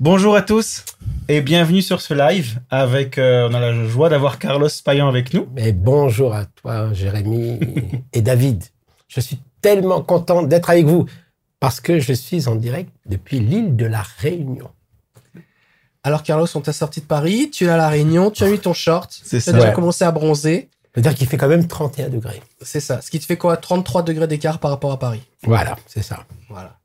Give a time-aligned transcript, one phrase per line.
[0.00, 0.84] Bonjour à tous
[1.28, 5.34] et bienvenue sur ce live avec, euh, on a la joie d'avoir Carlos Payan avec
[5.34, 5.46] nous.
[5.58, 7.60] Et bonjour à toi, Jérémy
[8.14, 8.64] et David.
[9.08, 11.06] Je suis tellement content d'être avec vous
[11.60, 14.70] parce que je suis en direct depuis l'île de la Réunion.
[16.02, 18.58] Alors Carlos, on t'a sorti de Paris, tu es à la Réunion, tu as mis
[18.58, 19.52] ton short, tu as ça.
[19.52, 19.74] déjà Ouais.
[19.74, 20.70] commencé à bronzer.
[20.94, 22.42] C'est-à-dire qu'il fait quand même 31 degrés.
[22.62, 23.00] C'est ça.
[23.02, 25.20] Ce qui te fait quoi 33 degrés d'écart par rapport à Paris.
[25.44, 26.24] Voilà, c'est ça.
[26.48, 26.79] Voilà.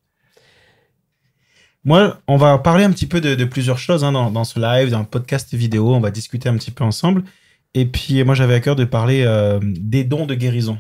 [1.86, 4.90] Moi, on va parler un petit peu de, plusieurs choses hein, dans, dans ce live,
[4.90, 5.94] dans le podcast vidéo.
[5.94, 7.24] On va discuter un petit peu ensemble.
[7.76, 10.80] Et puis, moi, j'avais à cœur de parler euh, des dons de guérison.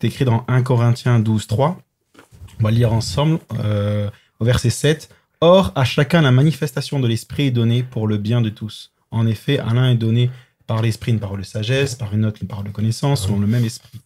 [0.00, 1.80] C'est écrit dans 1 Corinthiens 12, 3.
[2.58, 4.10] On va lire ensemble euh,
[4.40, 5.10] au verset 7.
[5.40, 8.92] Or, à chacun, la manifestation de l'Esprit est donnée pour le bien de tous.
[9.12, 10.28] En effet, à l'un est donné
[10.66, 13.46] par l'Esprit une parole de sagesse, par une autre une parole de connaissance, selon le
[13.46, 14.00] même Esprit.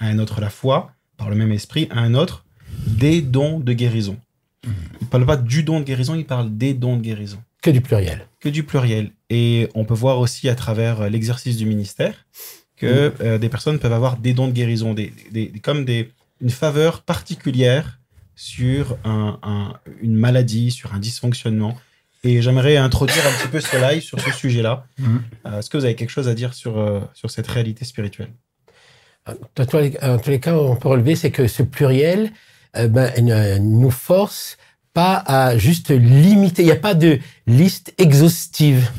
[0.00, 1.86] À un autre la foi, par le même Esprit.
[1.90, 2.44] À un autre,
[2.88, 4.18] des dons de guérison.
[4.66, 7.38] Il ne parle pas du don de guérison, il parle des dons de guérison.
[7.62, 8.26] Que du pluriel.
[8.40, 9.10] Que du pluriel.
[9.30, 12.26] Et on peut voir aussi à travers euh, l'exercice du ministère
[12.76, 16.12] que euh, des personnes peuvent avoir des dons de guérison, des, des- des- comme des,
[16.40, 17.98] une faveur particulière
[18.34, 21.76] sur un- un- une maladie, sur un dysfonctionnement.
[22.24, 24.84] Et j'aimerais introduire un petit peu ce live sur ce sujet-là.
[25.46, 28.30] Euh, Est-ce que vous avez quelque chose à dire sur, euh, sur cette réalité spirituelle?
[29.26, 32.30] En tous les- en tous les cas, on peut relever, c'est que ce pluriel
[32.76, 34.56] euh, ben, ne- nous force
[34.94, 36.62] pas à juste limiter.
[36.62, 38.90] Il n'y a pas de liste exhaustive.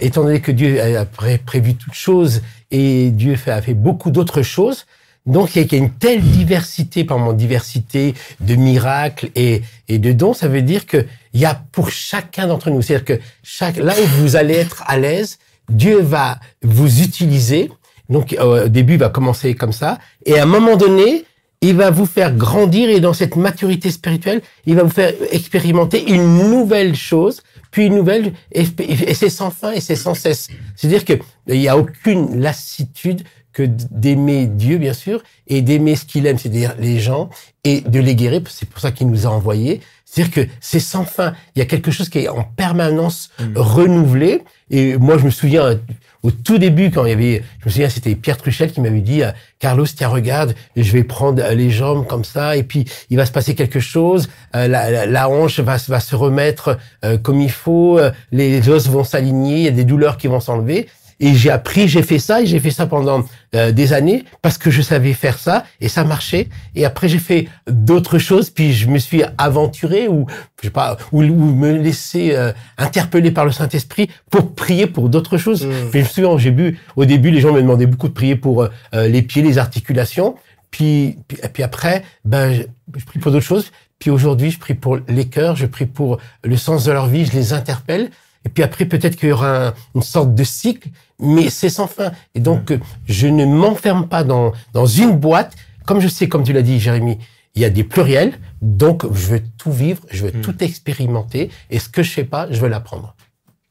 [0.00, 4.42] Étant donné que Dieu a pré- prévu toutes choses et Dieu a fait beaucoup d'autres
[4.42, 4.86] choses,
[5.26, 10.10] donc il y a une telle diversité, par exemple, diversité de miracles et, et de
[10.12, 12.82] dons, ça veut dire que il y a pour chacun d'entre nous.
[12.82, 15.38] C'est-à-dire que chaque, là où vous allez être à l'aise,
[15.68, 17.70] Dieu va vous utiliser.
[18.08, 21.24] Donc euh, au début, il va commencer comme ça, et à un moment donné,
[21.62, 26.10] il va vous faire grandir et dans cette maturité spirituelle, il va vous faire expérimenter
[26.12, 30.48] une nouvelle chose, puis une nouvelle, et, et c'est sans fin et c'est sans cesse.
[30.76, 31.14] C'est-à-dire que
[31.48, 36.38] il n'y a aucune lassitude que d'aimer Dieu, bien sûr, et d'aimer ce qu'il aime,
[36.38, 37.28] c'est-à-dire les gens,
[37.64, 38.40] et de les guérir.
[38.48, 39.80] C'est pour ça qu'il nous a envoyés.
[40.06, 41.34] C'est-à-dire que c'est sans fin.
[41.54, 43.52] Il y a quelque chose qui est en permanence Mhm.
[43.56, 44.42] renouvelé.
[44.70, 45.78] Et moi, je me souviens,
[46.22, 49.00] au tout début, quand il y avait, je me souviens, c'était Pierre Truchel qui m'avait
[49.00, 49.22] dit,
[49.58, 53.26] Carlos, tiens, regarde, je vais prendre euh, les jambes comme ça, et puis il va
[53.26, 58.00] se passer quelque chose, euh, la, hanche va, va se remettre euh, comme il faut,
[58.30, 60.88] les os vont s'aligner, il y a des douleurs qui vont s'enlever.
[61.22, 63.24] Et j'ai appris, j'ai fait ça, et j'ai fait ça pendant
[63.54, 66.48] euh, des années parce que je savais faire ça et ça marchait.
[66.74, 70.26] Et après j'ai fait d'autres choses, puis je me suis aventuré ou
[70.60, 74.88] je sais pas, ou, ou me laisser euh, interpeller par le Saint Esprit pour prier
[74.88, 75.64] pour d'autres choses.
[75.64, 75.72] Mm.
[75.94, 78.64] Je me souviens, j'ai vu au début les gens me demandaient beaucoup de prier pour
[78.64, 80.34] euh, les pieds, les articulations.
[80.72, 82.62] Puis, puis, puis après, ben, je,
[82.98, 83.70] je prie pour d'autres choses.
[84.00, 87.26] Puis aujourd'hui, je prie pour les cœurs, je prie pour le sens de leur vie,
[87.26, 88.10] je les interpelle.
[88.44, 90.88] Et puis après, peut-être qu'il y aura un- une sorte de cycle,
[91.20, 92.10] mais c'est sans fin.
[92.34, 92.72] Et donc,
[93.06, 95.54] je ne m'enferme pas dans, dans une boîte.
[95.86, 97.18] Comme je sais, comme tu l'as dit, Jérémy,
[97.54, 98.38] il y a des pluriels.
[98.60, 100.40] Donc, je veux tout vivre, je veux Mm.
[100.42, 101.50] tout expérimenter.
[101.70, 103.14] Et ce que je sais pas, je veux l'apprendre.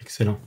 [0.02, 0.38] Excellent.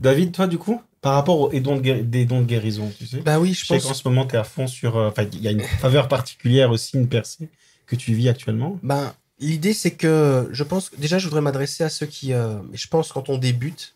[0.00, 3.06] David, toi, du coup, par rapport aux et dons de des dons de guérison, tu
[3.06, 4.02] sais Bah oui, je Je sais qu'en pense.
[4.02, 4.96] ce moment, tu es à fond sur.
[4.96, 7.48] euh, Enfin, il y a une faveur particulière aussi, une percée
[7.86, 8.78] que tu vis actuellement.
[8.82, 10.90] Ben, l'idée, c'est que je pense.
[10.96, 12.32] Déjà, je voudrais m'adresser à ceux qui.
[12.32, 13.94] euh, je pense quand on débute,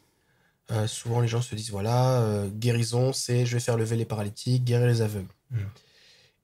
[0.71, 4.05] euh, souvent les gens se disent voilà, euh, guérison, c'est je vais faire lever les
[4.05, 5.29] paralytiques, guérir les aveugles.
[5.51, 5.59] Mm.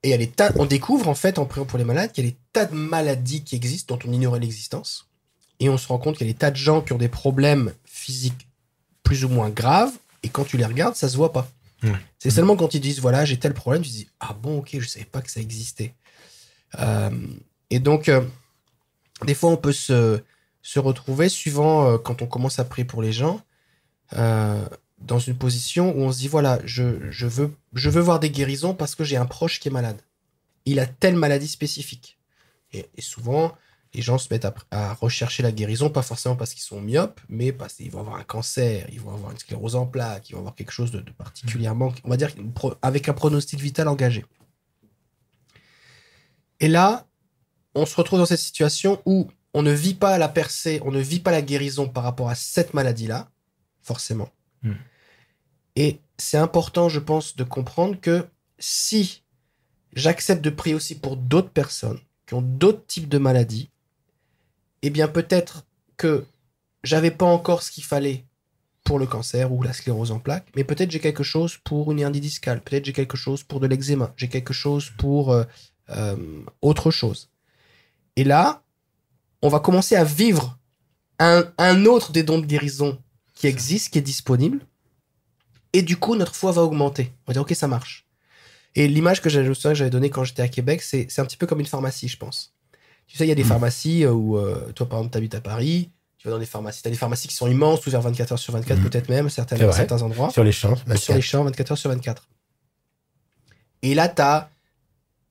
[0.03, 0.53] Et il y a tas.
[0.57, 2.75] On découvre en fait, en priant pour les malades, qu'il y a des tas de
[2.75, 5.09] maladies qui existent dont on ignorait l'existence.
[5.59, 7.09] Et on se rend compte qu'il y a des tas de gens qui ont des
[7.09, 8.49] problèmes physiques
[9.03, 9.93] plus ou moins graves.
[10.23, 11.51] Et quand tu les regardes, ça se voit pas.
[11.83, 11.93] Ouais.
[12.19, 14.71] C'est seulement quand ils disent voilà, j'ai tel problème, tu te dis ah bon, ok,
[14.79, 15.95] je savais pas que ça existait.
[17.71, 18.11] Et donc,
[19.25, 20.21] des fois, on peut se,
[20.63, 23.41] se retrouver, suivant euh, quand on commence à prier pour les gens,
[24.15, 24.65] euh,
[24.99, 28.31] dans une position où on se dit voilà, je, je, veux, je veux voir des
[28.31, 30.01] guérisons parce que j'ai un proche qui est malade.
[30.67, 32.19] Il a telle maladie spécifique.
[32.73, 33.57] Et, souvent,
[33.95, 37.21] les gens se mettent à, à rechercher la guérison, pas forcément parce qu'ils sont myopes,
[37.29, 40.35] mais parce qu'ils vont avoir un cancer, ils vont avoir une sclérose en plaques, ils
[40.35, 42.31] vont avoir quelque chose de, de particulièrement, on va dire,
[42.83, 44.25] avec un pronostic vital engagé.
[46.61, 47.07] Et là,
[47.75, 51.01] on se retrouve dans cette situation où on ne vit pas la percée, on ne
[51.01, 53.31] vit pas la guérison par rapport à cette maladie-là,
[53.83, 54.31] forcément.
[54.63, 54.75] Hmm.
[55.77, 58.27] Et c'est important, je pense, de comprendre que
[58.59, 59.23] si
[59.93, 63.71] j'accepte de prier aussi pour d'autres personnes qui ont d'autres types de maladies,
[64.83, 65.67] eh bien peut-être
[65.97, 66.25] que
[66.85, 68.25] j'avais pas encore ce qu'il fallait
[68.85, 72.01] pour le cancer ou la sclérose en plaques, mais peut-être j'ai quelque chose pour une
[72.01, 75.45] hernie discale, peut-être j'ai quelque chose pour de l'eczéma, j'ai quelque chose pour euh,
[75.91, 76.17] euh,
[76.63, 77.31] autre chose.
[78.21, 78.63] Et là,
[79.41, 80.59] on va commencer à vivre
[81.19, 82.99] un, un autre des dons de guérison
[83.35, 84.61] qui existe, qui est disponible.
[85.73, 87.13] Et du coup, notre foi va augmenter.
[87.27, 88.07] On va dire, OK, ça marche.
[88.75, 91.67] Et l'image que j'avais donnée quand j'étais à Québec, c'est un petit peu comme une
[91.67, 92.53] pharmacie, je pense.
[93.07, 93.49] Tu sais, il y a des Mhm.
[93.49, 95.89] pharmacies euh, où, euh, toi, par exemple, tu habites à Paris,
[96.19, 96.83] tu vas dans des pharmacies.
[96.83, 98.85] Tu as des pharmacies qui sont immenses, ouvertes 24 heures sur 24, Mhm.
[98.91, 100.29] peut-être même, certaines, certains endroits.
[100.31, 100.77] Sur les champs.
[100.97, 102.29] sur les champs 24 heures sur 24.
[103.81, 104.51] Et là, tu as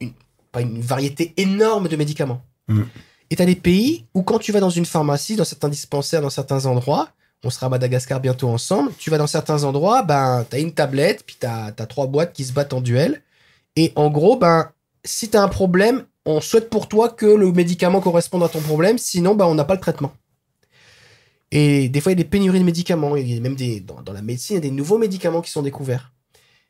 [0.02, 2.42] une variété énorme de médicaments.
[3.30, 6.22] Et tu as des pays où quand tu vas dans une pharmacie, dans certains dispensaires,
[6.22, 7.10] dans certains endroits,
[7.44, 10.74] on sera à Madagascar bientôt ensemble, tu vas dans certains endroits, ben, tu as une
[10.74, 13.22] tablette, puis tu as, trois boîtes qui se battent en duel.
[13.76, 14.72] Et en gros, ben,
[15.06, 18.60] si tu as un problème, on souhaite pour toi que le médicament corresponde à ton
[18.60, 20.12] problème, sinon ben, on n'a pas le traitement.
[21.52, 23.16] Et des fois, il y a des pénuries de médicaments.
[23.16, 25.42] Il y a même des, dans, dans la médecine, il y a des nouveaux médicaments
[25.42, 26.12] qui sont découverts.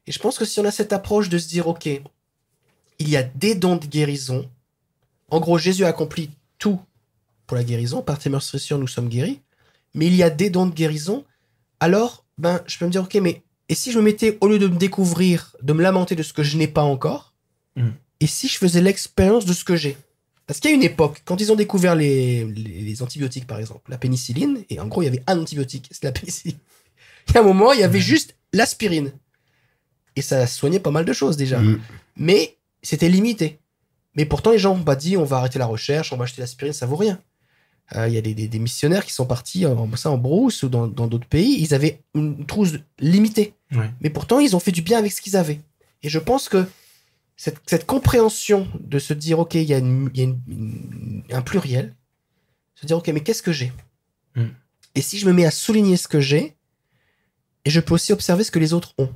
[0.07, 3.17] Et je pense que si on a cette approche de se dire, OK, il y
[3.17, 4.49] a des dons de guérison.
[5.31, 6.79] En gros, Jésus a accompli tout
[7.47, 8.01] pour la guérison.
[8.01, 9.39] Par tes meurtrissures, nous sommes guéris.
[9.93, 11.25] Mais il y a des dons de guérison.
[11.79, 14.59] Alors, ben, je peux me dire, OK, mais et si je me mettais, au lieu
[14.59, 17.33] de me découvrir, de me lamenter de ce que je n'ai pas encore,
[17.75, 17.93] Mhm.
[18.19, 19.95] et si je faisais l'expérience de ce que j'ai?
[20.47, 23.59] Parce qu'il y a une époque, quand ils ont découvert les, les, les antibiotiques, par
[23.59, 26.57] exemple, la pénicilline, et en gros, il y avait un antibiotique, c'est la pénicilline.
[27.27, 29.11] Il y a un moment, il y avait juste l'aspirine.
[30.15, 31.59] Et ça soignait pas mal de choses déjà.
[31.59, 31.79] Mm.
[32.15, 33.58] Mais c'était limité.
[34.19, 36.41] Mais pourtant, les gens n'ont pas dit on va arrêter la recherche, on va acheter
[36.41, 37.21] l'aspirine, ça vaut rien.
[37.95, 40.61] Euh, Il y a des, des- des missionnaires qui sont partis en, ça, en brousse
[40.63, 41.55] ou dans d'autres pays.
[41.61, 43.53] Ils avaient une trousse limitée.
[43.71, 43.89] Ouais.
[44.01, 45.61] Mais pourtant, ils ont fait du bien avec ce qu'ils avaient.
[46.03, 46.67] Et je pense que
[47.37, 51.23] cette, cette compréhension de se dire, OK, il y a, une- y a une- une-
[51.31, 51.95] un pluriel,
[52.75, 53.71] se dire, OK, mais qu'est-ce que j'ai?
[54.35, 54.47] Mm.
[54.95, 56.57] Et si je me mets à souligner ce que j'ai,
[57.63, 59.09] et je peux aussi observer ce que les autres ont.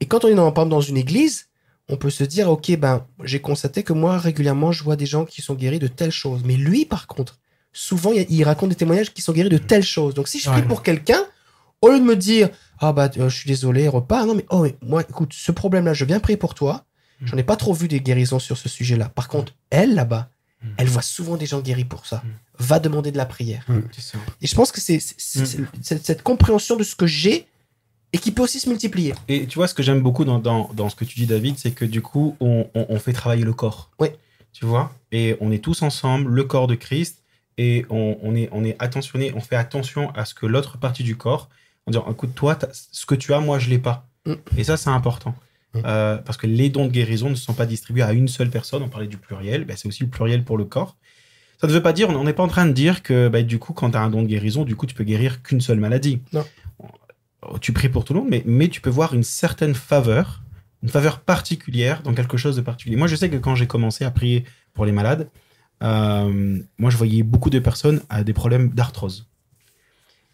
[0.00, 1.49] Et quand on est dans, par exemple, dans une église,
[1.90, 5.24] on peut se dire, OK, ben, j'ai constaté que moi, régulièrement, je vois des gens
[5.24, 6.42] qui sont guéris de telles choses.
[6.44, 7.38] Mais lui, par contre,
[7.72, 10.14] souvent, il, raconte des témoignages qui sont guéris de telles choses.
[10.14, 10.66] Donc, si je prie Ouais.
[10.66, 11.22] pour quelqu'un,
[11.82, 12.48] au lieu de me dire,
[12.78, 15.94] ah bah, euh, je suis désolé, repas, non, mais, oh, mais moi, écoute, ce problème-là,
[15.94, 16.84] je viens prier pour toi.
[17.22, 19.10] J'en ai pas trop vu des guérisons sur ce sujet-là.
[19.10, 20.30] Par contre, elle, là-bas,
[20.62, 20.68] Mm.
[20.78, 22.16] elle voit souvent des gens guéris pour ça.
[22.16, 22.28] Mm.
[22.58, 23.64] Va demander de la prière.
[24.42, 25.00] Et je pense que Mm.
[25.82, 27.46] c'est cette compréhension de ce que j'ai
[28.12, 29.14] et qui peut aussi se multiplier.
[29.28, 31.58] Et tu vois, ce que j'aime beaucoup dans, dans, dans ce que tu dis, David,
[31.58, 33.90] c'est que du coup, on, on, on fait travailler le corps.
[33.98, 34.16] Ouais.
[34.52, 34.92] Tu vois?
[35.12, 37.22] Et on est tous ensemble, le corps de Christ,
[37.56, 41.04] et on, on est, on est attentionné, on fait attention à ce que l'autre partie
[41.04, 41.48] du corps,
[41.86, 44.08] en disant, écoute, toi, ce que tu as, moi, je l'ai pas.
[44.26, 44.34] Mm.
[44.56, 45.34] Et ça, c'est important.
[45.74, 45.80] Mm.
[45.84, 48.82] Euh, parce que les dons de guérison ne sont pas distribués à une seule personne.
[48.82, 50.96] On parlait du pluriel, ben, c'est aussi le pluriel pour le corps.
[51.60, 53.58] Ça ne veut pas dire, on n'est pas en train de dire que ben, du
[53.58, 55.78] coup, quand tu as un don de guérison, du coup, tu peux guérir qu'une seule
[55.78, 56.20] maladie.
[56.32, 56.44] Non.
[57.60, 60.42] Tu pries pour tout le monde, mais, mais tu peux voir une certaine faveur,
[60.82, 62.96] une faveur particulière dans quelque chose de particulier.
[62.96, 64.44] Moi, je sais que quand j'ai commencé à prier
[64.74, 65.28] pour les malades,
[65.82, 69.28] euh, moi, je voyais beaucoup de personnes à des problèmes d'arthrose.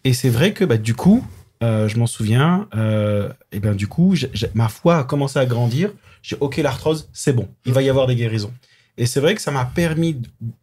[0.04, 1.24] Et c'est vrai que bah, du coup,
[1.62, 4.14] euh, je m'en souviens, euh, et ben du coup,
[4.54, 5.92] ma foi a commencé à grandir.
[6.22, 8.52] J'ai ok, l'arthrose, c'est bon, il va y avoir des guérisons.
[8.98, 10.20] Et c'est vrai que ça m'a permis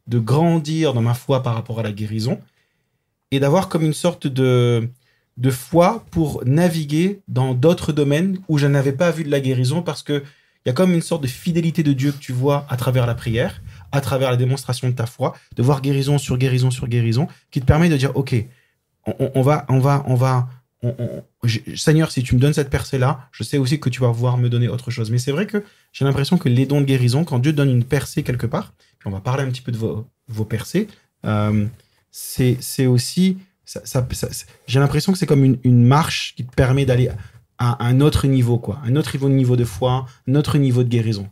[0.07, 2.39] de grandir dans ma foi par rapport à la guérison
[3.31, 4.89] et d'avoir comme une sorte de,
[5.37, 9.81] de foi pour naviguer dans d'autres domaines où je n'avais pas vu de la guérison
[9.81, 10.23] parce que
[10.65, 13.05] il y a comme une sorte de fidélité de Dieu que tu vois à travers
[13.05, 16.87] la prière, à travers la démonstration de ta foi, de voir guérison sur guérison sur
[16.87, 18.33] guérison, qui te permet de dire, ok,
[19.05, 20.47] on, va, on va, on va,
[20.81, 21.23] on- on-
[21.75, 24.47] Seigneur, si tu me donnes cette percée-là, je sais aussi que tu vas pouvoir me
[24.47, 25.11] donner autre chose.
[25.11, 27.83] Mais c'est vrai que j'ai l'impression que les dons de guérison, quand Dieu donne une
[27.83, 30.87] percée quelque part, puis on va parler un petit peu de vos, vos percées,
[31.25, 31.65] euh,
[32.11, 33.37] c'est aussi,
[34.67, 37.09] j'ai l'impression que c'est comme une, marche qui te permet d'aller
[37.57, 40.89] à un autre niveau, quoi, un autre niveau niveau de foi, un autre niveau de
[40.89, 41.29] guérison.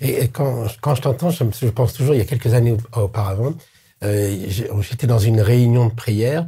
[0.00, 3.54] Et quand, quand je t'entends, je, pense toujours, il y a quelques années au- auparavant,
[4.04, 4.46] euh,
[4.82, 6.46] j'étais dans une réunion de prière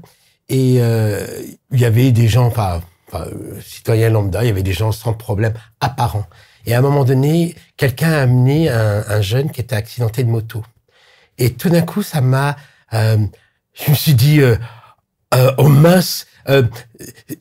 [0.50, 1.26] et euh,
[1.72, 2.82] il y avait des gens, pas,
[3.14, 6.26] euh, citoyens lambda, il y avait des gens sans problème apparent.
[6.66, 10.28] Et à un moment donné, quelqu'un a amené un, un jeune qui était accidenté de
[10.28, 10.62] moto.
[11.38, 12.56] Et tout d'un coup, ça m'a...
[13.84, 14.56] je me suis dit, euh,
[15.34, 16.62] euh, oh mince, euh,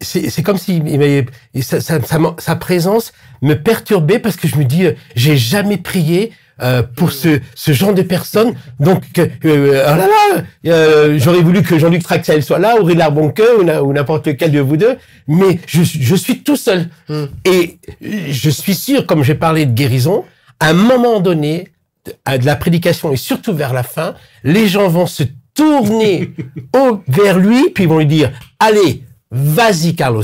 [0.01, 4.65] c'est comme si il sa, sa, sa, sa présence me perturbait parce que je me
[4.65, 8.55] dis, euh, j'ai jamais prié euh, pour ce, ce genre de personnes.
[8.79, 12.83] Donc, euh, euh, oh là là, euh, j'aurais voulu que Jean-Luc Traxel soit là, ou
[12.83, 16.89] Rillard Bonque, ou, n'importe lequel de vous deux, mais je, je suis tout seul.
[17.09, 17.25] Mm.
[17.45, 20.25] Et je suis sûr, comme j'ai parlé de guérison,
[20.59, 21.69] à un moment donné,
[22.25, 25.23] à de la prédication et surtout vers la fin, les gens vont se
[25.57, 26.31] tourner
[26.73, 30.23] au, vers lui, puis ils vont lui dire, allez, vas-y Carlos,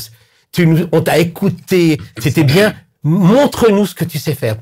[0.54, 2.74] tu nous, on t'a écouté, c'était bien,
[3.04, 4.56] montre-nous ce que tu sais faire.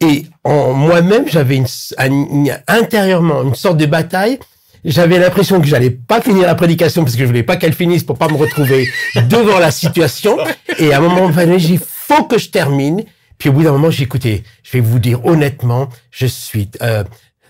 [0.00, 1.66] Et en moi-même, j'avais une,
[1.96, 4.38] un- une- intérieurement une sorte de bataille.
[4.84, 8.04] j'avais l'impression que j'allais pas finir la prédication parce que je voulais pas qu'elle finisse
[8.04, 8.86] pour pas me retrouver
[9.30, 10.36] devant la situation.
[10.78, 13.04] Et à un moment donné, j'ai faut que je termine.
[13.38, 14.44] Puis au bout d'un moment, j'ai écouté.
[14.62, 17.02] Je vais vous dire honnêtement, je suis, euh,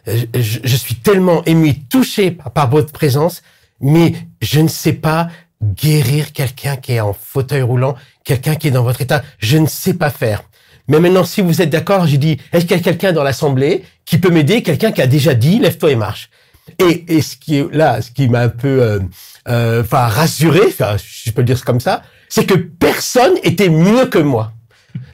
[0.07, 3.43] je, je, suis tellement ému, touché par, votre présence,
[3.81, 5.29] mais je ne sais pas
[5.63, 9.23] guérir quelqu'un qui est en fauteuil roulant, quelqu'un qui est dans votre état.
[9.39, 10.45] Je ne sais pas faire.
[10.89, 13.85] Mais maintenant, si vous êtes d'accord, j'ai dit, est-ce qu'il y a quelqu'un dans l'assemblée
[14.05, 16.31] qui peut m'aider, quelqu'un qui a déjà dit, lève-toi et marche.
[16.79, 19.01] Et, et ce qui est là, ce qui m'a un peu, euh,
[19.49, 24.19] euh, enfin rassuré, je peux le dire comme ça, c'est que personne était mieux que
[24.19, 24.53] moi.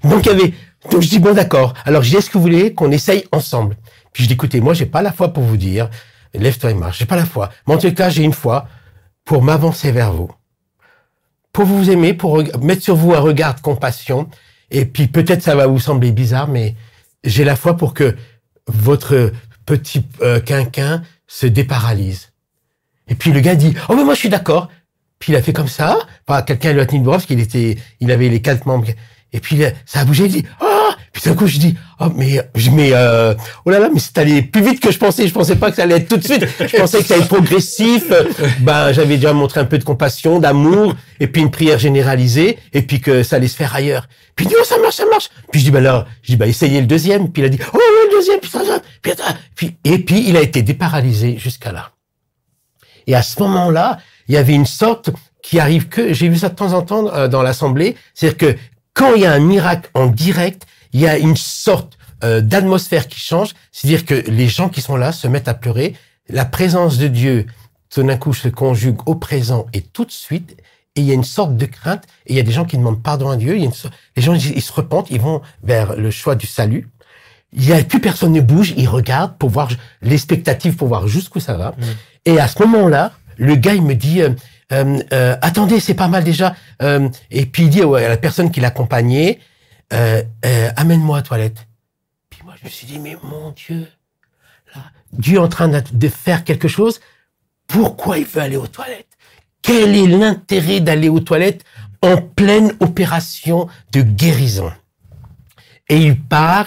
[0.04, 0.54] Donc il y avait,
[0.90, 1.75] donc je dis bon d'accord.
[1.84, 3.76] Alors j'ai est-ce que vous voulez qu'on essaye ensemble?
[4.12, 5.88] Puis je dis écoutez, moi j'ai pas la foi pour vous dire,
[6.35, 6.99] lève-toi et marche.
[6.99, 7.50] J'ai pas la foi.
[7.66, 8.66] Mais en tout cas, j'ai une foi
[9.25, 10.31] pour m'avancer vers vous,
[11.52, 14.28] pour vous aimer, pour mettre sur vous un regard de compassion.
[14.71, 16.75] Et puis peut-être ça va vous sembler bizarre, mais
[17.25, 18.16] j'ai la foi pour que
[18.66, 19.33] votre
[19.66, 22.33] petit euh, quinquin se déparalyse.
[23.09, 24.69] Et puis le gars dit oh mais moi je suis d'accord.
[25.19, 25.99] Puis il a fait comme ça.
[26.47, 28.88] Quelqu'un lui a tenu le bras parce qu'il était, il avait les quatre membres.
[29.33, 30.25] Et puis ça a bougé.
[30.25, 30.72] Il dit oh
[31.12, 34.16] puis d'un coup je dis oh mais je mais euh, oh là là mais c'est
[34.19, 35.28] allé plus vite que je pensais.
[35.28, 36.47] Je pensais pas que ça allait être tout de suite.
[36.59, 38.04] Je pensais que ça allait être progressif.
[38.61, 42.83] Ben j'avais déjà montré un peu de compassion, d'amour et puis une prière généralisée et
[42.83, 44.09] puis que ça allait se faire ailleurs.
[44.37, 45.28] Puis il dit oh ça marche ça marche.
[45.50, 47.31] Puis je dis bah là je dis bah essayez le deuxième.
[47.31, 48.81] Puis il a dit oh le deuxième puis ça, ça.
[49.02, 49.12] Puis,
[49.54, 51.90] puis et puis il a été déparalysé jusqu'à là.
[53.07, 55.11] Et à ce moment-là, il y avait une sorte
[55.42, 58.59] qui arrive que, j'ai vu ça de temps en temps euh, dans l'Assemblée, c'est-à-dire que
[58.95, 63.08] quand il y a un miracle en direct, il y a une sorte euh, d'atmosphère
[63.08, 65.94] qui change, c'est-à-dire que les gens qui sont là se mettent à pleurer,
[66.28, 67.46] la présence de Dieu,
[67.90, 70.56] tout d'un coup, se conjugue au présent et tout de suite,
[70.94, 72.76] et il y a une sorte de crainte, et il y a des gens qui
[72.76, 75.42] demandent pardon à Dieu, il y a une les gens ils se repentent, ils vont
[75.62, 76.88] vers le choix du salut,
[77.52, 79.68] il y a plus personne ne bouge, ils regardent pour voir
[80.00, 81.70] l'expectative, pour voir jusqu'où ça va.
[81.70, 81.82] Mmh.
[82.26, 84.30] Et à ce moment-là, le gars il me dit euh,
[84.72, 86.54] euh, euh, attendez, c'est pas mal déjà.
[86.82, 89.38] Euh, et puis il dit ouais, à la personne qui l'accompagnait
[89.92, 91.66] euh, euh, amène-moi à toilette.
[92.30, 93.88] Puis moi je me suis dit mais mon Dieu,
[95.12, 97.00] Dieu est en train de faire quelque chose.
[97.66, 99.16] Pourquoi il veut aller aux toilettes?
[99.62, 101.64] Quel est l'intérêt d'aller aux toilettes
[102.02, 104.72] en pleine opération de guérison?
[105.88, 106.66] Et il part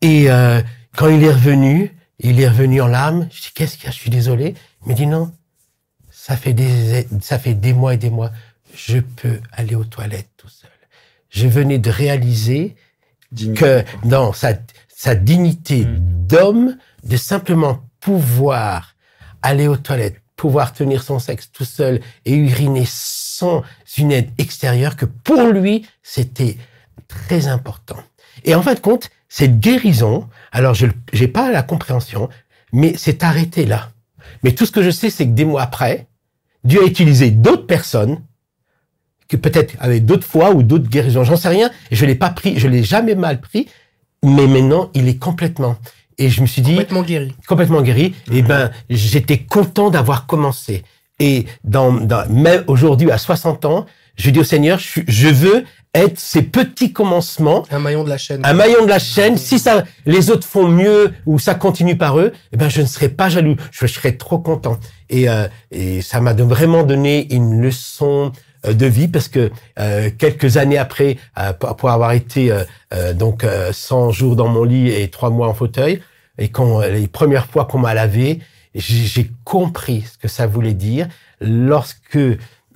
[0.00, 0.62] et euh,
[0.96, 3.28] quand il est revenu, il est revenu en larmes.
[3.30, 3.90] Je dis, qu'est-ce qu'il y a?
[3.90, 4.54] Je suis désolé.
[4.84, 5.32] Il me dit, non,
[6.10, 8.30] ça fait des, ça fait des mois et des mois.
[8.74, 10.37] Je peux aller aux toilettes.
[11.30, 12.76] Je venais de réaliser
[13.54, 14.54] que, dans sa,
[14.88, 16.26] sa dignité hmm.
[16.26, 18.94] d'homme, de simplement pouvoir
[19.42, 23.62] aller aux toilettes, pouvoir tenir son sexe tout seul et uriner sans
[23.96, 26.56] une aide extérieure, que pour lui, c'était
[27.08, 27.98] très important.
[28.44, 32.28] Et en fin de compte, cette guérison, alors je n'ai pas la compréhension,
[32.72, 33.90] mais c'est arrêté là.
[34.42, 36.06] Mais tout ce que je sais, c'est que des mois après,
[36.64, 38.22] Dieu a utilisé d'autres personnes
[39.28, 41.70] que peut-être avec d'autres fois ou d'autres guérisons, j'en sais rien.
[41.90, 43.68] Je l'ai pas pris, je l'ai jamais mal pris,
[44.24, 45.76] mais maintenant il est complètement.
[46.16, 47.34] Et je me suis dit complètement guéri.
[47.46, 48.14] Complètement guéri.
[48.32, 50.82] Et ben j'étais content d'avoir commencé.
[51.20, 55.64] Et dans, dans même aujourd'hui à 60 ans, je dis au Seigneur, je, je veux
[55.94, 57.64] être ces petits commencements.
[57.70, 58.44] Un maillon de la chaîne.
[58.44, 59.36] Un maillon de la chaîne.
[59.36, 62.86] Si ça, les autres font mieux ou ça continue par eux, eh ben je ne
[62.86, 63.56] serai pas jaloux.
[63.70, 64.78] Je serai trop content.
[65.08, 68.32] Et, euh, et ça m'a vraiment donné une leçon
[68.64, 72.52] de vie parce que euh, quelques années après, euh, pour avoir été
[72.92, 76.02] euh, donc 100 jours dans mon lit et trois mois en fauteuil,
[76.38, 78.40] et quand les premières fois qu'on m'a lavé,
[78.74, 81.08] j'ai compris ce que ça voulait dire
[81.40, 82.18] lorsque,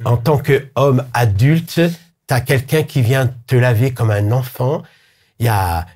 [0.05, 1.81] en tant qu'homme adulte,
[2.27, 4.83] t'as quelqu'un qui vient te laver comme un enfant,
[5.39, 5.87] il y a,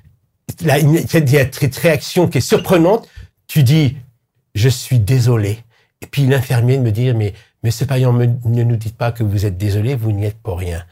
[0.63, 3.07] là, il y a cette réaction qui est surprenante.
[3.47, 3.97] Tu dis,
[4.55, 5.59] je suis désolé.
[6.01, 7.33] Et puis l'infirmier me dit, mais
[7.67, 10.85] Monsieur Payan, ne nous dites pas que vous êtes désolé, vous n'y êtes pour rien.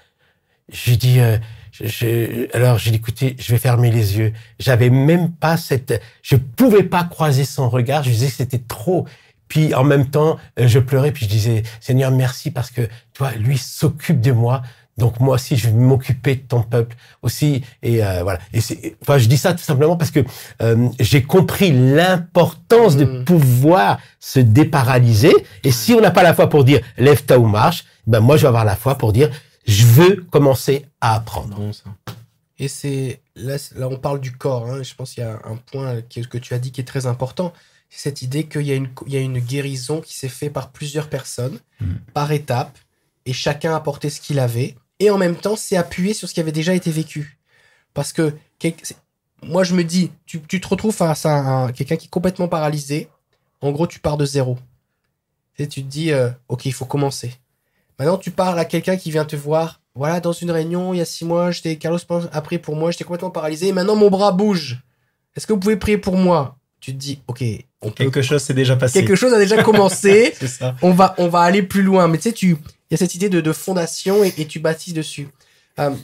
[0.69, 1.37] Euh,
[1.71, 4.33] je, alors j'ai dit, écoutez, je vais fermer les yeux.
[4.59, 8.03] J'avais même pas cette, je pouvais pas croiser son regard.
[8.03, 9.07] Je disais que c'était trop.
[9.47, 11.13] Puis en même temps, euh, je pleurais.
[11.13, 14.61] Puis je disais, Seigneur, merci parce que toi, lui s'occupe de moi.
[14.97, 17.63] Donc moi aussi, je vais m'occuper de ton peuple aussi.
[17.83, 18.39] Et euh, voilà.
[18.53, 20.21] Et enfin, je dis ça tout simplement parce que
[20.61, 23.25] euh, j'ai compris l'importance de mm.
[23.25, 25.33] pouvoir se déparalyser.
[25.63, 28.43] Et si on n'a pas la foi pour dire lève-toi ou marche, ben moi je
[28.43, 29.29] vais avoir la foi pour dire
[29.67, 31.55] je veux commencer à apprendre.
[31.55, 31.83] Bon, ça.
[32.57, 34.69] Et c'est là, là, on parle du corps.
[34.69, 34.81] Hein.
[34.81, 37.51] Je pense qu'il y a un point que tu as dit qui est très important.
[37.89, 40.53] C'est cette idée qu'il y a une, il y a une guérison qui s'est faite
[40.53, 41.85] par plusieurs personnes, mm.
[42.13, 42.77] par étapes,
[43.25, 46.33] et chacun a apporté ce qu'il avait et en même temps, c'est appuyé sur ce
[46.33, 47.37] qui avait déjà été vécu.
[47.93, 48.33] Parce que
[49.43, 53.09] moi, je me dis, tu, te retrouves face à quelqu'un qui est complètement paralysé.
[53.61, 54.57] En gros, tu pars de zéro.
[55.55, 57.33] Tu sais, tu te dis, euh, ok, il faut commencer.
[57.99, 59.81] Maintenant, tu parles à quelqu'un qui vient te voir.
[59.95, 62.91] Voilà, dans une réunion, il y a six mois, j'étais Carlos a prié pour moi,
[62.91, 63.67] j'étais complètement paralysé.
[63.67, 64.81] Et maintenant, mon bras bouge.
[65.35, 66.57] Est-ce que vous pouvez prier pour moi?
[66.81, 67.43] Tu te dis, ok,
[67.81, 68.03] on peut.
[68.03, 68.99] Quelque chose s'est déjà passé.
[68.99, 70.33] Quelque chose a déjà commencé.
[70.45, 70.75] Ça.
[70.81, 72.07] on va, on va aller plus loin.
[72.09, 72.57] Mais tu sais, tu,
[72.89, 75.27] il y a cette idée de, de fondation et, et tu bâtis dessus.
[75.79, 75.95] Euh,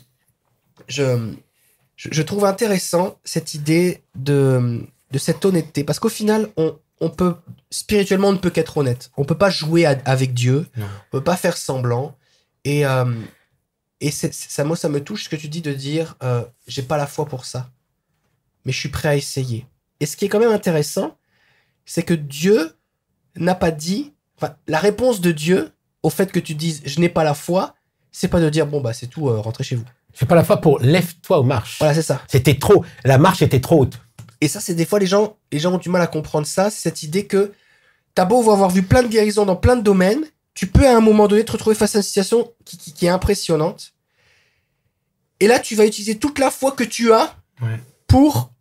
[0.87, 7.35] je, trouve intéressant cette idée de, de cette honnêteté parce qu'au final, on, on peut
[7.69, 9.11] spirituellement, on ne peut qu'être honnête.
[9.17, 10.67] On peut pas jouer à- avec Dieu.
[10.75, 10.85] Non.
[10.85, 12.17] On peut pas faire semblant.
[12.63, 13.13] Et euh,
[14.03, 16.97] et ça, moi, ça me touche ce que tu dis de dire, euh, j'ai pas
[16.97, 17.69] la foi pour ça,
[18.65, 19.67] mais je suis prêt à essayer.
[19.99, 21.19] Et ce qui est quand même intéressant,
[21.85, 22.73] c'est que Dieu
[23.35, 24.13] n'a pas dit,
[24.65, 25.71] la réponse de Dieu
[26.03, 27.75] au fait que tu dises, je n'ai pas la foi,
[28.11, 29.85] c'est pas de dire, bon bah c'est tout, euh, rentrez chez vous.
[30.19, 31.77] J'ai pas la foi pour lève-toi ou marche.
[31.79, 32.21] Voilà, c'est ça.
[32.27, 32.83] C'était trop.
[33.05, 33.99] La marche était trop haute.
[34.41, 36.69] Et ça, c'est des fois les gens, les gens ont du mal à comprendre ça.
[36.69, 37.53] C'est cette idée que
[38.15, 40.99] t'as beau avoir vu plein de guérisons dans plein de domaines, tu peux à un
[40.99, 43.93] moment donné te retrouver face à une situation qui, qui- qui est impressionnante.
[45.39, 47.79] Et là, tu vas utiliser toute la foi que tu as Ouais.
[48.07, 48.51] pour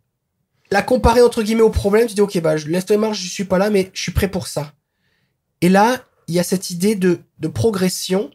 [0.71, 2.07] la comparer entre guillemets au problème.
[2.07, 4.11] Tu dis, ok, bah, je laisse toi marche, je suis pas là, mais je suis
[4.13, 4.71] prêt pour ça.
[5.59, 5.97] Et là,
[6.31, 8.31] il y a cette idée de, de progression.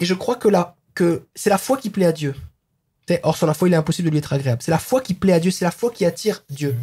[0.00, 2.34] Et je crois que là, que c'est la foi qui plaît à Dieu.
[3.22, 4.62] Or, sans la foi, il est impossible de lui être agréable.
[4.62, 6.74] C'est la foi qui plaît à Dieu, c'est la foi qui attire Dieu.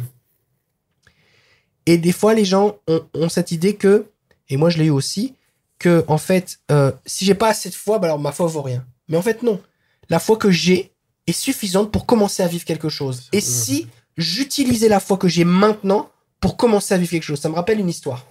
[1.84, 4.06] Et des fois, les gens ont, ont cette idée que,
[4.48, 5.34] et moi je l'ai eu aussi,
[5.78, 8.62] que en fait, euh, si j'ai pas assez de foi, bah alors ma foi vaut
[8.62, 8.84] rien.
[9.08, 9.60] Mais en fait, non.
[10.08, 10.92] La foi que j'ai
[11.26, 13.28] est suffisante pour commencer à vivre quelque chose.
[13.32, 16.10] Et si j'utilisais la foi que j'ai maintenant
[16.40, 18.24] pour commencer à vivre quelque chose, ça me rappelle une histoire.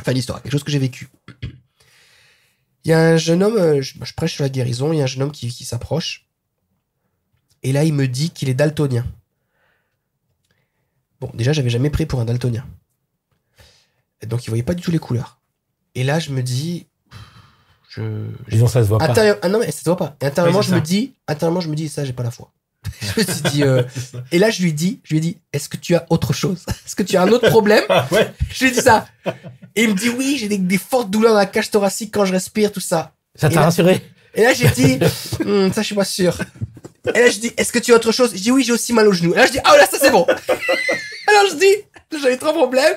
[0.00, 1.08] Enfin, une histoire, quelque chose que j'ai vécu.
[2.84, 5.00] Il y a un jeune homme, euh, je, je prêche sur la guérison, il y
[5.00, 6.26] a un jeune homme qui, qui s'approche.
[7.62, 9.06] Et là, il me dit qu'il est daltonien.
[11.20, 12.66] Bon, déjà, j'avais jamais pris pour un daltonien.
[14.20, 15.40] Et donc, il voyait pas du tout les couleurs.
[15.94, 16.86] Et là, je me dis,
[17.88, 19.14] je, Disons, ça se voit pas.
[19.42, 20.16] Ah non, mais ça se voit pas.
[20.20, 22.52] Et intérieurement, Oui, je me dis, intérieurement, je me dis, ça, j'ai pas la foi.
[23.00, 23.82] je me suis dit, euh,
[24.32, 26.64] et là, je lui dis, je lui ai dit, est-ce que tu as autre chose?
[26.86, 27.84] Est-ce que tu as un autre problème?
[27.88, 28.32] Ah ouais.
[28.52, 29.06] Je lui ai dit ça.
[29.76, 32.24] Et il me dit, oui, j'ai des, des fortes douleurs dans la cage thoracique quand
[32.24, 33.12] je respire, tout ça.
[33.34, 34.00] Ça t'a rassuré?
[34.34, 34.98] Et là, j'ai dit,
[35.44, 36.36] Hmm, ça, je suis pas sûr.
[37.14, 38.32] Et là, je dis, est-ce que tu as autre chose?
[38.34, 39.32] Je dis, oui, j'ai aussi mal au genou.
[39.34, 40.24] Et là, je dis, ah, là, ça, c'est bon.
[40.26, 42.94] Alors, je dis, j'avais trois problèmes.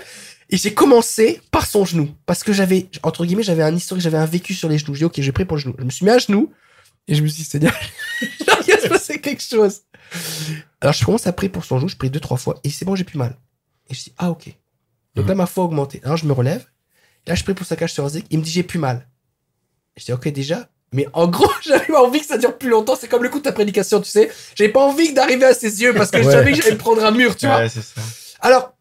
[0.50, 2.10] Et j'ai commencé par son genou.
[2.26, 4.94] Parce que j'avais, entre guillemets, j'avais un historique, j'avais un vécu sur les genoux.
[4.94, 5.76] J'ai dit, ok, j'ai pris pour le genou.
[5.78, 6.52] Je me suis mis à genoux.
[7.08, 7.74] Et je me suis dit, Seigneur,
[8.22, 9.82] il va se passer quelque chose.
[10.82, 11.90] Alors, je commence à prier pour son genou.
[11.90, 12.60] Je prie deux, trois fois.
[12.64, 13.38] Et c'est bon, j'ai plus mal.
[13.90, 14.50] Et je dis, ah, ok.
[15.16, 16.02] Donc là, ma foi a augmenté.
[16.04, 16.66] Alors, je me relève.
[17.26, 18.26] Là, je prie pour sa cage thoracique.
[18.30, 19.08] Il me dit, j'ai plus mal.
[19.96, 20.70] Je dis, ok, déjà.
[20.94, 22.96] Mais en gros, j'avais pas envie que ça dure plus longtemps.
[22.96, 24.30] C'est comme le coup de ta prédication, tu sais.
[24.56, 26.32] J'avais pas envie d'arriver à ses yeux parce que je Ouais.
[26.34, 27.58] savais que j'allais me prendre un mur, tu vois.
[27.58, 28.02] Ouais, c'est ça.
[28.42, 28.74] Alors,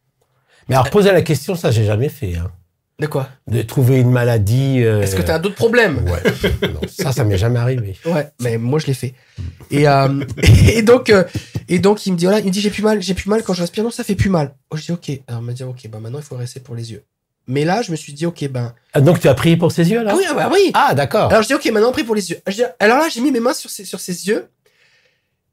[0.69, 2.37] Mais alors, poser la question, ça, j'ai jamais fait.
[2.37, 2.51] Hein.
[2.99, 4.83] De quoi De trouver une maladie.
[4.83, 6.23] euh, Est-ce que t'as d'autres problèmes Ouais.
[6.69, 7.97] non, ça, ça m'est jamais arrivé.
[8.07, 9.15] Ouais, mais moi je l'ai fait.
[9.71, 10.25] Et, euh,
[10.73, 11.25] et donc, euh,
[11.69, 13.43] et donc il me dit voilà, il me dit j'ai plus mal, j'ai plus mal
[13.43, 13.85] quand je respire.
[13.85, 14.55] Non, ça fait plus mal.
[14.71, 15.11] Oh, je dis ok.
[15.29, 17.05] Alors il m'a dit ok, bah maintenant il faut rester pour les yeux.
[17.49, 19.89] Mais là, je me suis dit ok, ben Ah, donc, tu as prié pour ses
[19.89, 20.11] yeux, là?
[20.13, 20.71] Ah oui, ah bah oui.
[20.75, 21.31] Ah, d'accord.
[21.31, 22.39] Alors je dis ok, maintenant on prie pour les yeux.
[22.49, 24.49] Je dis, alors là, j'ai mis mes mains sur ses, sur ses yeux.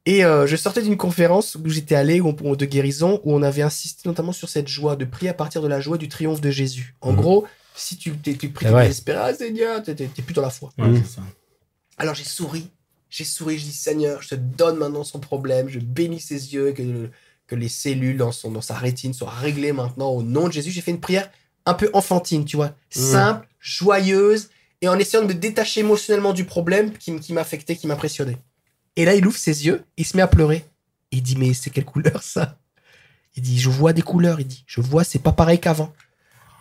[0.05, 3.41] Et euh, je sortais d'une conférence où j'étais allé où on- de guérison où on
[3.41, 6.41] avait insisté notamment sur cette joie de prier à partir de la joie du triomphe
[6.41, 6.95] de Jésus.
[7.01, 7.17] En Mhm.
[7.17, 8.33] gros, si tu, t'es-
[8.69, 8.83] vrai.
[8.83, 10.71] désespéré, ah Seigneur, t'es plus dans la foi.
[11.97, 12.69] Alors j'ai souri,
[13.09, 16.73] j'ai souri, je dis Seigneur, je te donne maintenant son problème, je bénis ses yeux,
[16.73, 17.09] que,
[17.47, 20.71] que les cellules dans, son, dans sa rétine soient réglées maintenant au nom de Jésus.
[20.71, 21.29] J'ai fait une prière
[21.65, 24.49] un peu enfantine, tu vois, simple, joyeuse,
[24.81, 28.37] et en essayant de me détacher émotionnellement du problème qui m'affectait, qui m'impressionnait.
[28.95, 30.65] Et là, il ouvre ses yeux, il se met à pleurer.
[31.12, 32.58] Il dit, mais c'est quelle couleur ça?
[33.36, 35.93] Il dit, je vois des couleurs, il dit, je vois, c'est pas pareil qu'avant.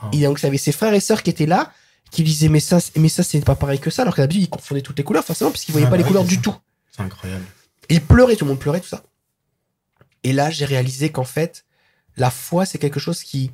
[0.03, 0.07] Oh.
[0.13, 1.73] Et donc, j'avais ses frères et sœurs qui étaient là,
[2.11, 4.45] qui lui disaient, mais ça, mais ça, c'est pas pareil que ça, alors qu'à d'habitude,
[4.45, 6.37] ils confondaient toutes les couleurs, forcément, puisqu'ils voyaient Ah pas bah les oui, couleurs du
[6.37, 6.41] ça.
[6.43, 6.55] tout.
[6.91, 7.45] C'est incroyable.
[7.89, 9.03] Et il pleurait, tout le monde pleurait, tout ça.
[10.25, 11.65] Et là, j'ai réalisé qu'en fait,
[12.17, 13.51] la foi, c'est quelque chose qui,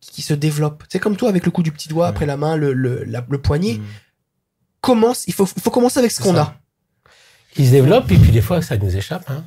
[0.00, 0.84] qui se développe.
[0.88, 2.10] C'est comme toi, avec le coup du petit doigt, Ouais.
[2.10, 3.74] après la main, le, le, la- le poignet.
[3.74, 3.82] Mm.
[4.80, 6.40] Commence, il faut, il faut commencer avec ce qu'on ça.
[6.42, 6.56] a.
[7.52, 9.28] Qui se développe, et puis des fois, ça nous échappe.
[9.30, 9.44] Hein.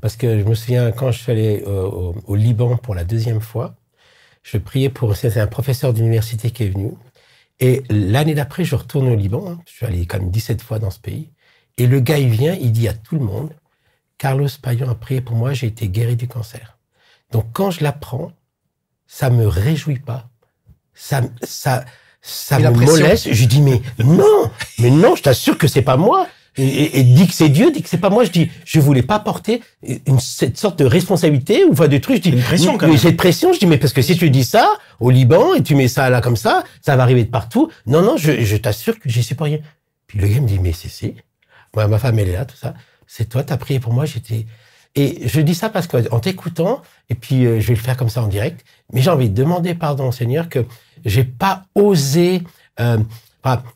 [0.00, 3.04] Parce que je me souviens, quand je suis allé euh, au, au Liban pour la
[3.04, 3.74] deuxième fois,
[4.42, 5.14] je priais pour.
[5.16, 6.92] C'était un professeur d'université qui est venu.
[7.58, 9.44] Et l'année d'après, je retourne au Liban.
[9.50, 9.58] hein.
[9.66, 11.30] Je suis allé quand même 17 fois dans ce pays.
[11.76, 13.50] Et le gars, il vient, il dit à tout le monde
[14.16, 16.78] Carlos Payan a prié pour moi, j'ai été guéri du cancer.
[17.32, 18.32] Donc quand je l'apprends,
[19.06, 20.28] ça me réjouit pas.
[20.94, 21.84] Ça, ça,
[22.20, 23.32] ça me moleste.
[23.32, 26.26] Je dis mais non, mais non, je t'assure que c'est pas moi.
[26.56, 28.24] Et, et, et dit que c'est Dieu, dit que c'est pas moi.
[28.24, 29.62] Je dis, je voulais pas porter
[30.06, 32.16] une, cette sorte de responsabilité ou enfin de trucs.
[32.16, 32.96] Je dis, Une pression, quand même.
[32.98, 35.74] cette pression, je dis, mais parce que si tu dis ça au Liban et tu
[35.74, 37.70] mets ça là comme ça, ça va arriver de partout.
[37.86, 39.58] Non, non, je, je t'assure que j'y suis pas rien.
[40.06, 41.14] Puis le gars me dit, mais c'est si.
[41.74, 42.74] Moi, ma femme, elle est là, tout ça.
[43.06, 44.46] C'est toi, t'as prié pour moi, j'étais.
[44.96, 48.08] Et je dis ça parce qu'en t'écoutant, et puis euh, je vais le faire comme
[48.08, 50.64] ça en direct, mais j'ai envie de demander pardon au Seigneur que
[51.04, 52.42] j'ai pas osé.
[52.80, 52.98] euh,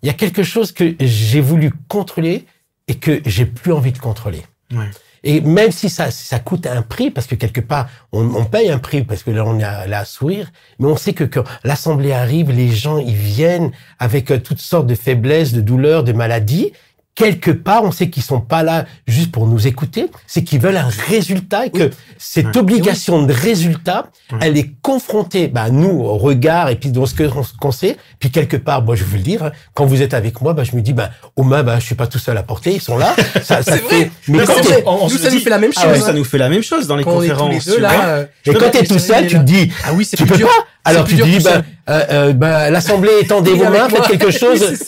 [0.02, 2.46] Il y a quelque chose que j'ai voulu contrôler
[2.88, 4.42] et que j'ai plus envie de contrôler.
[4.72, 4.90] Ouais.
[5.24, 8.70] Et même si ça, ça coûte un prix, parce que quelque part, on, on paye
[8.70, 11.24] un prix, parce que là, on est à, là à sourire, mais on sait que
[11.24, 16.04] quand l'assemblée arrive, les gens, ils viennent avec euh, toutes sortes de faiblesses, de douleurs,
[16.04, 16.72] de maladies.
[17.16, 20.76] Quelque part, on sait qu'ils sont pas là juste pour nous écouter, c'est qu'ils veulent
[20.76, 24.06] un résultat et que cette obligation de résultat,
[24.40, 27.96] elle est confrontée, bah, nous, au regard et puis dans ce que- qu'on sait.
[28.18, 30.64] Puis quelque part, moi, je veux le dire, hein, quand vous êtes avec moi, bah,
[30.64, 32.80] je me dis, bah, aux mains, bah, je suis pas tout seul à porter, ils
[32.80, 33.14] sont là.
[33.44, 34.10] Ça, ça C'est fait, vrai.
[34.26, 34.54] mais Non, quand
[34.86, 35.90] on- on nous, ça dit- nous fait la même Ah chose.
[35.92, 36.06] ouais, hein.
[36.06, 37.64] ça nous fait la même chose dans les Quand on est tous conférences.
[37.66, 37.92] les deux tu vois.
[37.92, 38.08] là.
[38.08, 40.38] euh, Et quand t'es tout seul, tu te dis, Ah oui, c'est tu plus peux
[40.38, 40.48] dur.
[40.48, 40.66] pas.
[40.84, 44.32] Alors tu dis, bah, euh, euh, bah, l'assemblée étendez Oui, vos mains, faites quelque Oui,
[44.32, 44.82] chose.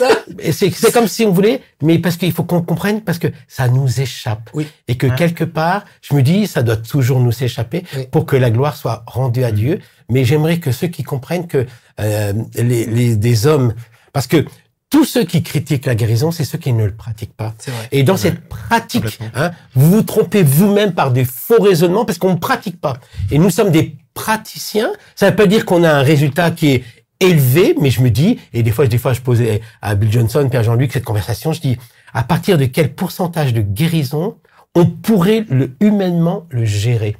[0.52, 4.00] c'est comme si on voulait, mais parce qu'il faut qu'on comprenne, parce que ça nous
[4.00, 4.50] échappe.
[4.54, 4.66] Oui.
[4.88, 5.14] Et que Ouais.
[5.16, 8.06] quelque part, je me dis, ça doit toujours nous échapper Oui.
[8.10, 9.78] pour que la gloire soit rendue à Dieu.
[10.10, 11.66] Mais j'aimerais que ceux qui comprennent que
[12.00, 13.74] euh, les, les, des hommes,
[14.12, 14.44] parce que
[14.90, 17.54] tous ceux qui critiquent la guérison, c'est ceux qui ne le pratiquent pas.
[17.58, 17.88] C'est vrai.
[17.90, 18.18] Et dans Ouais.
[18.20, 22.80] cette pratique, hein, vous vous trompez vous-même par des faux raisonnements parce qu'on ne pratique
[22.80, 22.98] pas.
[23.30, 24.90] Et nous sommes des praticiens.
[25.14, 26.84] Ça ne veut pas dire qu'on a un résultat qui est
[27.20, 30.48] élevé, mais je me dis, et des fois, des fois, je posais à Bill Johnson,
[30.50, 31.78] Pierre Jean-Luc, cette conversation, je dis,
[32.12, 34.36] à partir de quel pourcentage de guérison
[34.74, 37.16] on pourrait le, humainement le gérer?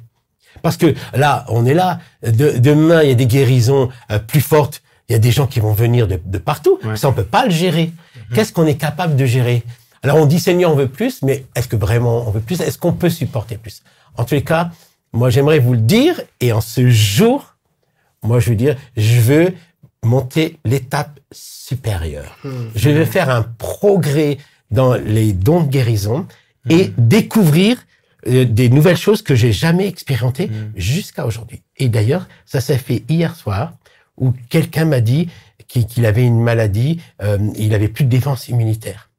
[0.61, 1.99] Parce que là, on est là.
[2.23, 4.81] De- demain, il y a des guérisons euh, plus fortes.
[5.07, 6.79] Il y a des gens qui vont venir de, de partout.
[6.83, 6.97] Ouais.
[6.97, 7.91] Ça, on peut pas le gérer.
[8.33, 9.63] Qu'est-ce qu'on est capable de gérer?
[10.03, 12.59] Alors, on dit Seigneur, on veut plus, mais est-ce que vraiment on veut plus?
[12.59, 13.83] Est-ce qu'on peut supporter plus?
[14.17, 14.71] En tous les cas,
[15.17, 16.21] moi, j'aimerais vous le dire.
[16.39, 17.55] Et en ce jour,
[18.23, 19.53] moi, je veux dire, je veux
[20.03, 22.37] monter l'étape supérieure.
[22.43, 22.67] Hmm.
[22.75, 24.37] Je veux faire un progrès
[24.71, 26.27] dans les dons de guérison
[26.69, 27.77] et découvrir
[28.27, 30.71] euh, des nouvelles choses que j'ai jamais expérimentées Mhm.
[30.75, 31.61] jusqu'à aujourd'hui.
[31.77, 33.73] Et d'ailleurs, ça s'est fait hier soir
[34.17, 35.29] où quelqu'un m'a dit
[35.67, 39.09] qu'il avait une maladie, euh, il avait plus de défense immunitaire.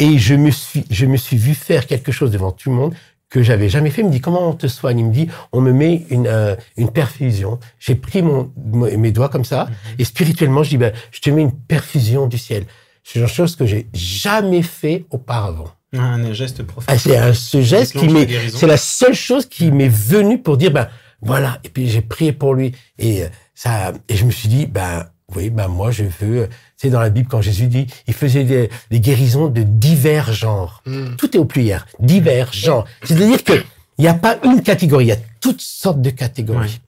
[0.00, 2.94] Et je me suis, je me suis vu faire quelque chose devant tout le monde
[3.30, 4.00] que j'avais jamais fait.
[4.02, 5.00] Il me dit comment on te soigne?
[5.00, 7.58] Il me dit on me met une euh, une perfusion.
[7.78, 11.42] J'ai pris mon, mes doigts comme ça et spirituellement je dis ben je te mets
[11.42, 12.64] une perfusion du ciel.
[13.04, 15.68] C'est une chose que j'ai jamais fait auparavant.
[15.94, 17.00] Un geste Ah, prophétique.
[17.00, 20.70] c'est un- ce geste qui m'est, c'est la seule chose qui m'est venue pour dire,
[20.70, 20.88] ben,
[21.22, 21.58] voilà.
[21.64, 22.72] Et puis j'ai prié pour lui.
[22.98, 26.48] Et euh, ça, et je me suis dit, ben, oui, ben, moi, je veux,
[26.82, 30.82] sais, dans la Bible, quand Jésus dit, il faisait des, des guérisons de divers genres.
[30.86, 31.16] Hmm.
[31.16, 31.84] Tout est au pluriel.
[32.00, 32.84] Divers genres.
[33.02, 33.54] C'est-à-dire que
[33.98, 35.06] il n'y a pas une catégorie.
[35.06, 36.80] Il y a toutes sortes de catégories.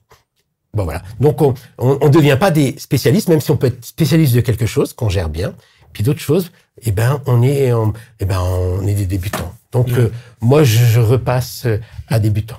[0.73, 1.01] Bon, voilà.
[1.19, 4.65] Donc, on, on devient pas des spécialistes, même si on peut être spécialiste de quelque
[4.65, 5.53] chose, qu'on gère bien.
[5.91, 6.51] Puis d'autres choses,
[6.83, 9.53] eh ben, on est, on, eh ben, on est des débutants.
[9.73, 9.99] Donc, Ouais.
[9.99, 11.77] euh, moi, je, je repasse euh,
[12.07, 12.57] à débutant.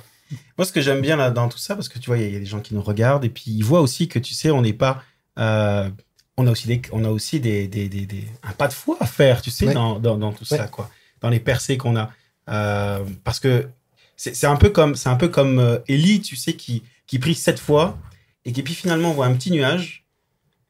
[0.59, 2.25] Moi, ce que j'aime bien là dans tout ça, parce que tu vois, il y,
[2.27, 4.19] a- il y a des gens qui nous regardent et puis ils voient aussi que
[4.19, 5.03] tu sais, on n'est pas.
[5.39, 5.89] euh,
[6.37, 8.97] on a aussi des, on a aussi des, des, des, des- un pas de foi
[9.01, 9.75] à faire, tu sais, Ouais.
[9.75, 10.57] dans, dans, dans tout Ouais.
[10.59, 10.91] ça, quoi.
[11.21, 12.11] Dans les percées qu'on a.
[12.49, 13.69] Euh, parce que
[14.17, 17.35] c'est un peu comme, c'est un peu comme euh, Élie, tu sais, qui, qui prie
[17.35, 17.99] sept fois
[18.45, 20.05] et qui puis finalement voit un petit nuage,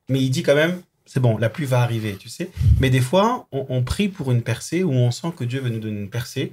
[0.09, 2.51] mais il dit quand même, c'est bon, la pluie va arriver, tu sais.
[2.81, 5.69] Mais des fois, on, on prie pour une percée où on sent que Dieu veut
[5.71, 6.53] nous donner une percée.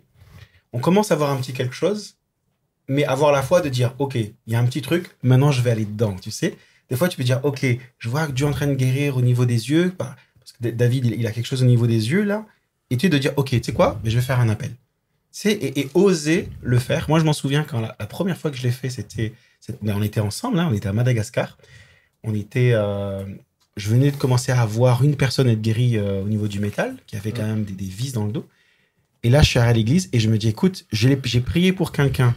[0.74, 2.16] On commence à voir un petit quelque chose,
[2.88, 5.62] mais avoir la foi de dire, OK, il y a un petit truc, maintenant je
[5.62, 6.58] vais aller dedans, tu sais.
[6.90, 7.66] Des fois, tu peux dire, OK,
[7.98, 10.54] je vois que Dieu est en train de guérir au niveau des yeux, bah, parce
[10.54, 12.46] que David, il, il a quelque chose au niveau des yeux, là,
[12.90, 14.72] et tu de dire, OK, tu sais quoi, mais je vais faire un appel.
[15.32, 17.08] Tu et, et oser le faire.
[17.08, 19.34] Moi, je m'en souviens quand la, la première fois que je l'ai fait, c'était,
[19.82, 21.58] ben, on était ensemble, là, on était à Madagascar.
[22.24, 23.24] On était, euh,
[23.78, 26.98] je venais de commencer à voir une personne être guérie euh, au niveau du métal,
[27.06, 28.48] qui avait quand même des, des vis dans le dos.
[29.22, 31.92] Et là, je suis allé à l'église et je me dis, écoute, j'ai prié pour
[31.92, 32.36] quelqu'un.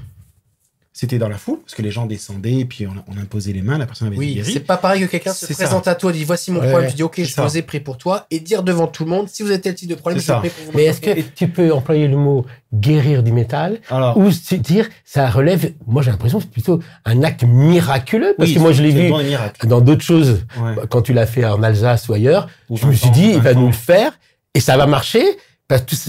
[0.94, 3.62] C'était dans la foule, parce que les gens descendaient, et puis on, on imposait les
[3.62, 4.52] mains, la personne avait été Oui, guérie.
[4.52, 5.54] c'est pas pareil que quelqu'un se ça.
[5.54, 7.42] présente à toi, dit voici mon Ouais, problème, tu dis ok, je ça.
[7.46, 9.74] vous ai pris pour toi, et dire devant tout le monde, si vous avez tel
[9.74, 10.38] type de problème, C'est je ça.
[10.40, 10.72] prie pour vous.
[10.76, 14.86] Mais est-ce que tu peux employer le mot guérir du métal Alors, ou se dire
[15.02, 18.72] ça relève, moi j'ai l'impression que c'est plutôt un acte miraculeux parce oui, que moi
[18.72, 20.74] je l'ai vu des dans d'autres choses, Ouais.
[20.90, 23.54] quand tu l'as fait en Alsace ou ailleurs, Ou je me suis dit, il va
[23.54, 24.12] nous le faire
[24.54, 25.24] et ça va marcher.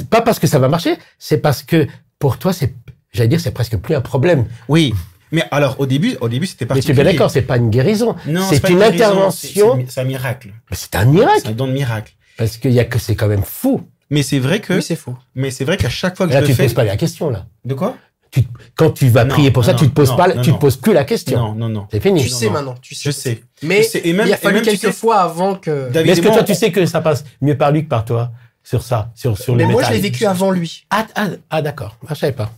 [0.10, 1.88] Pas parce que ça va marcher, c'est parce que
[2.19, 2.74] pour toi, c'est,
[3.13, 4.45] j'allais dire, c'est presque plus un problème.
[4.67, 4.93] Oui,
[5.32, 7.04] mais alors au début, au début c'était Mais tu es particulier.
[7.04, 8.15] bien d'accord, c'est pas une guérison.
[8.28, 9.86] Non, c'est pas une guérison, intervention.
[9.88, 10.49] c'est- un miracle.
[10.69, 11.39] Mais C'est un miracle.
[11.43, 12.13] C'est un don de miracle.
[12.38, 13.82] Parce qu'il y a que c'est quand même fou.
[14.10, 15.15] Mais c'est vrai que, Oui, c'est faux.
[15.34, 16.67] mais c'est vrai qu'à chaque fois que Là, je tu le te fais.
[16.67, 17.45] poses pas la question, là.
[17.65, 17.95] De quoi?
[18.32, 18.41] Tu,
[18.76, 20.78] quand tu vas Non, prier pour ça, tu te poses non, pas, tu te poses
[20.78, 21.38] plus la question.
[21.39, 21.88] Non, non, non.
[21.91, 22.23] C'est fini.
[22.23, 22.52] Tu non, sais non.
[22.54, 23.02] maintenant, tu sais.
[23.06, 23.43] Je sais.
[23.62, 24.02] Mais Je sais.
[24.06, 25.89] Et même- il a fallu tu quelques sais- fois avant que.
[25.91, 27.89] David Mais est-ce que toi, on- tu sais que ça passe mieux par lui que
[27.89, 28.32] par toi
[28.63, 30.86] sur ça, sur, sur Mais le moi, je l'ai vécu avant lui.
[30.89, 31.95] Ah, ah, ah, d'accord.
[32.08, 32.52] Ah, je savais pas.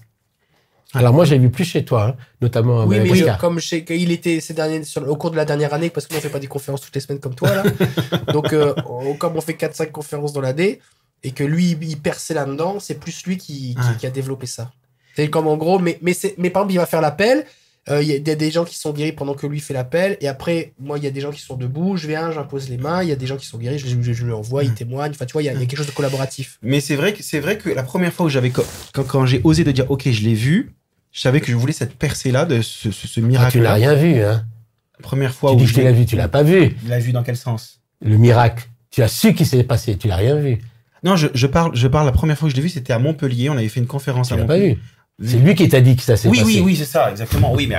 [0.95, 3.60] Alors moi, je l'ai vu plus chez toi, hein, notamment Oui, avec mais je- comme
[3.60, 6.13] je sais qu'il était ces derniers, sur- au cours de la dernière année, parce que
[6.13, 7.63] nous, on fait pas des conférences toutes les semaines comme toi, là.
[8.34, 10.79] Donc, euh, on- comme on fait 4-5 conférences dans l'année,
[11.23, 13.97] et que lui, il perçait là-dedans, c'est plus lui qui, qui, Ouais.
[13.99, 14.71] qui a développé ça.
[15.15, 17.45] C'est comme en gros, mais, mais, mais par exemple, il va faire l'appel.
[17.89, 20.17] euh, Il y a des- gens qui sont guéris pendant que lui fait l'appel.
[20.19, 21.97] Et après, moi, il y a des gens qui sont debout.
[21.97, 23.03] Je viens, j'impose les mains.
[23.03, 23.77] Il y a des gens qui sont guéris.
[23.77, 25.12] Je, je, je leur envoie, ils témoignent.
[25.12, 26.58] Enfin, tu vois, il y, a, y a quelque chose de collaboratif.
[26.63, 28.63] Mais c'est vrai que c'est vrai que la première fois où j'avais quand,
[29.08, 30.73] quand j'ai osé de dire ok je l'ai vu,
[31.15, 33.51] je savais que je voulais cette percée là de ce, ce, ce Ah, miracle.
[33.54, 34.43] tu n'as rien vu, hein.
[34.99, 36.43] La première fois Tu où dis que je tu l'as l'ai vu, tu l'as pas
[36.43, 36.75] vu.
[36.84, 37.80] Il l'a vu dans quel sens?
[38.01, 38.67] Le miracle.
[38.91, 40.60] Tu as su qu'il s'est passé, tu l'as rien vu.
[41.04, 42.99] Non, je, je parle je parle la première fois que je l'ai vu c'était à
[42.99, 43.49] Montpellier.
[43.49, 44.78] On avait fait une conférence Tu à l'as pas vu.
[45.23, 46.51] C'est lui qui t'a dit que ça s'est Oui passé.
[46.56, 47.54] oui oui c'est ça exactement.
[47.54, 47.78] Oui mais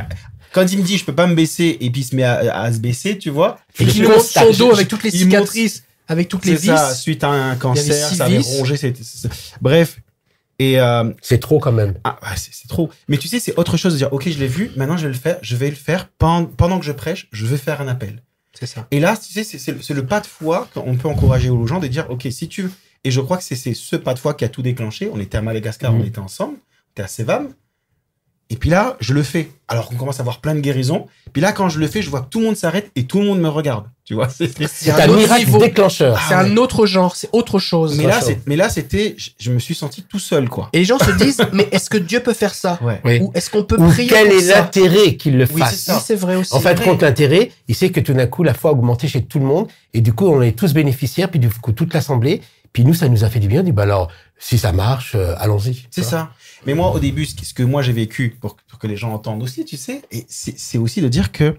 [0.52, 2.62] quand il me dit je peux pas me baisser et puis il se met à,
[2.62, 3.58] à se baisser tu vois.
[3.74, 4.52] Tu Et le qu'il constates.
[4.54, 6.98] son dos avec toutes les cicatrices, avec toutes les C'est ça vis.
[6.98, 8.56] suite à un cancer ça avait vis.
[8.58, 8.76] rongé.
[8.78, 9.98] c'était- c'est- c'est- Bref
[10.58, 11.94] et euh, C'est trop quand même.
[12.04, 12.90] Ah, c'est c'est trop.
[13.08, 15.12] Mais tu sais, c'est autre chose de dire, ok, je l'ai vu, maintenant je vais
[15.12, 17.88] le faire, je vais le faire pendant, pendant que je prêche, je vais faire un
[17.88, 18.22] appel.
[18.58, 18.86] C'est ça.
[18.90, 21.50] Et là, tu sais, c'est- c'est le- c'est le pas de foi qu'on peut encourager
[21.50, 22.70] aux gens de dire, ok, si tu veux.
[23.04, 25.10] Et je crois que c'est c'est ce pas de foi qui a tout déclenché.
[25.12, 26.00] On était à Madagascar, Mhm.
[26.00, 27.48] on était ensemble, on était à Sevam.
[28.48, 29.50] Et puis là, je le fais.
[29.68, 31.08] Alors qu'on commence à avoir plein de guérisons.
[31.32, 33.18] Puis là, quand je le fais, je vois que tout le monde s'arrête et tout
[33.18, 33.86] le monde me regarde.
[34.04, 35.58] Tu vois, c'est- un un miracle niveau.
[35.58, 36.20] déclencheur.
[36.28, 37.96] C'est un autre genre, c'est autre chose.
[37.96, 40.68] mais là, mais c'était, je, je me suis senti tout seul, quoi.
[40.72, 42.78] Et les gens se disent, mais est-ce que Dieu peut faire ça?
[42.82, 43.00] Ouais.
[43.04, 43.18] Oui.
[43.20, 45.88] Ou est-ce qu'on peut Ou prier quel pour est l'intérêt qu'il le Oui, fasse.
[45.88, 46.54] Oui, c'est vrai aussi.
[46.54, 49.22] En fait, compte l'intérêt, il sait que tout d'un coup, la foi a augmenté chez
[49.24, 52.42] tout le monde, et du coup, on est tous bénéficiaires, puis du coup, toute l'assemblée,
[52.72, 55.14] puis nous, ça nous a fait du bien, on dit, bah alors, si ça marche,
[55.16, 55.86] euh, allons-y.
[55.90, 56.30] C'est ça.
[56.66, 59.64] Mais moi, au début, ce que, moi j'ai vécu, pour, que les gens entendent aussi,
[59.64, 61.56] tu sais, et c'est c'est aussi de dire que,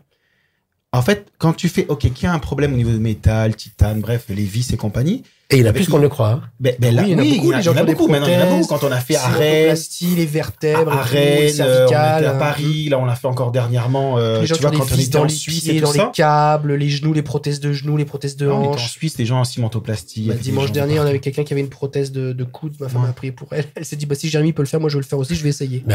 [0.92, 3.56] en fait, quand tu fais, OK, qu'il y a un problème au niveau de métal,
[3.56, 6.30] titane, bref, les vis et compagnie, Et il y en a plus qu'on le croit.
[6.30, 6.42] hein.
[6.60, 7.86] ben, ben là, Oui, il y en a beaucoup, les gens il y en a
[7.86, 8.08] beaucoup.
[8.10, 8.68] Maintenant, il y en a beaucoup.
[8.68, 12.28] prothèses, Quand on a fait à Rennes, Cérebroplastie, les vertèbres, Rennes, euh, on cervicales, était
[12.30, 14.72] à Paris, là, on l'a fait encore dernièrement, euh, les gens tu qui ont vois,
[14.72, 17.22] des quand on était dans en les Suisse et tout les câbles, les genoux, les
[17.22, 18.92] prothèses de genoux, les prothèses de On était en hanches.
[18.92, 20.28] Suisse, les gens en cimentoplastie.
[20.28, 22.74] Bah, dimanche dernier, on avait quelqu'un qui avait une prothèse de, de coude.
[22.82, 23.10] Ma femme Ouais.
[23.10, 23.66] a prié pour elle.
[23.76, 25.34] Elle s'est dit, bah, si Jérémy peut le faire, moi, je vais le faire aussi,
[25.36, 25.82] je vais essayer.
[25.88, 25.94] Oui.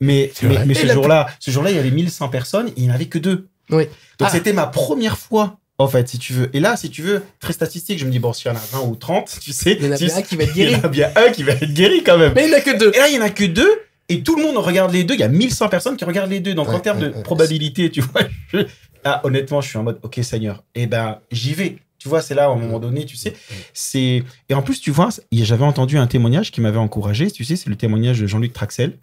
[0.00, 3.04] Mais, ce jour-là, ce jour-là, il y avait 1100 personnes et il n'y en avait
[3.06, 3.48] que deux.
[3.70, 3.84] Oui.
[4.18, 4.30] Donc Ah.
[4.32, 6.50] c'était ma première fois, en fait, si tu veux.
[6.54, 8.62] Et là, si tu veux, très statistique, je me dis, bon, s'il y en a
[8.72, 9.76] 20 ou 30, tu sais.
[9.80, 10.74] Il y en a bien un qui va être Il y guéri.
[10.76, 12.32] en a bien un qui va être guéri quand même.
[12.34, 12.92] Mais il n'y en a que deux.
[12.94, 13.70] Et là, il n'y en a que deux.
[14.08, 15.14] Et tout le monde regarde les deux.
[15.14, 16.54] Il y a 1100 personnes qui regardent les deux.
[16.54, 17.22] Donc, en termes ouais, de ouais.
[17.22, 18.58] probabilité, tu vois, je-
[19.04, 20.62] ah, honnêtement, je suis en mode, OK, Seigneur.
[20.74, 21.76] Eh ben, j'y vais.
[21.98, 23.34] Tu vois, c'est là, à un moment donné, tu sais.
[23.72, 27.30] C'est, et en plus, tu vois, j'avais entendu un témoignage qui m'avait encouragé.
[27.30, 28.98] Tu sais, c'est le témoignage de Jean-Luc Traxel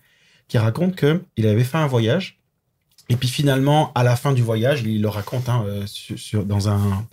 [0.48, 2.38] qui raconte que il avait fait un voyage.
[3.10, 6.46] Et puis finalement, à la fin du voyage, il le raconte hein, euh, sur, sur-
[6.46, 7.06] dans un,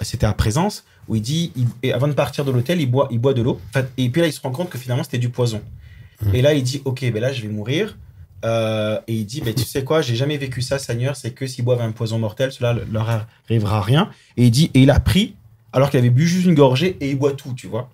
[0.00, 3.08] c'était à présence où il dit, il- et avant de partir de l'hôtel, il boit,
[3.10, 3.60] il boit de l'eau.
[3.96, 5.60] Et puis là, il se rend compte que finalement, c'était du poison.
[6.22, 6.34] Mhm.
[6.34, 7.96] Et là, il dit, ok, ben là, je vais mourir.
[8.44, 11.46] Euh, et il dit, ben, tu sais quoi, j'ai jamais vécu ça, Seigneur, c'est que
[11.46, 14.08] s'ils boivent un poison mortel, cela leur arrivera rien.
[14.36, 15.34] Et il dit, et il a pris,
[15.72, 17.90] alors qu'il avait bu juste une gorgée, et il boit tout, tu vois.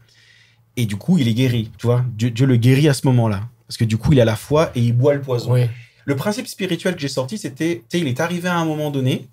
[0.76, 2.04] Et du coup, il est guéri, tu vois.
[2.16, 3.48] Dieu, Dieu le guérit à ce moment-là.
[3.66, 5.52] Parce que du coup, il a la foi et il boit le poison.
[5.54, 5.62] Oui.
[6.06, 8.90] Le principe spirituel que j'ai sorti, c'était, tu sais, il est arrivé à un moment
[8.90, 9.28] donné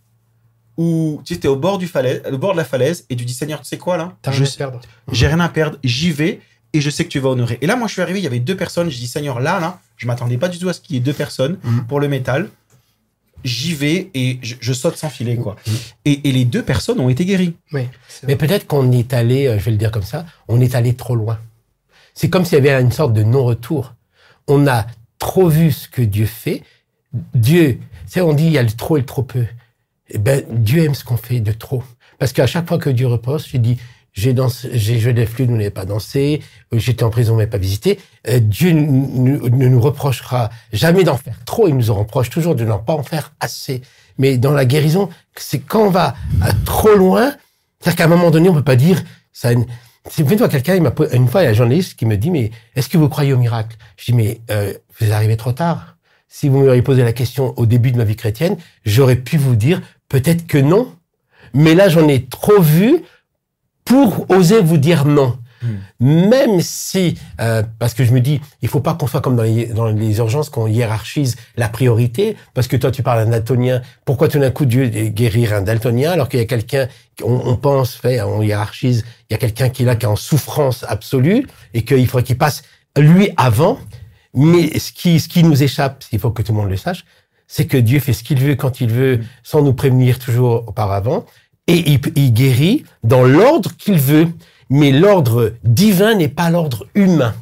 [0.75, 3.33] où tu étais au bord du falaise, au bord de la falaise, et tu dis,
[3.33, 4.13] Seigneur, tu sais quoi là?
[4.23, 4.79] T'as Je rien à perdre.
[5.11, 6.41] j'ai rien à perdre, j'y vais
[6.73, 7.59] et je sais que tu vas honorer.
[7.61, 8.89] Et là, moi, je suis arrivé, il y avait deux personnes.
[8.89, 11.01] Je dis, Seigneur, là, là, je m'attendais pas du tout à ce qu'il y ait
[11.01, 11.85] deux personnes Mhm.
[11.85, 12.49] pour le métal.
[13.43, 15.57] J'y vais et je, je saute sans filet, quoi.
[15.67, 15.73] Mhm.
[16.05, 17.53] Et, et les deux personnes ont été guéries.
[17.73, 17.87] Oui.
[18.25, 20.95] Mais peut-être qu'on est allé, euh, je vais le dire comme ça, on est allé
[20.95, 21.37] trop loin.
[22.15, 23.93] C'est comme s'il y avait une sorte de non-retour.
[24.47, 24.87] On a
[25.23, 26.63] trop vu ce que Dieu fait.
[27.33, 29.45] Dieu, sais, on dit il y a le trop et le trop peu.
[30.09, 31.81] Eh ben, Dieu aime ce qu'on fait de trop.
[32.19, 33.77] Parce qu'à chaque fois que Dieu repose, j'ai dit,
[34.11, 36.41] j'ai dansé, j'ai joué des flûtes, vous n'avez pas dansé,
[36.73, 37.99] euh, j'étais en prison, n'avez pas visité.
[38.27, 42.65] Euh, Dieu ne nous reprochera jamais d'en faire trop, il nous en reproche toujours de
[42.65, 43.81] n'en pas en faire assez.
[44.17, 46.15] Mais dans la guérison, c'est quand on va
[46.65, 47.33] trop loin,
[47.79, 49.65] c'est-à-dire qu'à un moment donné, on peut pas dire, ça, c'est une
[50.49, 52.51] quelqu'un, il m'a po- une fois, il y a un journaliste qui me dit, mais
[52.75, 53.77] est-ce que vous croyez au miracle?
[53.97, 55.97] Je dis, mais, euh, vous arrivez trop tard.
[56.27, 59.55] Si vous m'auriez posé la question au début de ma vie chrétienne, j'aurais pu vous
[59.55, 60.91] dire, peut-être que non.
[61.53, 63.03] Mais là, j'en ai trop vu
[63.85, 65.37] pour oser vous dire non.
[65.99, 69.43] Même si, euh, parce que je me dis, il faut pas qu'on soit comme dans
[69.43, 73.81] les, dans les urgences, qu'on hiérarchise la priorité, parce que toi tu parles d'un daltonien,
[74.05, 76.87] pourquoi tout d'un coup Dieu guérir un daltonien alors qu'il y a quelqu'un,
[77.23, 80.09] on, on pense, fait, on hiérarchise, il y a quelqu'un qui est là, qui est
[80.09, 82.63] en souffrance absolue, et qu'il faudrait qu'il passe
[82.97, 83.79] lui avant,
[84.33, 87.05] mais ce qui, ce qui nous échappe, il faut que tout le monde le sache,
[87.47, 91.25] c'est que Dieu fait ce qu'il veut quand il veut, sans nous prévenir toujours auparavant,
[91.67, 94.27] et il, il guérit dans l'ordre qu'il veut.
[94.75, 97.33] Mais l'ordre divin n'est pas l'ordre humain.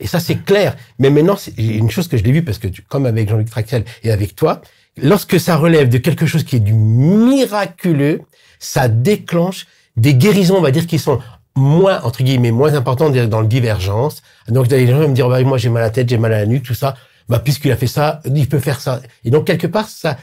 [0.00, 0.74] Et ça, c'est clair.
[0.98, 3.50] Mais maintenant, c'est une chose que je l'ai vu parce que, tu- comme avec Jean-Luc
[3.50, 4.62] Traxel et avec toi,
[5.10, 8.22] lorsque ça relève de quelque chose qui est du miraculeux,
[8.58, 9.66] ça déclenche
[9.96, 11.18] des guérisons, on va dire, qui sont
[11.54, 14.22] moins, entre guillemets, moins importantes dans le divergence.
[14.48, 16.32] Donc, les gens vont me dire, bah, moi, j'ai mal à la tête, j'ai mal
[16.32, 16.96] à la nuque, tout ça.
[17.28, 19.00] Bah, puisqu'il a fait ça, il peut faire ça.
[19.24, 20.16] Et donc, quelque part, ça,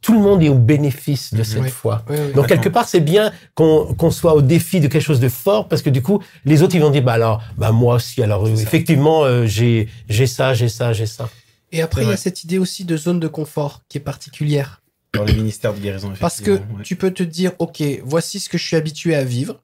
[0.00, 1.68] tout le monde est au bénéfice de cette Oui.
[1.70, 2.04] foi.
[2.08, 2.32] Oui, oui.
[2.32, 5.82] Donc quelque part, c'est bien qu'on soit au défi de quelque chose de fort parce
[5.82, 8.22] que du coup, les autres ils vont dire bah alors, bah moi aussi.
[8.22, 11.28] Alors euh, effectivement, euh, j'ai j'ai ça, j'ai ça, j'ai ça.
[11.72, 14.80] Et après, il y a cette idée aussi de zone de confort qui est particulière.
[15.12, 16.60] Dans les ministères de guérison, Parce que ouais.
[16.84, 19.60] tu peux te dire, OK, voici ce que je suis habitué à vivre.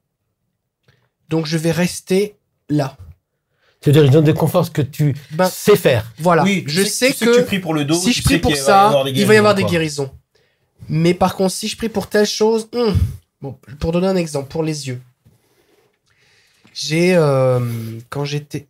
[1.28, 2.36] Donc, je vais rester
[2.70, 2.96] là.
[3.82, 6.12] C'est-à-dire une zone de confort ce que tu Ben, sais faire.
[6.18, 6.44] voilà.
[6.44, 8.38] Oui, je sais, sais tu que tu que pries pour le dos, si je prie
[8.38, 10.10] pour ça, il va y avoir des guérisons.
[10.88, 12.68] Mais par contre, si je prie pour telle chose,
[13.40, 15.00] bon, pour donner un exemple, pour les yeux.
[16.74, 17.60] J'ai, euh,
[18.08, 18.66] quand j'étais,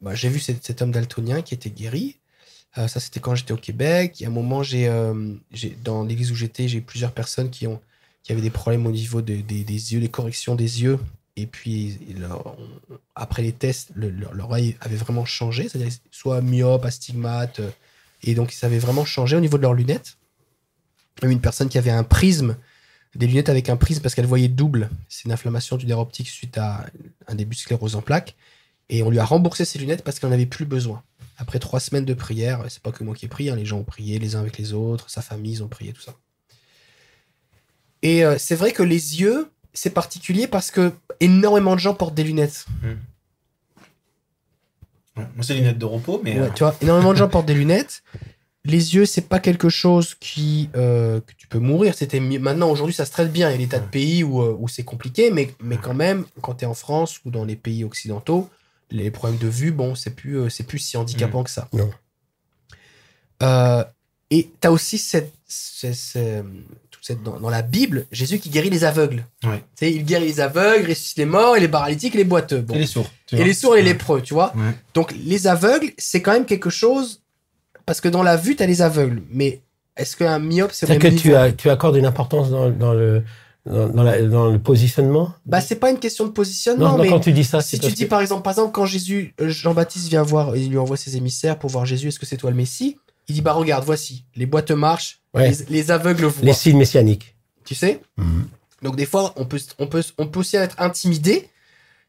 [0.00, 2.16] bah, j'ai vu cet, cet homme daltonien qui était guéri.
[2.78, 4.14] Euh, ça, c'était quand j'étais au Québec.
[4.18, 5.14] Il y a un moment, j'ai, euh,
[5.84, 7.80] dans l'église où j'étais, j'ai plusieurs personnes qui ont,
[8.24, 10.98] qui avaient des problèmes au niveau de- des- des yeux, des corrections des yeux.
[11.36, 11.98] Et puis,
[13.14, 14.12] après les tests, le-
[14.80, 17.70] avait vraiment changé, c'est-à-dire soit myope, astigmate, euh,
[18.22, 20.18] et donc ça avait vraiment changé au niveau de leurs lunettes.
[21.22, 22.56] Une personne qui avait un prisme,
[23.14, 24.90] des lunettes avec un prisme parce qu'elle voyait double.
[25.08, 26.86] C'est une inflammation du nerf optique suite à
[27.26, 28.34] un début de sclérose en plaques.
[28.88, 31.02] Et on lui a remboursé ses lunettes parce qu'elle n'en avait plus besoin.
[31.38, 33.78] Après trois semaines de prière, c'est pas que moi qui ai prié, hein, les gens
[33.78, 36.14] ont prié les uns avec les autres, sa famille, ils ont prié, tout ça.
[38.02, 42.14] Et euh, c'est vrai que les yeux, c'est particulier parce que énormément de gens portent
[42.14, 42.66] des lunettes.
[45.16, 45.24] Ouais.
[45.34, 46.34] Moi, c'est les lunettes de repos, mais.
[46.38, 48.02] Ouais, euh, tu vois, énormément de gens portent des lunettes.
[48.64, 51.94] Les yeux, c'est pas quelque chose qui euh, que tu peux mourir.
[51.96, 53.48] C'était maintenant aujourd'hui, ça se traite bien.
[53.50, 55.94] Il y a des tas de pays où, euh, où c'est compliqué, mais mais quand
[55.94, 58.48] même, quand tu es en France ou dans les pays occidentaux,
[58.90, 61.68] les problèmes de vue, bon, c'est plus euh, c'est plus si handicapant que ça.
[61.72, 61.90] Non.
[63.42, 63.84] Euh,
[64.30, 66.44] et tu as aussi cette, cette- cette-
[67.02, 69.26] cette- dans, dans la Bible, Jésus qui guérit les aveugles.
[69.44, 69.62] Ouais.
[69.82, 72.60] Il guérit les aveugles, ressuscite les morts, et les paralytiques, et les boiteux.
[72.62, 72.74] Bon.
[72.74, 73.10] Et les sourds.
[73.32, 74.54] Et les sourds et les lépreux, tu vois.
[74.56, 74.72] Ouais.
[74.94, 77.20] Donc les aveugles, c'est quand même quelque chose
[77.84, 79.60] parce que dans la vue, tu as les aveugles, mais
[79.96, 83.22] est-ce qu'un myope c'est même que tu, as, tu accordes une importance dans, dans le
[83.66, 85.34] dans, dans la- dans le positionnement?
[85.46, 87.92] Bah c'est pas une question de positionnement, non, mais quand tu dis ça, si tu
[87.92, 90.96] dis que- par exemple, par exemple quand Jésus, euh, Jean-Baptiste vient voir, il lui envoie
[90.96, 92.96] ses émissaires pour voir Jésus, est-ce que c'est toi le Messie?
[93.28, 95.50] Il dit bah regarde, voici, les boîtes marchent, Ouais.
[95.50, 97.34] les, les aveugles voient, les signes messianiques.
[97.64, 98.00] tu sais?
[98.82, 101.48] Donc des fois, on peut, on peut, on peut aussi être intimidé.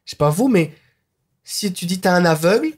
[0.04, 0.72] Je sais pas vous, mais
[1.44, 2.72] si tu dis t'as un aveugle,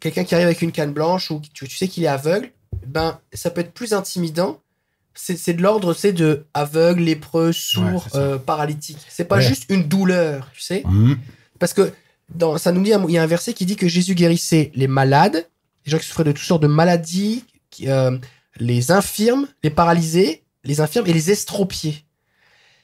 [0.00, 2.50] quelqu'un qui arrive avec une canne blanche ou tu, tu sais qu'il est aveugle,
[2.86, 4.60] ben ça peut être plus intimidant.
[5.14, 8.18] C'est c'est de l'ordre, c'est de aveugle, lépreux, sourd, ça.
[8.18, 8.98] euh, paralytique.
[9.10, 9.42] C'est pas Ouais.
[9.42, 10.82] juste une douleur, tu sais?
[11.58, 11.92] Parce que
[12.34, 14.86] dans, ça nous dit, il y a un verset qui dit que Jésus guérissait les
[14.88, 15.46] malades,
[15.84, 17.44] les gens qui souffraient de toutes sortes de maladies,
[17.84, 18.16] euh,
[18.56, 22.04] les infirmes, les paralysés, les infirmes et les estropiés.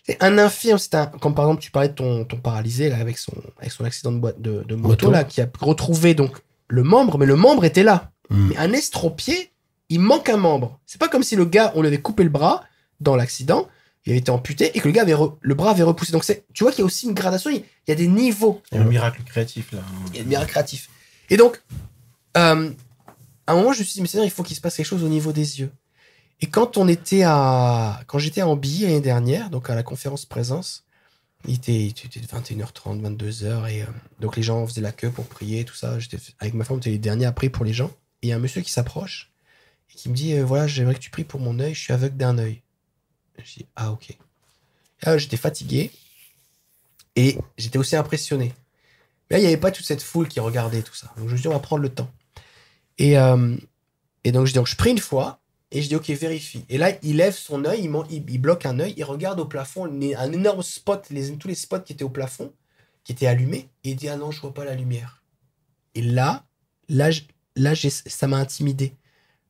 [0.05, 2.96] C'est un infirme, c'est un, comme par exemple tu parlais de ton, ton paralysé là,
[2.96, 5.11] avec son, avec son accident de, boîte, de, de moto, Moto.
[5.11, 8.11] là, qui a retrouvé donc le membre, mais le membre était là.
[8.31, 8.48] Mm.
[8.48, 9.53] Mais un estropié,
[9.90, 10.81] il manque un membre.
[10.87, 12.64] C'est pas comme si le gars, on lui avait coupé le bras
[13.01, 13.68] dans l'accident,
[14.07, 16.12] il avait été amputé et que le gars avait re- le bras avait repoussé.
[16.12, 18.07] Donc c'est, tu vois qu'il y a aussi une gradation, il il y a des
[18.09, 18.61] niveaux.
[18.70, 19.79] Il y a un miracle créatif, là.
[20.11, 20.90] Il y a le miracle créatif.
[21.31, 21.62] Et donc,
[22.37, 22.70] euh,
[23.49, 24.87] à un moment, je me suis dit, mais c'est il faut qu'il se passe quelque
[24.87, 25.73] chose au niveau des yeux.
[26.43, 30.27] Et quand on était à, quand j'étais à Ambilly l'année dernière, donc à la conférence
[30.27, 30.85] présence,
[31.47, 33.87] il était, il était 21h30, 22h, et euh,
[34.21, 35.99] donc les gens faisaient la queue pour prier, tout ça.
[35.99, 37.91] J'étais avec ma femme, on était les derniers à prier pour les gens.
[38.21, 39.33] Et il y a un monsieur qui s'approche
[39.91, 41.95] et qui me dit, euh, voilà, j'aimerais que tu pries pour mon œil, je suis
[41.95, 42.61] aveugle d'un œil.
[43.39, 44.15] Je dis, ah ok.
[45.05, 45.91] Là, j'étais fatigué
[47.17, 48.53] et j'étais aussi impressionné.
[49.31, 51.07] Mais là, il n'y avait pas toute cette foule qui regardait tout ça.
[51.17, 52.11] Donc je me suis dit, on va prendre le temps.
[52.99, 53.57] Et, euh,
[54.25, 56.65] et donc, je, donc, je prie une fois et je dis, ok, vérifie.
[56.69, 59.45] Et là, il lève son œil, il, il, il bloque un œil, il regarde au
[59.45, 62.53] plafond, un énorme spot, les, tous les spots qui étaient au plafond,
[63.05, 65.22] qui étaient allumés, et il dit, ah non, je vois pas la lumière.
[65.95, 66.45] Et là,
[66.89, 67.11] là,
[67.57, 68.95] là ça m'a intimidé.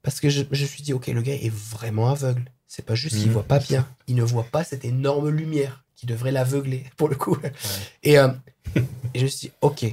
[0.02, 2.50] Parce que je, je me suis dit, ok, le gars est vraiment aveugle.
[2.66, 3.32] C'est pas juste qu'il Mhm.
[3.32, 3.88] voit pas bien.
[4.06, 7.36] Il ne voit pas cette énorme lumière qui devrait l'aveugler, pour le coup.
[8.02, 8.28] Et, euh,
[9.14, 9.86] Et je me suis dit, ok.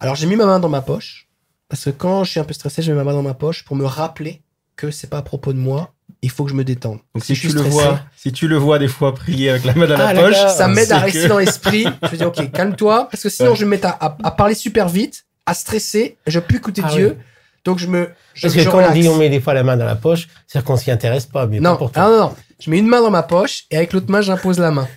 [0.00, 1.27] Alors j'ai mis ma main dans ma poche,
[1.68, 3.64] parce que quand je suis un peu stressé, je mets ma main dans ma poche
[3.64, 4.42] pour me rappeler
[4.76, 5.92] que c'est pas à propos de moi,
[6.22, 6.98] il faut que je me détende.
[7.14, 9.74] Donc si tu le stressé, vois, si tu le vois des fois prier avec la
[9.74, 10.50] main dans Ah, la poche, d'accord.
[10.50, 11.84] ça m'aide à rester que- dans l'esprit.
[12.02, 13.56] Je me dis, ok, calme-toi, parce que sinon Ouais.
[13.56, 16.56] je vais me mettre à, à- à parler super vite, à stresser, je peux plus
[16.58, 17.16] écouter Ah Dieu.
[17.18, 17.24] oui.
[17.64, 19.62] Donc je me, je, Parce que je quand on dit on met des fois la
[19.64, 22.02] main dans la poche, c'est qu'on s'y intéresse pas, mais non, pas pour toi.
[22.04, 22.34] ah non, non.
[22.60, 24.88] Je mets une main dans ma poche et avec l'autre main, j'impose la main.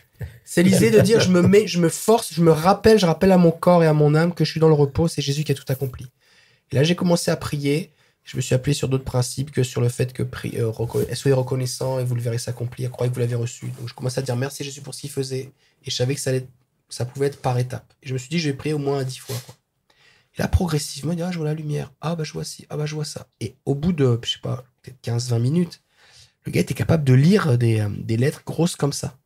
[0.45, 3.31] C'est l'idée de dire, je me mets, je me force, je me rappelle, je rappelle
[3.31, 5.43] à mon corps et à mon âme que je suis dans le repos, c'est Jésus
[5.43, 6.07] qui a tout accompli.
[6.71, 7.91] Et là, j'ai commencé à prier.
[8.23, 11.99] Je me suis appuyé sur d'autres principes que sur le fait que euh, soyez reconnaissant
[11.99, 13.67] et vous le verrez s'accomplir, croyez que vous l'avez reçu.
[13.79, 15.51] Donc, je commençais à dire merci Jésus pour ce qu'il faisait.
[15.83, 16.47] Et je savais que ça, allait,
[16.89, 17.93] ça pouvait être par étapes.
[18.03, 19.35] Et je me suis dit, je vais prier au moins dix fois.
[19.45, 19.55] quoi.
[20.37, 21.91] Et là, progressivement, il ah, je vois la lumière.
[21.99, 22.65] Ah, bah, je vois ci.
[22.69, 23.27] Ah, bah, je vois ça.
[23.39, 25.81] Et au bout de, je sais pas, peut-être 15-20 minutes,
[26.45, 29.17] le gars était capable de lire des, euh, des lettres grosses comme ça.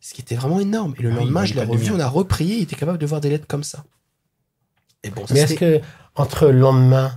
[0.00, 0.94] Ce qui était vraiment énorme.
[0.98, 3.22] Et le Ah lendemain, je l'ai revu, on a reprié, il était capable de voir
[3.22, 3.84] des lettres comme ça.
[5.02, 5.80] Et bon, ça Mais est-ce que
[6.14, 7.12] entre le lendemain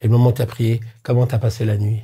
[0.00, 2.02] et le moment où tu as prié, comment tu as passé la nuit?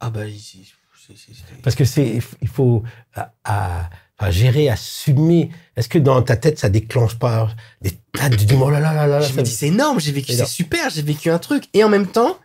[0.00, 0.58] Ah bah, c'est-
[1.06, 2.82] c'est- c'est- Parce que c'est, il faut
[3.14, 5.50] à, à- à gérer, assumer.
[5.76, 7.48] Est-ce que dans ta tête, ça déclenche pas
[7.82, 9.20] des tas de oh là là là là.
[9.20, 11.64] je ça- me dis, c'est énorme, j'ai vécu, c'est super, j'ai vécu un truc.
[11.74, 12.38] Et en même temps,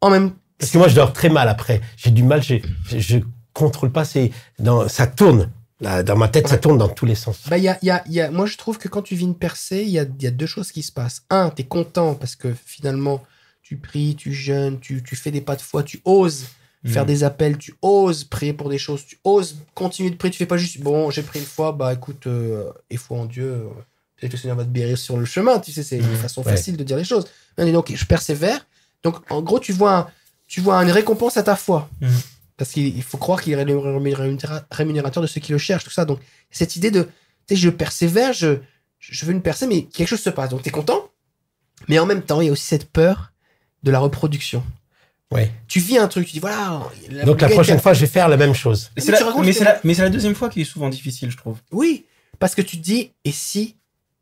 [0.00, 1.80] en même Parce que moi, je dors très mal après.
[1.96, 2.56] J'ai du mal, je,
[2.96, 3.18] je
[3.52, 4.04] contrôle pas.
[4.04, 5.50] C'est dans, ça tourne.
[5.82, 7.40] Là, dans ma tête, ça tourne dans tous les sens.
[7.48, 9.34] Bah, y a, y a- y a- moi, je trouve que quand tu vis une
[9.34, 11.22] percée, il y a, y a deux choses qui se passent.
[11.28, 13.20] Un, tu es content parce que finalement,
[13.62, 16.46] tu pries, tu jeûnes, tu, tu fais des pas de foi, tu oses
[16.84, 17.06] faire Mhm.
[17.08, 20.32] des appels, tu oses prier pour des choses, tu oses continuer de prier.
[20.32, 23.24] Tu fais pas juste, bon, j'ai prié une fois, bah écoute, euh, et foi en
[23.24, 23.68] Dieu, euh,
[24.16, 25.58] peut-être que le Seigneur va te bérir sur le chemin.
[25.60, 26.16] Tu sais, c'est une Mhm.
[26.16, 26.50] façon Ouais.
[26.52, 27.24] facile de dire les choses.
[27.58, 28.66] Ok, je persévère.
[29.04, 30.06] Donc, en gros, tu vois, un-
[30.48, 31.88] tu vois une récompense à ta foi.
[32.00, 32.10] Mhm.
[32.62, 33.66] Parce qu'il il faut croire qu'il est
[34.70, 36.04] rémunérateur de ceux qui le cherchent, tout ça.
[36.04, 36.20] Donc,
[36.52, 37.08] cette idée de, tu
[37.48, 38.58] sais, je persévère, je,
[39.00, 40.50] je veux une percée, mais quelque chose se passe.
[40.50, 41.10] Donc, tu es content.
[41.88, 43.32] Mais en même temps, il y a aussi cette peur
[43.82, 44.62] de la reproduction.
[45.32, 45.50] Ouais.
[45.66, 46.82] Tu vis un truc, tu dis, voilà.
[47.24, 48.92] Donc la gars prochaine était- fois, je vais faire la même chose.
[48.96, 51.58] Mais Mais c'est la, la- la deuxième fois qui est souvent difficile, je trouve.
[51.72, 52.06] Oui,
[52.38, 53.76] parce que tu te dis, et si,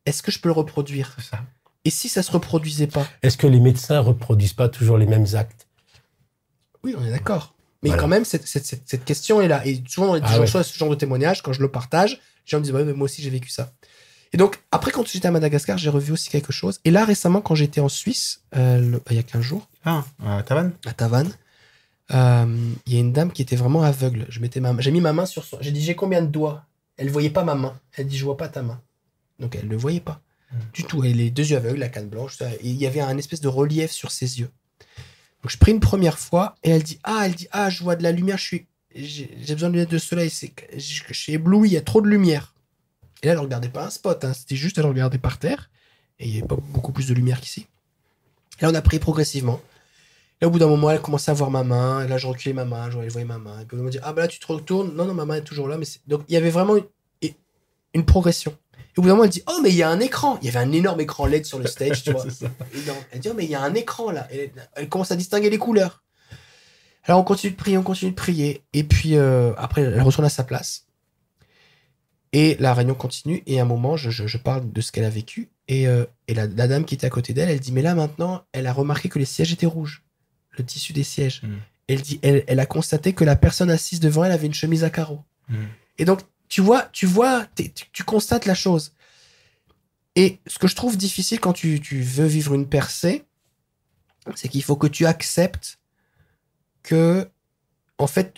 [0.06, 1.14] est-ce que je peux le reproduire?
[1.20, 1.40] Ça.
[1.84, 3.06] Et si ça se reproduisait pas?
[3.22, 5.66] Est-ce que les médecins reproduisent pas toujours les mêmes actes?
[6.82, 7.54] Oui, on est d'accord.
[7.82, 8.02] Mais Voilà.
[8.02, 9.66] quand même, cette, cette, cette, cette question est là.
[9.66, 10.40] Et souvent, dans les Ah ouais.
[10.40, 12.18] reçoivent ce genre de témoignage, quand je le partage, les
[12.50, 13.72] gens me disent, ouais, mais moi aussi, j'ai vécu ça.
[14.32, 16.78] Et donc, après, quand j'étais à Madagascar, j'ai revu aussi quelque chose.
[16.84, 19.66] Et là, récemment, quand j'étais en Suisse, euh, le- bah, il y a 15 jours,
[19.84, 20.72] Ah, à Tavannes?
[20.86, 21.32] À Tavannes,
[22.12, 22.56] euh,
[22.86, 24.26] il y a une dame qui était vraiment aveugle.
[24.28, 25.58] Je mettais ma, j'ai mis ma main sur son.
[25.60, 26.64] J'ai dit, j'ai combien de doigts?
[26.96, 27.78] Elle voyait pas ma main.
[27.96, 28.80] Elle dit, je vois pas ta main.
[29.38, 30.20] Donc, elle ne voyait pas.
[30.52, 30.56] Mm.
[30.74, 31.02] Du tout.
[31.04, 32.36] Elle les deux yeux aveugles, la canne blanche.
[32.36, 32.50] ça.
[32.52, 34.50] Et il y avait un espèce de relief sur ses yeux.
[35.42, 37.96] Donc, je prie une première fois et elle dit, ah, elle dit, ah, je vois
[37.96, 38.66] de la lumière, je suis.
[38.94, 42.08] J'ai besoin de lunettes de soleil, c'est je, suis ébloui, il y a trop de
[42.08, 42.54] lumière.
[43.22, 45.70] Et là, elle regardait pas un spot, hein, c'était juste, elle regardait par terre,
[46.18, 47.66] et il y avait pas beaucoup plus de lumière qu'ici.
[48.60, 49.60] Là, on a pris progressivement.
[50.40, 52.04] Et au bout d'un moment, elle commençait à voir ma main.
[52.04, 53.60] Et là, je reculais ma main, je voyais elle ma main.
[53.60, 54.94] Et puis, on me dit, ah bah là, tu te retournes.
[54.94, 55.76] Non, non, ma main est toujours là.
[55.76, 56.76] Mais Donc, il y avait vraiment
[57.92, 58.56] une progression.
[58.96, 60.38] Et au bout d'un moment, elle dit, oh, mais il y a un écran.
[60.42, 62.24] Il y avait un énorme écran LED sur le stage, tu vois.
[62.74, 62.98] Énorme.
[63.12, 64.26] Elle dit, oh, mais il y a un écran là.
[64.32, 66.02] Elle, elle commence à distinguer les couleurs.
[67.04, 68.62] Alors, on continue de prier, on continue de prier.
[68.72, 70.86] Et puis, euh, après, elle retourne à sa place.
[72.32, 73.42] Et la réunion continue.
[73.46, 75.50] Et à un moment, je, je- je parle de ce qu'elle a vécu.
[75.68, 77.94] Et, euh, et la, la dame qui était à côté d'elle, elle dit, mais là
[77.94, 80.04] maintenant, elle a remarqué que les sièges étaient rouges.
[80.58, 81.42] Le tissu des sièges.
[81.42, 81.48] Mm.
[81.88, 84.84] Elle dit, elle, elle a constaté que la personne assise devant elle avait une chemise
[84.84, 85.22] à carreaux.
[85.48, 85.54] Mm.
[85.98, 86.20] Et donc,
[86.50, 88.92] tu vois, tu vois, tu, tu constates la chose.
[90.16, 93.24] Et ce que je trouve difficile quand tu, tu veux vivre une percée,
[94.34, 95.78] c'est qu'il faut que tu acceptes
[96.82, 97.30] que,
[97.98, 98.34] en fait,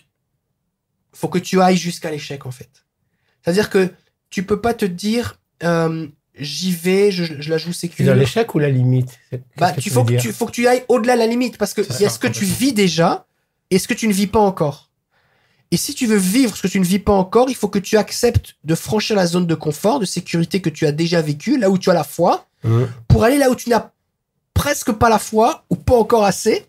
[1.12, 2.84] faut que tu ailles jusqu'à l'échec, en fait.
[3.42, 3.92] C'est-à-dire que
[4.28, 8.14] tu peux pas te dire, euh, j'y vais, je, je la joue sécure.
[8.14, 9.18] l'échec ou la limite?
[9.56, 11.80] Bah, tu faut que tu faut que tu ailles au-delà de la limite parce que
[11.80, 13.26] il y a ce que tu vis déjà
[13.70, 14.91] et ce que tu ne vis pas encore?
[15.72, 17.78] Et si tu veux vivre ce que tu ne vis pas encore, il faut que
[17.80, 21.58] tu acceptes de franchir la zone de confort, de sécurité que tu as déjà vécu,
[21.58, 22.46] là où tu as la foi,
[23.08, 23.90] pour aller là où tu n'as
[24.54, 26.66] presque pas la foi ou pas encore assez,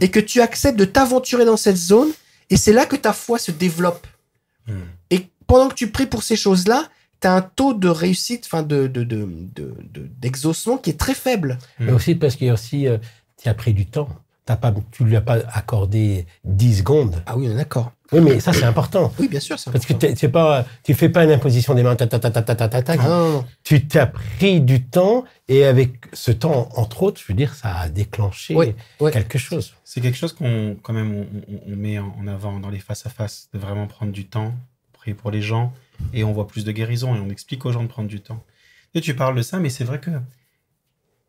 [0.00, 2.08] et que tu acceptes de t'aventurer dans cette zone,
[2.50, 4.06] et c'est là que ta foi se développe.
[5.10, 6.88] Et pendant que tu pries pour ces choses-là,
[7.20, 10.98] tu as un taux de réussite, enfin de, de, de, de- de- d'exaucement qui est
[10.98, 11.58] très faible.
[11.78, 12.96] Mais aussi parce qu'il y a aussi, euh,
[13.42, 14.08] tu as pris du temps.
[14.46, 17.22] T'as pas, tu lui as pas accordé 10 secondes.
[17.26, 17.92] Ah oui, on est d'accord.
[18.14, 19.12] Oui, mais ça, c'est important.
[19.18, 22.06] Oui, bien sûr, Parce que tu pas, tu fais pas une imposition des mains, ta,
[22.06, 22.96] ta, ta, ta, ta,
[23.62, 27.74] Tu t'as pris du temps et avec ce temps, entre autres, je veux dire, ça
[27.76, 28.56] a déclenché
[29.12, 29.74] quelque chose.
[29.84, 31.26] C'est quelque chose qu'on, quand même,
[31.66, 34.54] on, met en avant dans les face-à-face, de vraiment prendre du temps,
[34.92, 35.72] prier pour les gens,
[36.12, 38.42] et on voit plus de guérison et on explique aux gens de prendre du temps.
[38.94, 40.10] Et tu parles de ça, mais c'est vrai que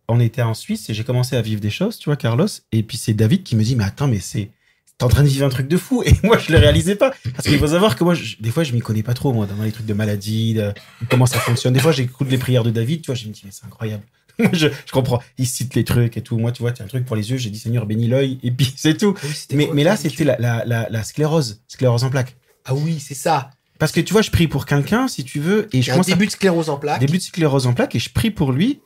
[0.07, 2.83] on était en Suisse et j'ai commencé à vivre des choses, tu vois, Carlos, et
[2.83, 4.51] puis c'est David qui me dit, mais attends, mais c'est
[4.97, 6.03] t'es en train de vivre un truc de fou.
[6.05, 7.11] Et moi, je le réalisais pas.
[7.35, 9.45] Parce qu'il faut savoir que moi, je- des fois, je m'y connais pas trop, moi,
[9.45, 10.73] dans les trucs de maladie, de
[11.09, 11.73] comment ça fonctionne.
[11.73, 14.03] Des fois, j'écoute les prières de David, tu vois, je me dis, mais c'est incroyable.
[14.51, 15.21] Je, je comprends.
[15.37, 16.37] Il cite les trucs et tout.
[16.37, 17.37] Moi, tu vois, tu as un truc pour les yeux.
[17.37, 18.37] J'ai dit, Seigneur, bénis l'œil.
[18.43, 19.15] Et puis, c'est tout.
[19.23, 22.35] Oui, c'était Mais, là, c'était la, la, la, la sclérose, sclérose en plaques.
[22.65, 23.49] Ah oui, c'est ça.
[23.79, 26.11] Parce que tu vois, je prie pour quelqu'un, si tu veux, et je commence à
[26.11, 26.99] début de sclérose en plaques.
[26.99, 28.79] début de sclérose en plaques et je prie pour lui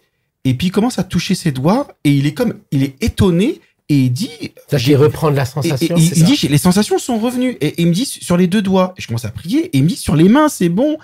[0.46, 3.60] et puis il commence à toucher ses doigts et il est comme il est étonné
[3.90, 4.30] et il dit
[4.68, 5.96] C'est-à-dire qu'il reprend de la et- et- sensation.
[5.98, 6.26] il, ça.
[6.26, 8.94] dit j'ai- les sensations sont revenues et, et il me dit sur les deux doigts
[8.98, 10.98] et je commence à prier et il me dit sur les mains c'est bon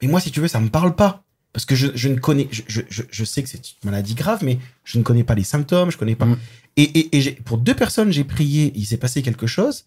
[0.00, 1.22] mais moi si tu veux ça me parle pas
[1.52, 4.14] parce que je, je ne connais je, je, je- je sais que c'est une maladie
[4.14, 6.36] grave mais je ne connais pas les symptômes je connais pas Mm.
[6.76, 9.86] et, et, et j'ai- pour deux personnes j'ai prié il s'est passé quelque chose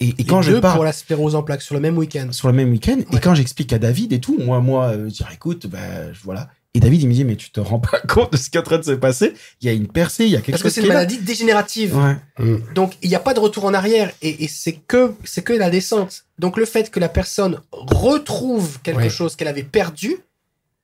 [0.00, 1.96] et, et Et quand je deux parle pour la sclérose en plaques sur le même
[1.96, 2.28] week-end.
[2.32, 2.96] sur le même week-end.
[2.98, 3.20] Et Ouais.
[3.22, 6.48] quand j'explique à David et tout, moi, moi, euh, je dis, écoute, je- voilà.
[6.74, 8.60] Et David, il me dit, mais tu te rends pas compte de ce qui est
[8.60, 9.34] en train de se passer?
[9.60, 11.18] Il y a une percée, il y a quelque Parce que chose c'est une maladie
[11.18, 11.96] dégénérative.
[11.96, 12.16] Ouais.
[12.38, 12.72] Mm.
[12.74, 14.10] Donc, il n'y a pas de retour en arrière.
[14.22, 16.24] Et, et c'est que, c'est que la descente.
[16.38, 19.10] Donc, le fait que la personne retrouve quelque Ouais.
[19.10, 20.16] chose qu'elle avait perdu,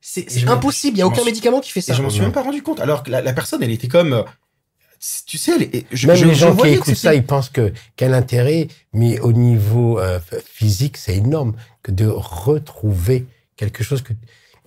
[0.01, 0.93] c'est Et impossible.
[0.95, 1.93] Il n'y a aucun médicament qui fait Et ça.
[1.93, 2.79] je m'en suis même pas rendu compte.
[2.79, 4.23] Alors que la, la personne, elle était comme, euh,
[5.25, 7.49] tu sais, elle est- je, Même je- les je gens qui écoutent ça, ils pensent
[7.49, 13.25] que quel intérêt, mais au niveau euh, physique, c'est énorme que de retrouver
[13.55, 14.13] quelque chose que,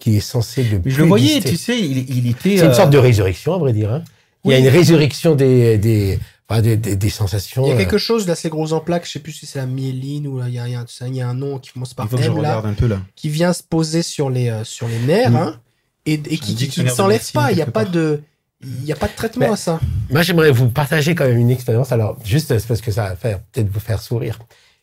[0.03, 1.51] qui est censé Mais je le voyais, exister.
[1.51, 2.57] tu sais, il, il était.
[2.57, 3.93] C'est une euh, sorte de résurrection, à vrai dire.
[3.93, 4.03] hein.
[4.45, 7.65] Il y a une résurrection des, des, enfin, des, des, des sensations.
[7.65, 9.07] Il y a euh, quelque chose, là, c'est gros en plaques.
[9.07, 10.81] Je sais plus si c'est la myéline ou là, il y a, il y a
[10.81, 12.57] un- il y a un nom qui commence par Il faut que je M, là,
[12.57, 13.01] regarde un peu là.
[13.15, 15.37] qui vient se poser sur les, euh, sur les nerfs, Mm.
[15.37, 15.61] hein,
[16.07, 17.53] et, et qui, qui, qui ne s'enlève pas.
[17.53, 18.23] Il n'y a pas de,
[18.61, 19.79] il y a pas de traitement Mais- à ça.
[20.11, 21.93] Moi, j'aimerais vous partager quand même une expérience.
[21.93, 24.41] Alors, juste parce que ça va faire peut-être vous faire sourire.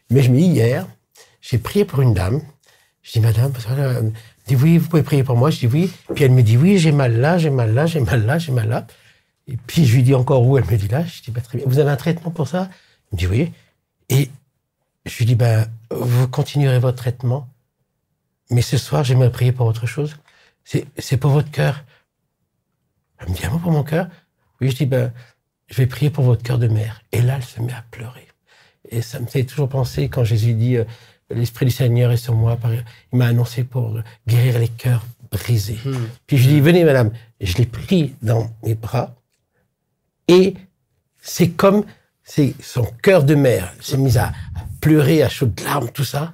[0.10, 0.88] Mais je me dis hier,
[1.42, 2.42] j'ai prié pour une dame.
[3.04, 3.52] Je dis Madame,
[4.50, 5.50] dit oui, vous pouvez prier pour moi.
[5.50, 5.92] Je dis oui.
[6.14, 8.52] Puis elle me dit oui, j'ai mal là, j'ai mal là, j'ai mal là, j'ai
[8.52, 8.88] mal là.
[9.48, 11.04] Et puis je lui dis encore où Elle me dit là.
[11.06, 11.68] Je dis bah, très bien.
[11.68, 12.70] Vous avez un traitement pour ça?
[12.72, 13.52] Elle me dit oui.
[14.10, 14.30] Et
[15.06, 17.48] je lui dis ben vous continuerez votre traitement,
[18.52, 20.18] mais ce soir j'aimerais prier pour autre chose.
[20.64, 21.84] C'est pour votre cœur.
[23.20, 24.08] Elle me dit un mot pour mon cœur?
[24.62, 25.12] Oui, je dis ben
[25.68, 27.02] je vais prier pour votre cœur de mère.
[27.12, 28.28] Et là, elle se met à pleurer.
[28.90, 30.86] Et ça me fait toujours penser quand Jésus dit euh,
[31.32, 32.56] L'Esprit du Seigneur est sur moi.
[32.58, 35.78] par- Il m'a annoncé pour guérir les cœurs brisés.
[35.86, 35.92] Mm.
[36.28, 37.12] Puis je lui dis Venez, madame.
[37.42, 39.16] Je l'ai pris dans mes bras.
[40.28, 40.56] Et
[41.22, 41.84] c'est comme
[42.24, 44.32] c'est son cœur de mère s'est mis à, à
[44.82, 46.34] pleurer à chaudes larmes, tout ça.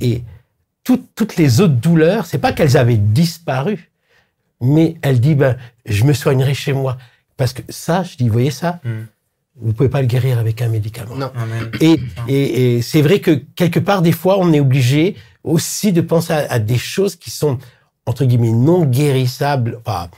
[0.00, 0.22] Et
[0.84, 3.90] toutes toutes les autres douleurs, c'est pas qu'elles avaient disparu,
[4.60, 6.98] mais elle dit ben, Je me soignerai chez moi.
[7.36, 8.80] Parce que ça, je dis Vous voyez ça?
[8.84, 9.02] Mm.
[9.60, 11.14] Vous pouvez pas le guérir avec un médicament.
[11.14, 11.30] Non.
[11.80, 11.96] Et,
[12.28, 16.32] et, et c'est vrai que quelque part, des fois, on est obligé aussi de penser
[16.32, 17.58] à, à des choses qui sont,
[18.06, 19.78] entre guillemets, non guérissables.
[19.84, 20.08] Enfin,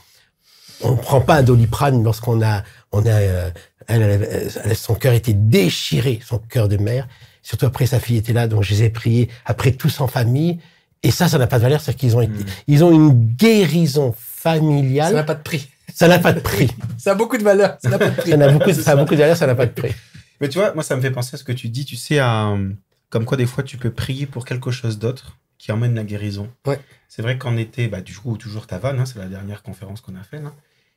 [0.81, 3.49] on ne prend pas un doliprane lorsqu'on a, on a, euh,
[3.87, 7.07] elle, elle- elle- son cœur était déchiré, son cœur de mère.
[7.43, 10.59] Surtout après, sa fille était là, donc je les ai priés après tous en famille.
[11.03, 12.45] Et ça, ça n'a pas de valeur, c'est qu'ils ont, été, Mm.
[12.67, 15.25] ils ont une guérison Ça n'a familiale.
[15.25, 15.69] pas de prix.
[15.95, 16.69] Ça n'a pas de prix.
[16.97, 17.77] Ça a beaucoup de valeur.
[17.81, 18.31] Ça n'a pas de prix.
[18.31, 19.93] Ça a beaucoup, ça a beaucoup de valeur, ça n'a pas de prix.
[20.41, 22.19] Mais tu vois, moi, ça me fait penser à ce que tu dis, tu sais,
[22.19, 22.69] à, euh,
[23.09, 26.49] comme quoi des fois tu peux prier pour quelque chose d'autre qui emmène la guérison.
[26.67, 26.79] Ouais.
[27.07, 30.15] C'est vrai qu'en été, bah, du coup, toujours Tavannes, hein, c'est la dernière conférence qu'on
[30.15, 30.51] a faite, là,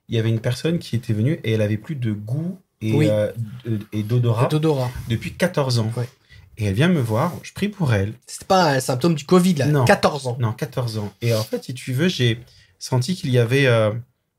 [0.09, 2.93] il y avait une personne qui était venue et elle avait plus de goût et,
[2.95, 3.07] Oui.
[3.09, 3.31] euh,
[3.93, 4.91] et d'odorat Dodorat.
[5.09, 5.93] depuis 14 ans.
[5.97, 6.09] Ouais.
[6.57, 8.15] Et elle vient me voir, je prie pour elle.
[8.27, 9.67] C'était pas un symptôme du Covid, là.
[9.67, 9.85] Non.
[9.85, 10.37] 14 ans.
[10.41, 11.13] Non, 14 ans.
[11.23, 12.41] Et en fait, si tu veux, j'ai
[12.81, 13.93] senti qu'il y avait euh,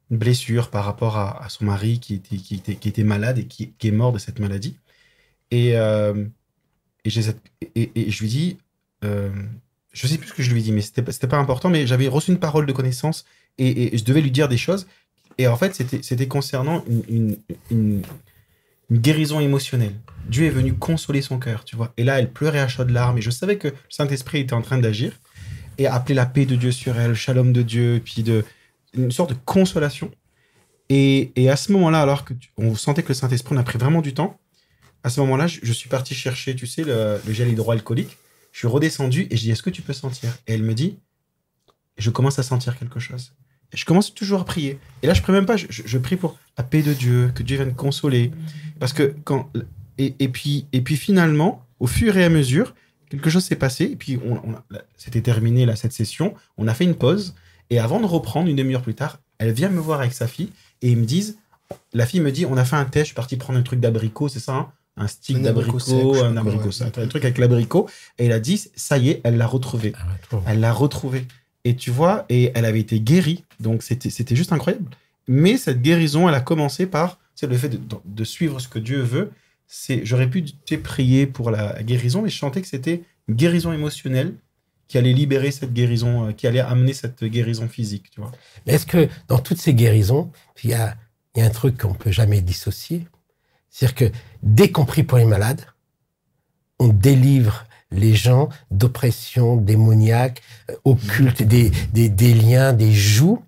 [0.09, 3.73] blessure par rapport à, son mari qui était, qui, était, qui était malade et qui,
[3.81, 4.77] est mort de cette maladie.
[5.51, 6.25] Et, euh,
[7.05, 7.11] et,
[7.75, 8.57] et, et je lui dis,
[9.03, 9.31] euh,
[9.91, 12.07] je sais plus ce que je lui ai dit, mais c'était pas- important, mais j'avais
[12.07, 13.25] reçu une parole de connaissance
[13.57, 14.87] et, je devais lui dire des choses.
[15.37, 17.37] Et en fait, c'était concernant une, une,
[17.71, 18.01] une-
[18.89, 19.95] une guérison émotionnelle.
[20.27, 21.93] Dieu est venu consoler son cœur, tu vois.
[21.97, 24.61] Et là, elle pleurait à chaudes larmes et je savais que le Saint-Esprit était en
[24.61, 25.19] train d'agir
[25.77, 28.43] et appeler la paix de Dieu sur elle, le shalom de Dieu, puis de,
[28.93, 30.11] une sorte de consolation.
[30.89, 33.77] Et, et à ce moment-là, alors que on sentait que le Saint-Esprit, on a pris
[33.77, 34.39] vraiment du temps,
[35.03, 38.17] à ce moment-là, je, suis parti chercher, tu sais, le, gel hydroalcoolique.
[38.51, 40.37] Je suis redescendu et je dis, est-ce que tu peux sentir?
[40.47, 40.97] Et elle me dit,
[41.97, 43.33] je commence à sentir quelque chose.
[43.71, 44.79] Et je commence toujours à prier.
[45.03, 47.57] Et là, je prie même pas, je, prie pour la paix de Dieu, que Dieu
[47.57, 48.31] vienne consoler.
[48.79, 49.51] Parce que quand.
[49.99, 52.73] Et, et puis, et puis finalement, au fur et à mesure,
[53.09, 53.85] quelque chose s'est passé.
[53.85, 54.41] Et puis, on,
[54.97, 56.33] c'était terminé, là, cette session.
[56.57, 57.35] On a fait une pause.
[57.69, 60.49] Et avant de reprendre, une demi-heure plus tard, elle vient me voir avec sa fille.
[60.81, 61.37] Et ils me disent.
[61.93, 63.79] La fille me dit on a fait un test, je suis parti prendre un truc
[63.79, 67.37] d'abricot, c'est ça hein Un stick Un abricot d'abricot, un abricot, sec, un truc avec
[67.37, 67.87] l'abricot.
[68.17, 69.93] Et elle a dit ça y est, elle l'a retrouvé.
[69.95, 70.37] Ah.
[70.47, 71.25] Elle l'a retrouvé.
[71.65, 73.43] Et tu vois, et elle avait été guérie.
[73.59, 74.89] Donc, c'était c'était juste incroyable.
[75.27, 78.67] Mais cette guérison, elle a commencé par c'est le fait de, de- de suivre ce
[78.67, 79.29] que Dieu veut.
[79.67, 80.43] C'est J'aurais pu
[80.81, 84.33] prier pour la guérison, mais je sentais que c'était une guérison émotionnelle
[84.89, 88.31] qui allait libérer cette guérison, euh, qui allait amener cette guérison physique, tu vois.
[88.65, 90.31] Mais est-ce que dans toutes ces guérisons,
[90.63, 90.95] il y a,
[91.35, 93.07] il y a un truc qu'on peut jamais dissocier?
[93.69, 95.61] C'est-à-dire que dès qu'on prie pour les malades,
[96.79, 103.41] on délivre les gens d'oppression démoniaque, euh, occulte, des, des, des liens, des joues.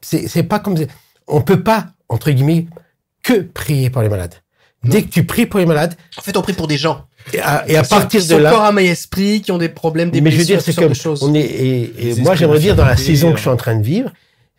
[0.00, 0.76] C'est c'est pas comme...
[1.26, 2.66] On peut pas, entre guillemets,
[3.22, 4.34] que prier pour les malades.
[4.84, 7.06] Dès que tu pries pour les malades, En fait, on prie pour des gens.
[7.32, 8.50] Et à, et à sont- partir qui de sont là...
[8.50, 10.94] corps, âme et esprit, qui ont des problèmes, des mais je veux dire, c'est comme
[10.94, 11.22] choses.
[11.22, 11.40] on est.
[11.40, 13.36] Et, moi, j'aimerais dire dans la saison que euh.
[13.36, 14.10] je suis en train de vivre,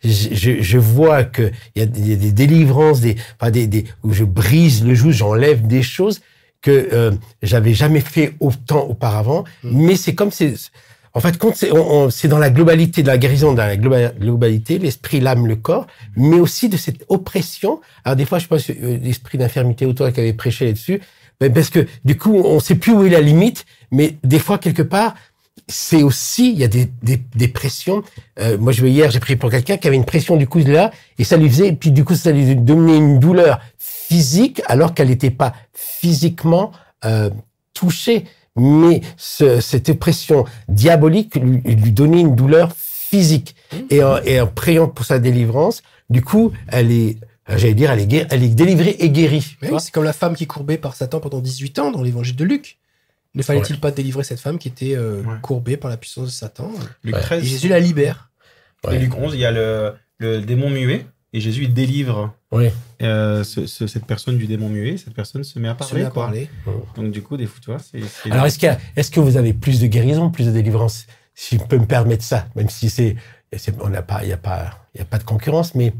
[0.04, 3.16] je, je, je vois que il y, a des- il y a des délivrances, des,
[3.40, 6.22] enfin des, des où je brise le joug, j'enlève des choses
[6.62, 7.12] que euh,
[7.44, 9.44] j'avais jamais fait autant auparavant.
[9.64, 9.86] Mm.
[9.86, 10.54] Mais c'est comme c'est.
[11.14, 13.78] En fait, compte, c'est on- on- c'est dans la globalité de la guérison, dans la
[13.78, 15.88] globa- globalité, l'esprit, l'âme, le corps,
[16.18, 17.80] mais aussi de cette oppression.
[18.04, 21.00] Alors des fois, je pense euh, l'esprit d'infirmité autour qui avait prêché là-dessus,
[21.40, 24.82] parce que du coup, on sait plus où est la limite, mais des fois, quelque
[24.82, 25.16] part,
[25.68, 28.04] c'est aussi, il y a des, des, des pressions.
[28.40, 30.60] Euh, moi, je vais hier, j'ai pris pour quelqu'un qui avait une pression du coup
[30.60, 34.94] là, et ça lui faisait, puis du coup, ça lui donnait une douleur physique, alors
[34.94, 36.72] qu'elle n'était pas physiquement
[37.04, 37.30] euh,
[37.74, 38.26] touchée.
[38.58, 43.56] Mais ce, cette pression diabolique lui, lui donnait une douleur physique.
[43.90, 47.18] Et en, et en priant pour sa délivrance, du coup, elle est,
[47.48, 49.58] j'allais dire, elle est, guérie- elle est délivrée et guérie.
[49.62, 52.36] Oui, c'est comme la femme qui est courbée par Satan pendant 18 ans dans l'évangile
[52.36, 52.78] de Luc.
[53.36, 55.36] Ne fallait-il pas délivrer cette femme qui était euh, Ouais.
[55.42, 56.72] courbée par la puissance de Satan
[57.04, 57.22] Luc Ouais.
[57.22, 57.44] 13.
[57.44, 58.30] Et Jésus la libère.
[58.88, 58.96] Ouais.
[58.96, 61.06] Et Luc 11, il y a le, le démon muet.
[61.34, 62.70] Et Jésus, il délivre Oui.
[63.02, 64.96] euh, ce- ce- cette personne du démon muet.
[64.96, 66.00] Cette personne se met à Se parler.
[66.02, 66.50] met à parler.
[66.96, 68.00] Donc, du coup, des vois, c'est.
[68.02, 71.06] c'est- Alors, est-ce que vous avez plus de guérison, plus de délivrance?
[71.34, 73.18] Si je peux me permettre ça, même si c'est,
[73.58, 75.92] c'est- on n'a pas, il y a pas, il y a pas de concurrence, mais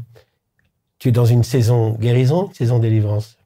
[0.98, 3.36] tu es dans une saison guérison, saison délivrance?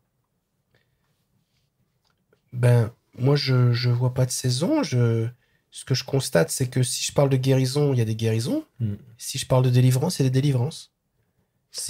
[2.53, 4.83] Ben, moi, je je vois pas de saison.
[4.83, 5.27] Je,
[5.71, 8.17] ce que je constate, c'est que si je parle de guérison, il y a des
[8.17, 8.65] guérisons.
[8.81, 8.95] Mm.
[9.19, 10.93] Si je parle de délivrance, il y a des délivrances.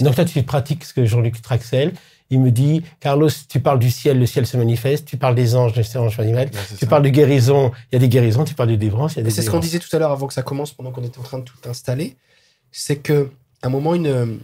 [0.01, 1.93] Donc toi, tu pratiques ce que Jean-Luc Traxel,
[2.29, 5.07] il me dit, Carlos, tu parles du ciel, le ciel se manifeste.
[5.07, 6.53] Tu parles des anges, les anges se manifestent.
[6.53, 6.87] Ouais, c'est Tu ça.
[6.87, 8.43] parles de guérison, il y a des guérisons.
[8.43, 10.11] Tu parles de délivrance, il y a des C'est ce qu'on disait tout à l'heure
[10.11, 12.15] avant que ça commence, pendant qu'on était en train de tout installer.
[12.71, 13.31] C'est que
[13.63, 14.39] à un moment, une,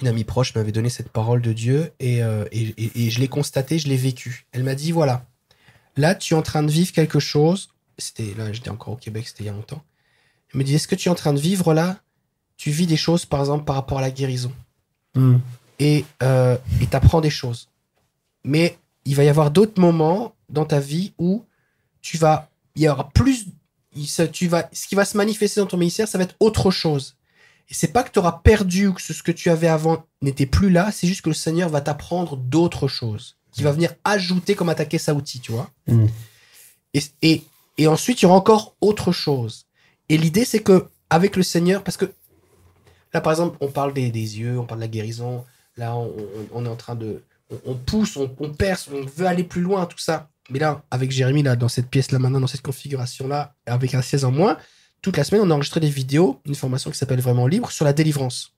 [0.00, 3.18] une amie proche m'avait donné cette parole de Dieu et, euh, et, et- et je
[3.20, 4.46] l'ai constaté, je l'ai vécu.
[4.52, 5.26] Elle m'a dit voilà,
[5.96, 7.70] là, tu es en train de vivre quelque chose.
[7.98, 9.82] C'était là, j'étais encore au Québec, c'était il y a longtemps.
[10.52, 12.00] Elle me dit est-ce que tu es en train de vivre là?
[12.56, 14.52] Tu vis des choses, par exemple, par rapport à la guérison
[15.14, 15.38] Hmm.
[15.80, 17.68] et euh, et t'apprends des choses.
[18.44, 21.44] Mais il va y avoir d'autres moments dans ta vie où
[22.00, 23.46] tu vas, il y aura plus,
[24.32, 27.16] tu vas, ce qui va se manifester dans ton ministère, ça va être autre chose.
[27.70, 30.46] Et c'est pas que tu auras perdu ou que ce, que tu avais avant n'était
[30.46, 34.54] plus là, c'est juste que le Seigneur va t'apprendre d'autres choses, qui va venir ajouter
[34.56, 35.70] comme attaquer Saouti, tu vois.
[35.86, 36.06] Mm.
[36.94, 37.42] Et, et,
[37.78, 39.66] et ensuite, il y aura encore autre chose.
[40.08, 42.12] Et l'idée, c'est que avec le Seigneur, parce que
[43.14, 45.44] là, par exemple, on parle des, des yeux, on parle de la guérison.
[45.76, 49.04] Là, on, on- on est en train de, on, on pousse, on, on perce, on
[49.04, 50.28] veut aller plus loin, tout ça.
[50.50, 54.24] Mais là, avec Jérémy, là, dans cette pièce-là, maintenant, dans cette configuration-là, avec un 16
[54.24, 54.58] en moins,
[55.02, 57.84] toute la semaine, on a enregistré des vidéos, une formation qui s'appelle Vraiment Libre sur
[57.84, 58.52] la délivrance.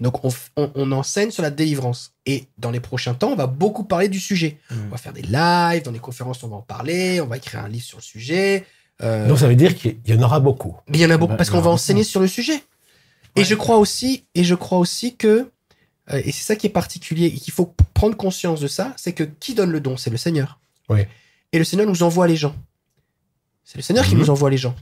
[0.00, 2.12] Donc, on, f- on- on enseigne sur la délivrance.
[2.26, 4.58] Et dans les prochains temps, on va beaucoup parler du sujet.
[4.70, 4.74] Mm.
[4.86, 7.60] On va faire des lives, dans les conférences, on va en parler, on va écrire
[7.64, 8.66] un livre sur le sujet.
[9.02, 10.76] Euh, Donc ça veut dire qu'il y en aura beaucoup.
[10.88, 12.62] mais il y en a beaucoup parce qu'on va enseigner sur le sujet.
[13.36, 13.44] Et Ouais.
[13.44, 15.50] je crois aussi, et je crois aussi que,
[16.10, 19.12] euh, et c'est ça qui est particulier et qu'il faut prendre conscience de ça, c'est
[19.12, 20.58] que qui donne le don, c'est le Seigneur.
[20.88, 21.00] Oui.
[21.52, 22.56] Et le Seigneur nous envoie les gens.
[23.64, 24.20] C'est le Seigneur qui Mhm.
[24.22, 24.74] nous envoie les gens.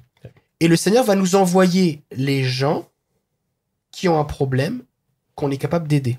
[0.61, 2.89] Et le Seigneur va nous envoyer les gens
[3.91, 4.83] qui ont un problème
[5.35, 6.19] qu'on est capable d'aider.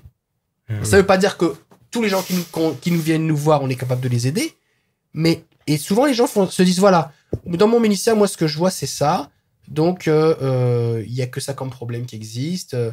[0.68, 0.84] Mm.
[0.84, 1.54] Ça veut pas dire que
[1.90, 4.08] tous les gens qui nous, qu'on- qui nous viennent nous voir, on est capable de
[4.08, 4.54] les aider.
[5.14, 7.12] Mais, et souvent les gens font- se disent, voilà,
[7.46, 9.30] dans mon ministère, moi, ce que je vois, c'est ça.
[9.68, 12.74] Donc, euh, euh, il y a que ça comme problème qui existe.
[12.74, 12.90] euh,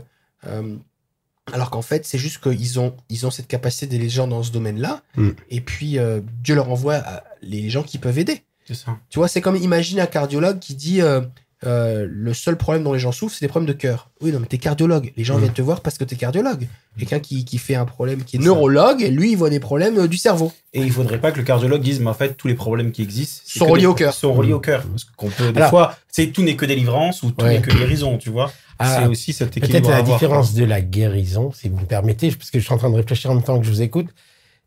[1.51, 4.43] alors qu'en fait, c'est juste qu'ils ont, ils ont cette capacité d'aider les gens dans
[4.43, 5.01] ce domaine-là.
[5.17, 5.29] Mm.
[5.49, 7.03] Et puis, euh, Dieu leur envoie
[7.41, 8.43] les gens qui peuvent aider.
[8.71, 8.97] Ça.
[9.09, 11.21] Tu vois, c'est comme imagine un cardiologue qui dit euh,
[11.65, 14.09] euh, le seul problème dont les gens souffrent, c'est des problèmes de cœur.
[14.21, 15.13] Oui, non, mais t'es cardiologue.
[15.15, 15.39] Les gens Mhm.
[15.41, 16.67] viennent te voir parce que t'es cardiologue.
[16.99, 19.97] Quelqu'un qui, qui fait un problème, qui est neurologue, et lui, il voit des problèmes
[19.97, 20.51] euh, du cerveau.
[20.73, 23.01] Et il faudrait pas que le cardiologue dise, mais en fait, tous les problèmes qui
[23.01, 24.13] existent c'est Sont reliés au cœur.
[24.13, 24.83] Sont reliés au cœur.
[24.83, 27.53] Parce qu'on peut, des Alors- fois, c'est tout n'est que délivrance ou tout Ouais.
[27.55, 28.51] n'est que guérison, tu vois.
[28.79, 29.71] Ah, c'est aussi cet équilibre.
[29.71, 32.73] Peut-être la avoir, différence de la guérison, si vous me permettez, parce que je suis
[32.73, 34.07] en train de réfléchir en même temps que je vous écoute,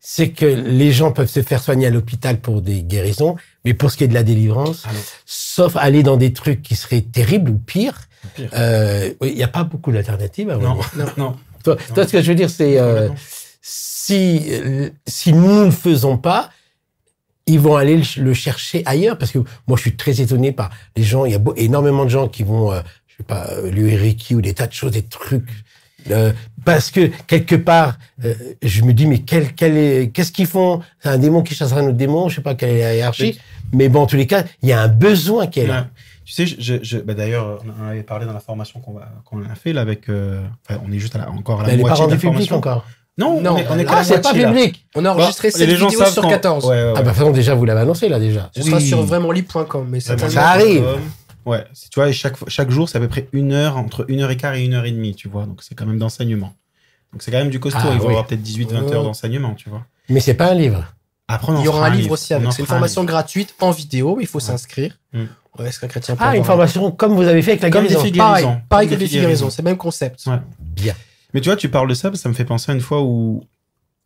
[0.09, 3.35] c'est que les gens peuvent se faire soigner à l'hôpital pour des guérisons,
[3.65, 4.85] mais pour ce qui est de la délivrance,
[5.25, 8.51] sauf aller dans des trucs qui seraient terribles ou pires, Pire.
[8.55, 10.49] Euh, il n'y a pas beaucoup d'alternatives.
[10.49, 11.37] vrai Non, non, non.
[11.65, 13.09] Toi, toi, ce que je veux dire, c'est euh,
[13.61, 14.49] si
[15.09, 16.51] si nous ne le faisons pas,
[17.47, 19.19] ils vont aller le, chercher ailleurs.
[19.19, 21.25] Parce que moi, je suis très étonné par les gens.
[21.25, 24.35] Il y a énormément de gens qui vont, euh, je sais pas, euh, lui Reiki
[24.35, 25.49] ou des tas de choses, des trucs.
[26.11, 26.33] euh,
[26.67, 30.81] parce que quelque part, euh, je me dis mais quel, quel est, qu'est-ce qu'ils font?
[31.01, 32.29] C'est un démon qui chassera un autre démon.
[32.29, 33.39] Je sais pas quelle est la hiérarchie.
[33.73, 35.75] Mais bon, en tous les cas, il y a un besoin qui est là.
[35.81, 35.87] Ouais.
[36.27, 39.09] Tu sais, je, je, bah, d'ailleurs, on en avait parlé dans la formation qu'on va-
[39.25, 40.09] qu'on a fait là avec.
[40.09, 42.05] euh, enfin, on est juste à la- encore à la Mais elle n'est pas moitié
[42.07, 42.57] de rendue la publique formation.
[42.57, 42.85] encore.
[43.19, 44.49] Non, Non, on est, on est Ah, c'est pas là.
[44.51, 44.85] public.
[44.95, 46.65] On a enregistré Bon, 7 les gens vidéos savent sur quand- 14.
[46.67, 46.89] Ouais, ouais, ouais.
[46.91, 48.51] Ah bah, de toute façon, déjà, vous l'avez annoncé, là, déjà.
[48.55, 48.99] Ce sera sur.
[48.99, 50.85] Mais Vraiment, certainement- Ça arrive.
[51.47, 54.21] Ouais, tu vois, et chaque, chaque jour, c'est à peu près une heure, entre une
[54.21, 55.47] heure et quart et une heure et demie, tu vois.
[55.47, 56.55] Donc, c'est quand même d'enseignement.
[57.13, 57.79] Donc, c'est quand même du costaud.
[57.83, 58.11] Ah, Ils vont oui.
[58.11, 59.05] avoir peut-être 18-20 heures Oh.
[59.05, 59.87] d'enseignement, tu vois.
[60.09, 60.93] Mais c'est pas un livre.
[61.29, 62.53] Après, on en Il y aura un livre aussi avec.
[62.53, 64.45] C'est une un formation gratuite en vidéo, il faut Ouais.
[64.45, 64.99] s'inscrire.
[65.13, 65.25] Mm.
[65.59, 67.83] Ouais, est-ce qu'un chrétien peut Ah, une formation comme vous avez fait avec la Comme
[67.85, 68.05] des guérison.
[68.05, 68.61] filles Pareil, guérison.
[68.69, 70.27] pareil que Comme des filles guérison, c'est le même concept.
[70.27, 70.39] Ouais.
[70.61, 70.95] Bien.
[71.33, 73.43] Mais tu vois, tu parles de ça, ça me fait penser à une fois où,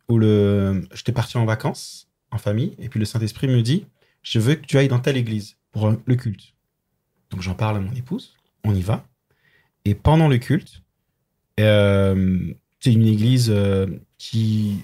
[0.09, 0.87] où le...
[0.93, 3.85] j'étais parti en vacances, en famille, et puis le Saint-Esprit me dit
[4.23, 6.53] Je veux que tu ailles dans telle église pour le culte.
[7.31, 9.05] Donc j'en parle à mon épouse, on y va.
[9.85, 10.81] Et pendant le culte,
[11.59, 14.77] euh, c'est une église euh, qui,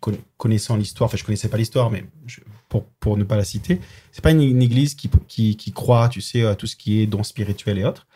[0.00, 3.44] conna- connaissant l'histoire, enfin je connaissais pas l'histoire, mais je- pour, pour ne pas la
[3.44, 3.80] citer,
[4.12, 7.00] c'est pas une, une église qui, qui, qui croit, tu sais, à tout ce qui
[7.00, 8.06] est don spirituel et autres.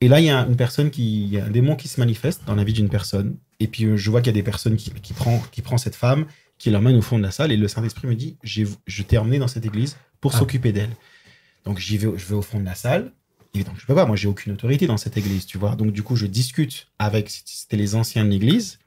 [0.00, 1.98] Et là, il y a une personne qui, il y a un démon qui se
[1.98, 3.36] manifeste dans la vie d'une personne.
[3.60, 5.76] Et puis, euh, je vois qu'il y a des personnes qui, qui prend, qui prend
[5.78, 6.26] cette femme,
[6.58, 7.50] qui l'emmène au fond de la salle.
[7.50, 10.38] Et le Saint-Esprit me dit, je t'ai emmené dans cette église pour Ah.
[10.38, 10.90] s'occuper d'elle.
[11.64, 13.12] Donc, j'y vais, je vais au fond de la salle.
[13.54, 15.74] Et donc, je peux pas, moi, j'ai aucune autorité dans cette église, tu vois.
[15.74, 18.78] Donc, du coup, je discute avec, c'était les anciens de l'église.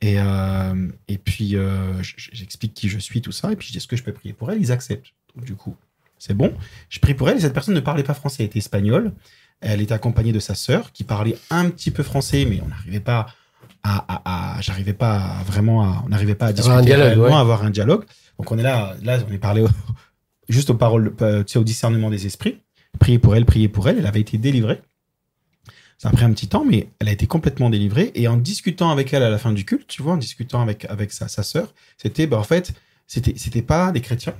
[0.00, 3.52] Et, euh, et puis, euh, j'explique qui je suis, tout ça.
[3.52, 4.60] Et puis, je dis, est-ce que je peux prier pour elle?
[4.60, 5.12] Ils acceptent.
[5.36, 5.76] Donc, du coup,
[6.18, 6.52] c'est bon.
[6.88, 7.38] Je prie pour elle.
[7.38, 9.12] Et cette personne ne parlait pas français, elle était espagnole.
[9.60, 13.00] Elle était accompagnée de sa sœur qui parlait un petit peu français, mais on n'arrivait
[13.00, 13.26] pas
[13.84, 16.84] à, à- à- j'arrivais pas à vraiment à, on n'arrivait pas à discuter Avoir un
[16.84, 17.32] dialogue, ouais.
[17.32, 18.04] avoir un dialogue.
[18.38, 19.68] Donc on est là, là on est parlé au-
[20.52, 22.58] juste aux paroles, euh, tu sais, au discernement des esprits.
[22.98, 23.98] Prier pour elle, prier pour elle.
[23.98, 24.80] Elle avait été délivrée.
[25.98, 28.10] Ça a pris un petit temps, mais elle a été complètement délivrée.
[28.14, 30.84] Et en discutant avec elle à la fin du culte, tu vois, en discutant avec,
[30.86, 32.72] avec sa, sa sœur, c'était, bah, en fait,
[33.06, 34.34] c'était, c'était pas des chrétiens.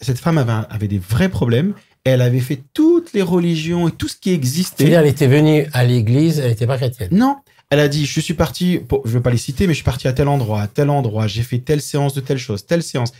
[0.00, 1.74] Cette femme avait, un- avait des vrais problèmes.
[2.04, 4.84] Elle avait fait toutes les religions et tout ce qui existait.
[4.84, 7.08] C'est-à-dire, elle était venue à l'église, elle n'était pas chrétienne.
[7.12, 7.36] Non,
[7.70, 9.76] elle a dit, je suis parti, pour- je ne veux pas les citer, mais je
[9.78, 12.66] suis parti à tel endroit, à tel endroit, j'ai fait telle séance de telle chose,
[12.66, 13.12] telle séance.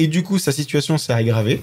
[0.00, 1.60] Et du coup, sa situation s'est aggravée.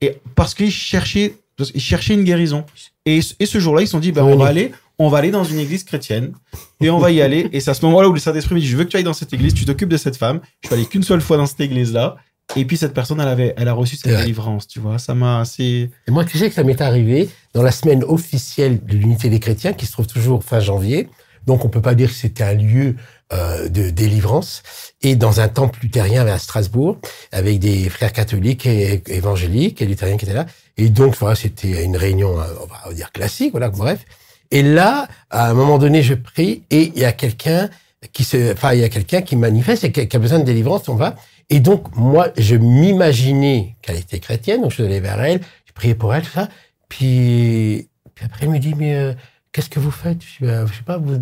[0.00, 1.34] Et parce qu'ils cherchaient,
[1.74, 2.64] ils cherchaient une guérison.
[3.04, 5.30] Et, et ce jour-là, ils se sont dit, bah, on va aller, on va aller
[5.30, 6.32] dans une église chrétienne
[6.80, 7.50] et on va y aller.
[7.52, 9.04] Et c'est à ce moment-là où le Saint-Esprit me dit, je veux que tu ailles
[9.04, 10.40] dans cette église, tu t'occupes de cette femme.
[10.62, 12.16] Je suis allé qu'une seule fois dans cette église-là.
[12.56, 14.98] Et puis cette personne, elle avait, elle a reçu cette délivrance, tu vois.
[14.98, 15.90] Ça m'a assez.
[16.08, 19.40] Et moi, tu sais que ça m'est arrivé dans la semaine officielle de l'unité des
[19.40, 21.10] chrétiens, qui se trouve toujours fin janvier.
[21.46, 22.96] Donc, on peut pas dire que c'était un lieu
[23.32, 24.62] euh, de délivrance.
[25.02, 26.98] Et dans un temple luthérien à Strasbourg,
[27.32, 30.46] avec des frères catholiques et évangéliques et luthériens qui étaient là.
[30.76, 34.04] Et donc, voilà, c'était une réunion, euh, on va dire classique, voilà, bref.
[34.50, 37.70] Et là, à un moment donné, je prie et il y a quelqu'un
[38.12, 40.88] qui se, enfin, il y a quelqu'un qui manifeste et qui a besoin de délivrance,
[40.88, 41.16] on va.
[41.48, 45.72] Et donc, moi, je m'imaginais qu'elle était chrétienne, donc je suis allé vers elle, je
[45.72, 46.48] priais pour elle, tout ça.
[46.88, 49.14] Puis, puis après, elle me dit, mais euh,
[49.52, 50.18] qu'est-ce que vous faites?
[50.22, 51.18] Je je sais pas, vous,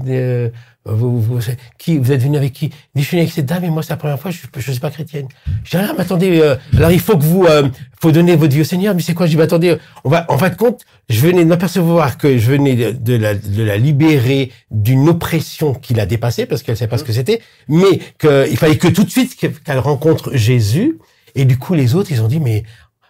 [0.86, 1.38] vous, vous,
[1.78, 2.70] qui, vous êtes venu avec qui?
[2.94, 4.80] Je suis venu avec cette dame et moi, c'est la première fois, je ne suis
[4.80, 5.28] pas chrétienne.
[5.64, 7.68] Je dis, ah, mais attendez, euh, alors il faut que vous, euh,
[8.00, 8.94] faut donner votre vie au Seigneur.
[8.94, 9.26] Mais c'est quoi?
[9.26, 12.38] Je dis, bah, attendez, on va, en fin de compte, je venais de m'apercevoir que
[12.38, 16.74] je venais de, de la, de la libérer d'une oppression qui l'a dépassée parce qu'elle
[16.74, 20.34] ne savait pas ce que c'était, mais qu'il fallait que tout de suite qu'elle rencontre
[20.34, 20.98] Jésus.
[21.34, 22.64] Et du coup, les autres, ils ont dit, mais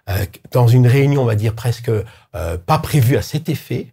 [0.09, 3.93] euh, dans une réunion, on va dire presque euh, pas prévue à cet effet,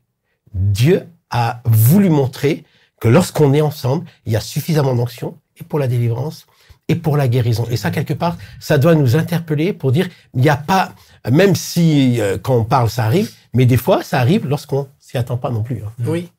[0.53, 2.63] Dieu a voulu montrer
[2.99, 6.45] que lorsqu'on est ensemble, il y a suffisamment d'onction et pour la délivrance
[6.87, 7.65] et pour la guérison.
[7.69, 10.93] Et ça, quelque part, ça doit nous interpeller pour dire, il n'y a pas,
[11.29, 15.17] même si euh, quand on parle, ça arrive, mais des fois, ça arrive lorsqu'on s'y
[15.17, 15.83] attend pas non plus.
[15.83, 15.91] hein.
[16.05, 16.31] Oui.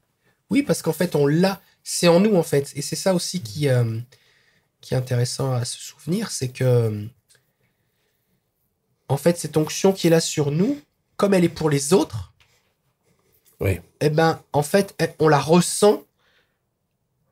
[0.51, 1.61] Oui, parce qu'en fait, on l'a.
[1.85, 2.73] C'est en nous, en fait.
[2.75, 3.99] Et c'est ça aussi qui, euh,
[4.81, 7.07] qui est intéressant à se souvenir, c'est que,
[9.09, 10.81] en fait, cette onction qui est là sur nous,
[11.17, 12.33] comme elle est pour les autres,
[13.61, 13.81] Oui.
[14.01, 16.03] eh ben, en fait, on la ressent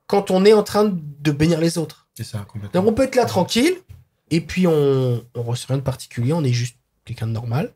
[0.07, 2.07] quand on est en train de bénir les autres.
[2.15, 2.81] C'est ça, complètement.
[2.83, 3.75] Donc, on peut être là tranquille,
[4.31, 7.73] et puis on, on ressent rien de particulier, on est juste quelqu'un de normal.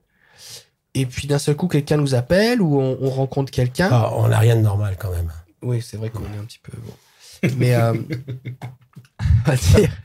[0.95, 3.89] Et puis d'un seul coup, quelqu'un nous appelle ou on, on rencontre quelqu'un.
[3.93, 5.31] Ah, on n'a rien de normal quand même.
[5.63, 6.73] Oui, c'est vrai qu'on est un petit peu.
[6.79, 7.51] Bon.
[7.59, 7.75] Mais.
[7.75, 7.95] euh,
[9.47, 9.97] on va dire-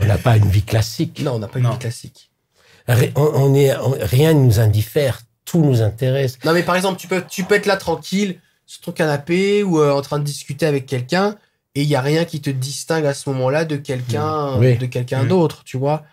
[0.00, 1.20] On n'a pas une vie classique.
[1.22, 2.30] non, on n'a pas une vie classique.
[2.88, 5.20] On, on est, on- rien ne nous indiffère.
[5.44, 6.38] tout nous intéresse.
[6.44, 9.80] Non, mais par exemple, tu peux, tu peux être là tranquille sur ton canapé ou
[9.80, 11.36] euh, en train de discuter avec quelqu'un
[11.74, 14.76] et il y a rien qui te distingue à ce moment-là de quelqu'un Oui.
[14.76, 15.28] de quelqu'un Mm.
[15.28, 16.04] d'autre, tu vois.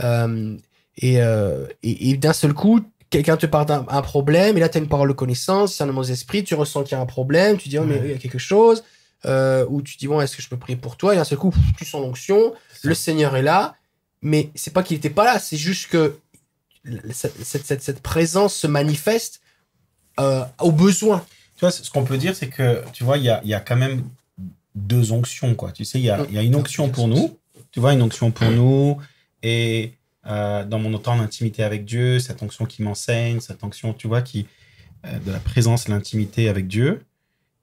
[0.00, 0.56] Euh,
[0.96, 4.68] et, euh, et, et d'un seul coup, quelqu'un te parle d'un un problème et là
[4.68, 7.00] tu as une parole de connaissance, c'est un mot esprit, tu ressens qu'il y a
[7.00, 8.84] un problème, tu dis oh mais il y a quelque chose
[9.24, 11.14] euh, ou tu dis bon est-ce que je peux prier pour toi?
[11.14, 12.54] Et d'un seul coup tu sens l'onction,
[12.84, 13.74] le Seigneur est là,
[14.22, 16.16] mais c'est pas qu'il était pas là, c'est juste que
[17.10, 19.40] cette, cette, cette, cette présence se manifeste
[20.20, 21.24] euh, au besoin.
[21.64, 23.60] Vois, ce qu'on peut dire, c'est que, tu vois, il y a, il y a
[23.60, 24.04] quand même
[24.74, 25.72] deux onctions, quoi.
[25.72, 27.38] Tu sais, il y a, il y a une onction pour nous,
[27.70, 28.98] tu vois, une onction pour nous,
[29.42, 29.92] et
[30.26, 34.22] euh, dans mon temps d'intimité avec Dieu, cette onction qui m'enseigne, cette onction, tu vois,
[34.22, 34.46] qui
[35.06, 37.02] euh, de la présence, l'intimité avec Dieu,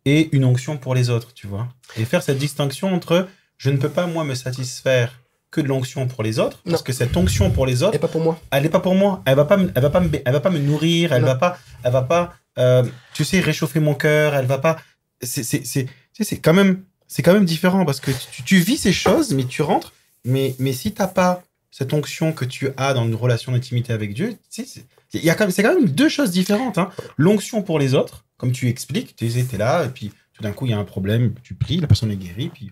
[0.06, 1.68] et une onction pour les autres, tu vois.
[1.97, 3.28] Et faire cette distinction entre,
[3.58, 5.20] je ne peux pas, moi, me satisfaire
[5.52, 8.08] que de l'onction pour les autres, parce que cette onction pour les autres, Et pas
[8.08, 8.39] pour moi.
[8.52, 9.22] elle n'est pas pour moi.
[9.26, 11.12] Elle va pas, me- elle va pas, me, elle va pas me nourrir.
[11.14, 11.28] Elle Non.
[11.28, 12.84] va pas, elle va pas, euh,
[13.14, 14.36] tu sais, réchauffer mon cœur.
[14.36, 14.78] Elle va pas.
[15.22, 15.88] C'est, c'est, c'est,
[16.20, 18.12] c'est quand même, c'est quand même différent parce que
[18.45, 19.93] tu, vis ces choses, mais tu rentres.
[20.26, 24.14] Mais, mais si t'as pas cette onction que tu as dans une relation d'intimité avec
[24.14, 24.66] Dieu, c'est,
[25.12, 26.78] quand même, c'est deux choses différentes.
[26.78, 26.91] Hein.
[27.18, 30.66] L'onction pour les autres, comme tu expliques, tu es là et puis tout d'un coup
[30.66, 32.72] il y a un problème, tu pries, la personne est guérie, puis.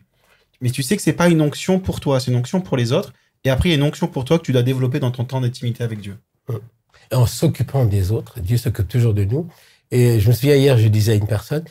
[0.61, 2.91] Mais tu sais que c'est pas une onction pour toi, c'est une onction pour les
[2.91, 3.13] autres.
[3.45, 5.23] Et après, il y a une onction pour toi que tu dois développer dans ton
[5.23, 6.17] temps d'intimité avec Dieu.
[7.11, 9.47] En s'occupant des autres, Dieu s'occupe toujours de nous.
[9.91, 11.63] Et je me souviens hier, je disais à une personne,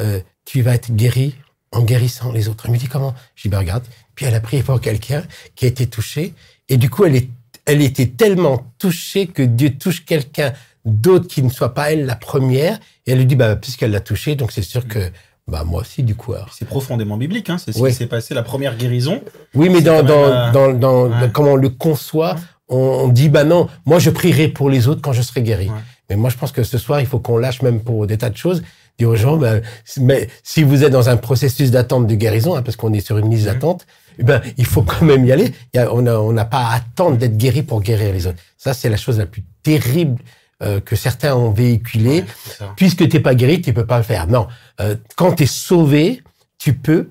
[0.00, 1.34] euh, tu vas être guéri
[1.72, 2.64] en guérissant les autres.
[2.66, 3.14] Elle me dit comment?
[3.34, 3.84] Je dis, ben regarde.
[4.14, 5.22] Puis elle a prié pour quelqu'un
[5.54, 6.32] qui a été touché.
[6.68, 7.28] Et du coup, elle, est,
[7.66, 10.52] elle était tellement touchée que Dieu touche quelqu'un
[10.86, 12.78] d'autre qui ne soit pas elle la première.
[13.06, 15.10] Et elle lui dit, bah, puisqu'elle l'a touché, donc c'est sûr que
[15.48, 16.32] bah, moi aussi, du coup.
[16.52, 17.58] C'est profondément biblique, hein.
[17.58, 17.90] c'est ce Oui.
[17.90, 19.22] qui s'est passé, la première guérison.
[19.54, 21.20] Oui, mais dans, dans, dans, dans, ouais.
[21.20, 24.88] dans comment on le conçoit, on, on dit, bah non, moi je prierai pour les
[24.88, 25.68] autres quand je serai guéri.
[25.68, 25.74] Ouais.
[26.10, 28.30] Mais moi je pense que ce soir, il faut qu'on lâche même pour des tas
[28.30, 28.62] de choses,
[28.98, 29.54] dire aux gens, bah,
[30.00, 33.18] mais si vous êtes dans un processus d'attente de guérison, hein, parce qu'on est sur
[33.18, 33.86] une liste d'attente,
[34.18, 35.52] eh ben, il faut quand même y aller.
[35.74, 38.38] Il y a- on n'a on pas à attendre d'être guéri pour guérir les autres.
[38.56, 40.22] Ça, c'est la chose la plus terrible
[40.62, 44.26] euh, que certains ont véhiculée Ouais, puisque t'es pas guéri, tu peux pas le faire.
[44.26, 44.46] Non,
[44.80, 46.22] euh, quand tu es sauvé,
[46.58, 47.10] tu peux.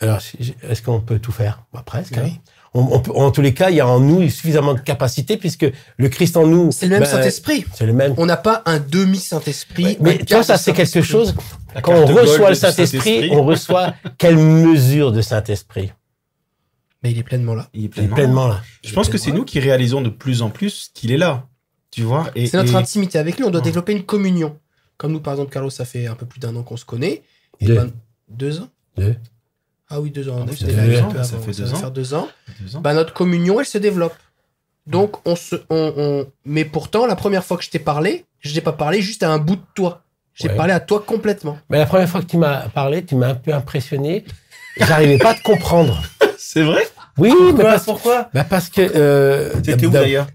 [0.00, 0.20] Alors,
[0.62, 1.64] est-ce qu'on peut tout faire?
[1.72, 2.16] Bah, Presque.
[2.18, 2.30] hein.
[2.74, 2.82] Oui.
[2.90, 5.36] On, on peut- en tous les cas, il y a en nous suffisamment de capacité
[5.36, 5.66] puisque
[5.96, 6.70] le Christ en nous.
[6.72, 7.64] C'est le même ben, Saint-Esprit.
[7.74, 8.14] C'est le même.
[8.18, 9.96] On n'a pas un demi-Saint-Esprit.
[10.00, 11.34] Mais un toi, ça, c'est quelque chose.
[11.74, 15.92] La Quand on reçoit le Saint-Esprit, on reçoit quelle mesure de Saint-Esprit?
[17.02, 17.68] Mais il est pleinement là.
[17.74, 18.14] Il est Il est pleinement.
[18.16, 18.60] pleinement là.
[18.84, 21.46] Je pense que c'est nous qui réalisons de plus en plus qu'il est là.
[21.90, 23.44] Tu vois C'est notre et- intimité avec lui.
[23.44, 23.64] On doit Ouais.
[23.64, 24.58] développer une communion.
[24.96, 27.22] Comme nous, par exemple, Carlos, ça fait un peu plus d'un an qu'on se connaît.
[27.60, 27.76] Et Deux.
[27.76, 27.92] ben,
[28.28, 29.14] deux ans Deux.
[29.90, 30.36] Ah oui, deux ans.
[30.40, 31.80] Ah oui, ça fait deux ans, ça fait Ça deux va ans.
[31.80, 32.28] faire deux ans.
[32.60, 32.80] Deux ans.
[32.80, 34.14] Bah, notre communion, elle se développe.
[34.86, 38.52] Donc, on se, on, on- mais pourtant, la première fois que je t'ai parlé, je
[38.54, 40.02] t'ai pas parlé juste à un bout de toi.
[40.34, 40.54] J'ai Ouais.
[40.56, 41.58] parlé à toi complètement.
[41.68, 44.24] Mais la première fois que tu m'as parlé, tu m'as un peu impressionné.
[44.76, 46.00] J'arrivais pas à te comprendre.
[46.38, 46.86] C'est vrai?
[47.18, 48.30] Oui, mais parce, Pourquoi?
[48.32, 48.80] bah parce que.
[48.94, 50.28] Euh, T'étais où d'ailleurs?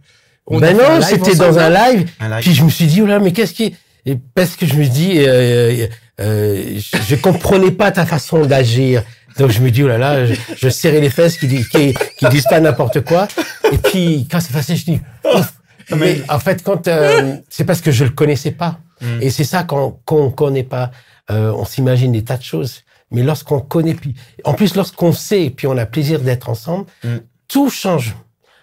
[0.46, 2.10] On ben non, live c'était dans un live.
[2.20, 2.42] Un live.
[2.42, 3.74] Puis je me suis dit, oh là, mais qu'est-ce qui.
[4.06, 5.88] Et parce que je me dis, euh,
[6.20, 9.04] euh, je, je comprenais pas ta façon d'agir.
[9.38, 11.94] Donc je me dis, oh là là, je, je serrais les fesses qui, disent- qui,
[12.18, 13.28] qui disent pas n'importe quoi.
[13.72, 15.02] Et puis quand c'est passé, je dis,
[15.36, 15.54] ouf.
[15.96, 18.80] Mais en fait, quand euh, c'est parce que je le connaissais pas.
[19.02, 19.22] Mm.
[19.22, 20.92] Et c'est ça qu'on qu'on connaît pas.
[21.32, 22.82] Euh, on s'imagine des tas de choses.
[23.12, 27.18] Mais lorsqu'on connaît, puis en plus lorsqu'on sait, puis on a plaisir d'être ensemble, Mm.
[27.48, 28.16] tout change.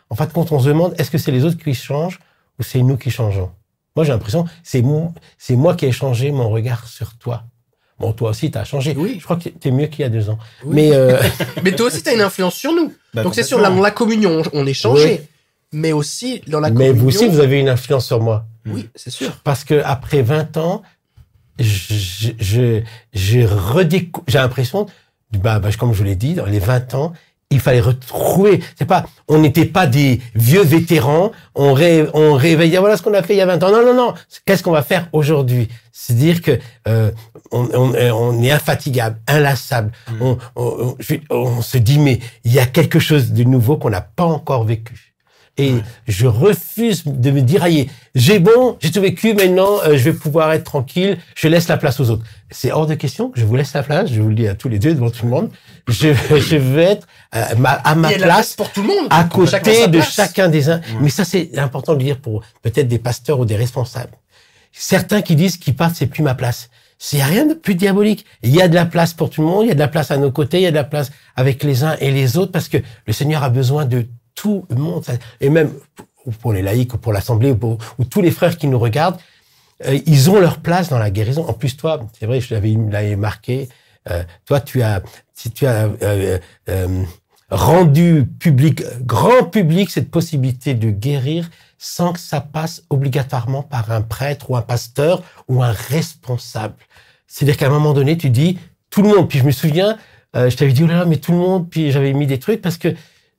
[0.08, 2.18] En fait, quand on se demande, est-ce que c'est les autres qui changent
[2.58, 3.50] ou c'est nous qui changeons?
[3.96, 7.44] Moi, j'ai l'impression, c'est moi, c'est moi qui ai changé mon regard sur toi.
[8.00, 8.94] Bon, toi aussi, tu as changé.
[8.96, 9.16] Oui.
[9.18, 10.38] Je crois que tu es mieux qu'il y a deux ans.
[10.64, 10.74] Oui.
[10.74, 11.18] Mais euh,
[11.62, 12.92] Mais toi aussi, tu as une influence sur nous.
[13.12, 13.82] Bah, Donc, c'est sûr, complètement.
[13.82, 15.22] la communion, on est changé.
[15.72, 17.02] Mais aussi, dans la mais communion.
[17.02, 18.46] vous aussi, vous avez une influence sur moi.
[18.66, 19.32] Oui, c'est sûr.
[19.44, 20.82] Parce que après 20 ans,
[21.58, 22.80] je, je,
[23.12, 24.86] je redécouvre, j'ai l'impression,
[25.32, 27.12] bah, bah, comme je vous l'ai dit, dans les 20 ans,
[27.50, 32.78] il fallait retrouver, c'est pas, on n'était pas des vieux vétérans, on, ré, on réveillait,
[32.78, 33.72] voilà ce qu'on a fait il y a 20 ans.
[33.72, 34.14] Non, non, non,
[34.46, 35.68] qu'est-ce qu'on va faire aujourd'hui?
[35.90, 37.10] C'est dire que, euh,
[37.50, 39.90] on, on, on est infatigable, inlassable.
[40.20, 40.32] Mm.
[41.30, 44.64] On se dit, mais il y a quelque chose de nouveau qu'on n'a pas encore
[44.64, 45.09] vécu.
[45.56, 45.82] Et Ouais.
[46.08, 50.12] je refuse de me dire, aïe, j'ai bon, j'ai tout vécu, maintenant euh, je vais
[50.12, 52.22] pouvoir être tranquille, je laisse la place aux autres.
[52.50, 54.54] C'est hors de question que je vous laisse la place, je vous le dis à
[54.54, 55.50] tous les deux devant tout le monde.
[55.88, 59.08] Je, je vais être euh, ma- à ma la place, pour tout le monde.
[59.10, 60.14] à côté de place.
[60.14, 60.78] chacun des uns.
[60.78, 60.84] Ouais.
[61.02, 64.12] Mais ça, c'est important de le dire pour peut-être des pasteurs ou des responsables.
[64.72, 66.70] Certains qui disent qu'ils partent, c'est plus ma place.
[66.98, 68.24] C'est rien de plus diabolique.
[68.42, 69.88] Il y a de la place pour tout le monde, il y a de la
[69.88, 72.36] place à nos côtés, il y a de la place avec les uns et les
[72.36, 72.76] autres, parce que
[73.06, 75.04] le Seigneur a besoin de tout le monde.
[75.40, 75.70] Et même
[76.40, 79.18] pour les laïcs ou pour l'Assemblée ou, tous les frères qui nous regardent,
[79.86, 81.46] euh, ils ont leur place dans la guérison.
[81.48, 83.68] En plus, toi, c'est vrai, je l'avais marqué.
[84.10, 85.02] euh, toi, tu as,
[85.54, 86.38] tu as euh,
[87.50, 94.02] rendu public, grand public, cette possibilité de guérir sans que ça passe obligatoirement par un
[94.02, 96.74] prêtre ou un pasteur ou un responsable.
[97.26, 98.58] C'est-à-dire qu'à un moment donné, tu dis
[98.90, 99.28] tout le monde.
[99.28, 99.96] Puis je me souviens,
[100.34, 101.70] je t'avais dit oh là là, mais tout le monde.
[101.70, 102.94] Puis j'avais mis des trucs parce que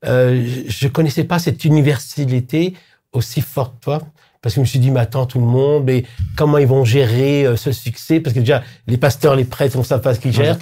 [0.06, 2.74] euh, je- connaissais pas cette universalité
[3.14, 4.02] aussi forte, toi.
[4.42, 6.04] Parce que je me suis dit, mais attends, tout le monde, mais
[6.36, 8.20] comment ils vont gérer euh, ce succès?
[8.20, 10.58] Parce que déjà, les pasteurs, les prêtres, on ne sait pas ce qu'ils gèrent.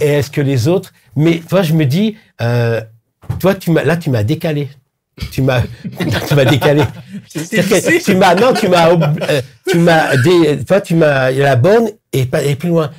[0.00, 0.92] Et et est-ce que les autres?
[1.16, 2.80] Mais toi, je me dis, euh,
[3.40, 4.68] toi, tu m'as, là, tu m'as décalé.
[5.32, 5.62] Tu m'as,
[6.28, 6.82] tu m'as décalé.
[7.34, 11.88] Que tu m'as, non, tu m'as, euh, tu m'as, dé- toi, tu m'as la bonne
[12.12, 12.92] et pas et plus loin.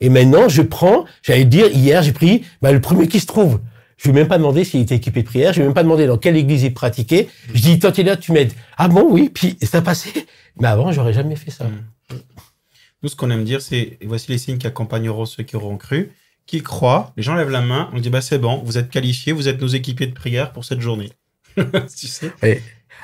[0.00, 3.58] Et maintenant, je prends, j'allais dire, hier, j'ai pris bah, le premier qui se trouve.
[4.04, 5.52] Je lui ai même pas demandé s'il était équipé de prière.
[5.54, 7.26] Je lui ai même pas demandé dans quelle église il pratiquait.
[7.54, 8.52] Je dis, toi, tu es là, tu m'aides.
[8.76, 9.30] Ah bon, oui.
[9.32, 10.26] Puis ça passé.
[10.60, 11.64] Mais avant, j'aurais jamais fait ça.
[11.64, 12.16] Mm.
[13.02, 16.12] Nous, ce qu'on aime dire, c'est voici les signes qui accompagneront ceux qui auront cru.
[16.46, 19.32] Qui croient, les gens lèvent la main, on dit bah c'est bon, vous êtes qualifiés,
[19.32, 21.10] vous êtes nos équipiers de prière pour cette journée.
[21.56, 22.30] tu sais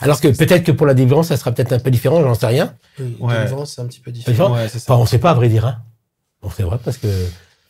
[0.03, 2.47] Alors que peut-être que pour la délivrance, ça sera peut-être un peu différent, j'en sais
[2.47, 2.75] rien.
[2.99, 3.39] Oui, Ouais.
[3.39, 4.55] délivrance, c'est un petit peu Différent.
[4.55, 4.67] Ouais.
[4.67, 5.65] Enfin, on sait pas, à vrai dire.
[5.65, 5.79] Hein.
[6.43, 7.09] On sait vrai parce que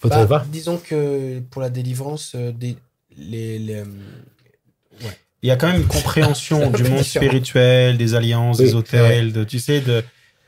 [0.01, 0.45] faudrait Bah, voir.
[0.47, 2.77] disons que pour la délivrance, euh, des,
[3.21, 3.85] les, les, euh,
[5.43, 9.33] Il y a quand même une compréhension du monde spirituel, des alliances, Oui, des hôtels,
[9.33, 10.03] de, tu sais, de.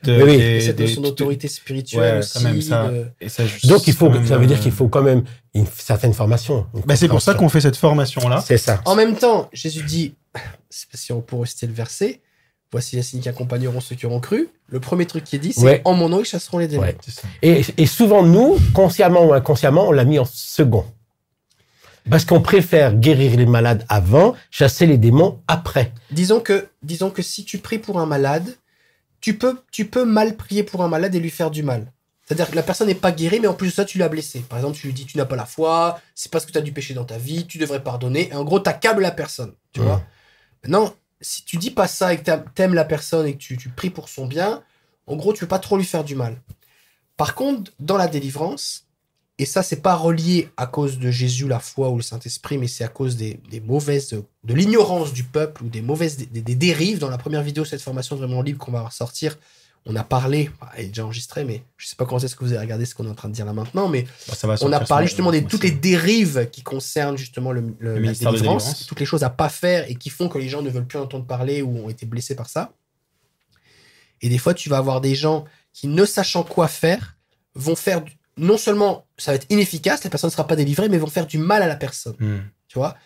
[0.04, 0.36] de Oui, oui.
[0.38, 2.32] des- cette des- notion tout- d'autorité spirituelle Ouais, aussi.
[2.34, 2.88] quand même, ça.
[2.88, 4.88] de- et ça, je- Donc il faut, quand même, ça veut dire euh, qu'il faut
[4.88, 5.22] quand même
[5.54, 6.66] une certaine formation.
[6.86, 8.42] Bah, c'est pour ça qu'on fait cette formation-là.
[8.46, 8.80] C'est ça.
[8.84, 10.14] En même temps, Jésus dit,
[10.70, 12.20] si on peut reciter le verset,
[12.70, 14.48] voici les signes qui accompagneront ceux qui auront cru.
[14.68, 15.82] Le premier truc qui est dit, c'est Ouais.
[15.84, 16.82] en mon nom, ils chasseront les démons.
[16.82, 16.96] Ouais.
[17.42, 20.84] Et, et souvent, nous, consciemment ou inconsciemment, on l'a mis en second.
[22.10, 25.92] Parce qu'on préfère guérir les malades avant, chasser les démons après.
[26.10, 28.56] Disons que, disons que si tu pries pour un malade,
[29.20, 31.92] tu peux, tu peux mal prier pour un malade et lui faire du mal.
[32.26, 34.40] C'est-à-dire que la personne n'est pas guérie, mais en plus de ça, tu l'as blessé.
[34.40, 36.62] Par exemple, tu lui dis, tu n'as pas la foi, c'est parce que tu as
[36.62, 38.28] du péché dans ta vie, tu devrais pardonner.
[38.30, 39.52] Et en gros, t'accables la personne.
[39.72, 40.02] Tu vois
[40.64, 43.56] Maintenant, si tu dis pas ça et que t'a- t'aimes la personne et que tu,
[43.56, 44.62] tu pries pour son bien,
[45.06, 46.40] en gros, tu veux pas trop lui faire du mal.
[47.16, 48.86] Par contre, dans la délivrance,
[49.42, 52.68] et ça, c'est pas relié à cause de Jésus, la foi ou le Saint-Esprit, mais
[52.68, 54.08] c'est à cause des, des mauvaises,
[54.44, 56.98] de l'ignorance du peuple ou des mauvaises, des, des dérives.
[56.98, 59.36] Dans la première vidéo, cette formation vraiment libre qu'on va sortir,
[59.84, 62.44] on a parlé, bah, elle est déjà enregistrée, mais je sais pas quand est-ce que
[62.44, 64.46] vous avez regardé ce qu'on est en train de dire là maintenant, mais Bah, ça
[64.46, 68.00] va on a parlé justement de toutes les dérives qui concernent justement le, le- la
[68.00, 68.86] ministère de délivrance, délivrance.
[68.86, 70.98] toutes les choses à pas faire et qui font que les gens ne veulent plus
[71.00, 72.72] entendre parler ou ont été blessés par ça.
[74.20, 77.16] Et des fois, tu vas avoir des gens qui, ne sachant quoi faire,
[77.56, 80.88] vont faire du- non seulement ça va être inefficace, la personne ne sera pas délivrée,
[80.88, 82.40] mais vont faire du mal à la personne Hmm.
[82.68, 82.96] tu vois?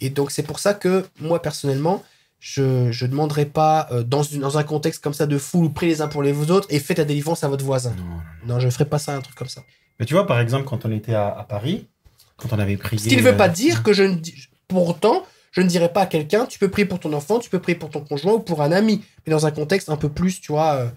[0.00, 2.04] Et donc, c'est pour ça que moi, personnellement,
[2.40, 5.70] je je demanderai pas euh, dans, une- dans un contexte comme ça de foule, ou
[5.70, 7.92] pris les uns pour les autres et faites la délivrance à votre voisin.
[7.96, 8.54] Non, non.
[8.54, 9.62] Non, je ferai pas ça, un truc comme ça.
[9.98, 11.88] Mais tu vois, par exemple, quand on était à, à Paris,
[12.36, 13.02] quand on avait prié.
[13.02, 14.34] Ce qui ne veut euh, pas dire que je ne dis.
[14.68, 17.50] Pour autant, je ne dirais pas à quelqu'un, tu peux prier pour ton enfant, tu
[17.50, 20.08] peux prier pour ton conjoint ou pour un ami, mais dans un contexte un peu
[20.08, 20.88] plus, tu vois, euh,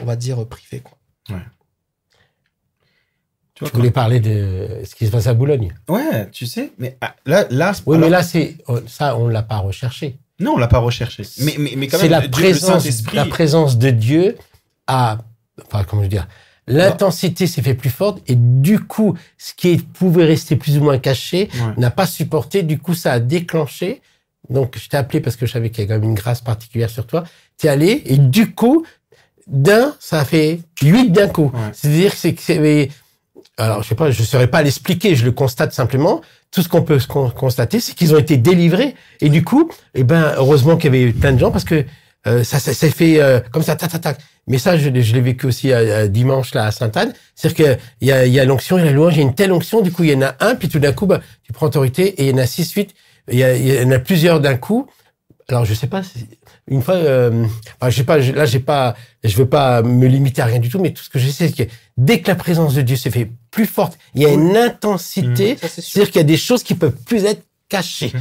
[0.00, 0.96] on va dire euh, privé, quoi.
[3.70, 5.72] Tu voulais parler de ce qui se passe à Boulogne.
[5.88, 9.28] Ouais, tu sais, mais ah, là, là, Oui, alors- mais là, c'est oh, ça, on
[9.28, 10.16] l'a pas recherché.
[10.40, 11.22] non, on l'a pas recherché.
[11.38, 14.36] Mais, mais, mais quand C'est même, la Dieu, présence, la présence de Dieu
[14.86, 15.18] a,
[15.66, 16.26] enfin, comment je veux dire,
[16.66, 20.98] l'intensité s'est fait plus forte et du coup, ce qui pouvait rester plus ou moins
[20.98, 21.74] caché Ouais.
[21.76, 22.62] n'a pas supporté.
[22.62, 24.00] Du coup, ça a déclenché.
[24.50, 26.40] Donc, je t'ai appelé parce que je savais qu'il y a quand même une grâce
[26.40, 27.24] particulière sur toi.
[27.58, 28.84] T'es allé et du coup,
[29.46, 31.50] d'un, ça a fait huit d'un coup.
[31.54, 31.70] Ouais.
[31.72, 32.90] C'est-à-dire c'est que c'est,
[33.58, 36.22] alors, je sais pas, je saurais pas l'expliquer, je le constate simplement.
[36.50, 38.94] Tout ce qu'on peut con- constater, c'est qu'ils ont été délivrés.
[39.20, 41.84] Et du coup, eh ben, heureusement qu'il y avait plein de gens parce que
[42.26, 44.18] euh, ça, ça s'est fait euh, comme ça, tac, tac, tac.
[44.46, 47.12] Mais ça, je, l'ai- vécu aussi euh, dimanche là à Sainte-Anne.
[47.34, 49.14] C'est-à-dire que il y a, il y a l'onction et la louange.
[49.14, 50.78] Il y a une telle onction, du coup, il y en a un, puis tout
[50.78, 52.94] d'un coup, bah, tu prends autorité et il y en a six, huit.
[53.30, 54.86] Il y, a, il y en a plusieurs d'un coup.
[55.48, 56.02] Alors, je sais pas.
[56.72, 57.44] Une fois, euh,
[57.78, 58.18] enfin, je sais pas.
[58.18, 58.96] Là, j'ai pas.
[59.22, 61.48] Je veux pas me limiter à rien du tout, mais tout ce que je sais,
[61.48, 64.30] c'est que dès que la présence de Dieu s'est fait plus forte, il y a
[64.30, 65.56] une intensité.
[65.58, 65.68] Sûr.
[65.68, 68.12] C'est-à-dire qu'il y a des choses qui peuvent plus être cachées.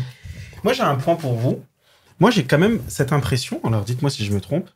[0.65, 1.61] Moi, j'ai un point pour vous.
[2.19, 4.69] Moi, j'ai quand même cette impression, alors dites-moi si je me trompe,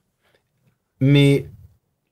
[0.99, 1.45] mais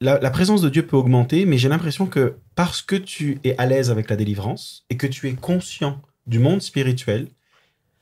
[0.01, 3.57] la, la présence de Dieu peut augmenter, mais j'ai l'impression que parce que tu es
[3.57, 7.29] à l'aise avec la délivrance et que tu es conscient du monde spirituel,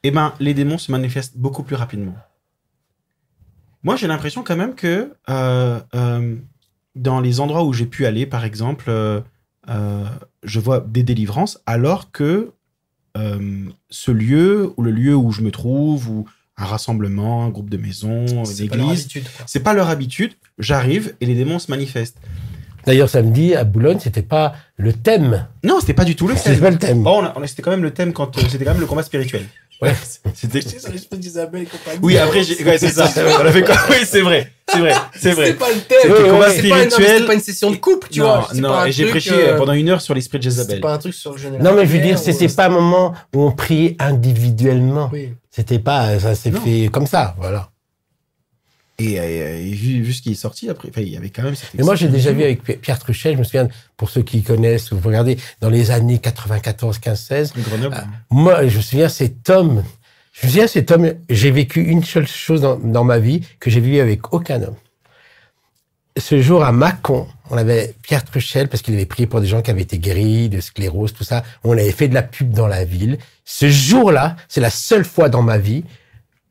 [0.04, 2.16] eh ben, les démons se manifestent beaucoup plus rapidement.
[3.84, 6.36] Moi, j'ai l'impression quand même que euh, euh,
[6.96, 9.20] dans les endroits où j'ai pu aller, par exemple, euh,
[10.44, 12.52] je vois des délivrances, alors que
[13.18, 16.26] euh, ce lieu ou le lieu où je me trouve ou
[16.58, 19.08] un rassemblement, un groupe de maison, une C'est pas leur église.
[19.48, 20.34] C'est pas leur habitude.
[20.60, 22.18] J'arrive et les démons se manifestent.
[22.86, 25.48] D'ailleurs, samedi, à Boulogne, c'était pas le thème.
[25.64, 26.60] Non, c'était pas du tout le C'était thème.
[26.62, 27.04] pas le thème.
[27.04, 28.88] Bon, on a- on a- c'était quand même le thème quand c'était quand même le
[28.88, 29.46] combat spirituel.
[29.82, 29.96] Ouais.
[30.36, 30.62] C'était.
[30.62, 32.00] Sur l'esprit d'Isabelle et compagnie.
[32.04, 33.10] Oui, après, j'ai- ouais, c'est ça.
[33.42, 35.48] On a fait quoi Oui, c'est vrai, c'est vrai, c'est vrai.
[35.48, 35.98] C'est pas le thème.
[36.04, 36.56] C'était Ouais, combat ouais.
[36.62, 38.48] C'est pas, non, c'était pas une session de couple, tu non, vois.
[38.54, 40.98] C'est non, et j'ai prêché euh, pendant une heure sur l'esprit de C'était pas un
[41.00, 41.64] truc sur le général.
[41.64, 45.10] Non, mais je veux dire, ou- c'était pas un moment où on priait individuellement.
[45.12, 45.34] Oui.
[45.50, 46.62] C'était pas, ça s'est Non.
[46.62, 47.70] fait comme ça, voilà.
[49.02, 51.56] Et, euh, et vu, vu ce qui est sorti après, il y avait quand même.
[51.56, 54.22] cette Mais moi, j'ai déjà vu avec Pi- Pierre Truchet, je me souviens, pour ceux
[54.22, 57.96] qui connaissent, vous regardez, dans les années 94, 15, 16, Grenoble.
[58.30, 59.84] moi, je me souviens, cet homme,
[60.34, 63.70] je me souviens, cet homme, j'ai vécu une seule chose dans, dans ma vie que
[63.70, 64.76] j'ai vécu avec aucun homme.
[66.18, 69.62] Ce jour, à Mâcon, on avait Pierre Truchel, parce qu'il avait prié pour des gens
[69.62, 71.42] qui avaient été guéris de sclérose, tout ça.
[71.64, 73.18] On avait fait de la pub dans la ville.
[73.46, 75.86] Ce jour-là, c'est la seule fois dans ma vie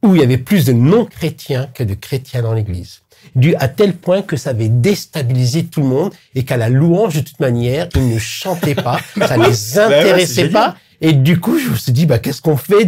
[0.03, 3.03] où il y avait plus de non-chrétiens que de chrétiens dans l'église.
[3.35, 7.17] Dû à tel point que ça avait déstabilisé tout le monde et qu'à la louange,
[7.17, 10.77] de toute manière, ils ne chantaient pas, ça les ouais, c'est intéressait pas.
[11.03, 12.87] Et du coup, je me suis dit, bah, qu'est-ce qu'on fait?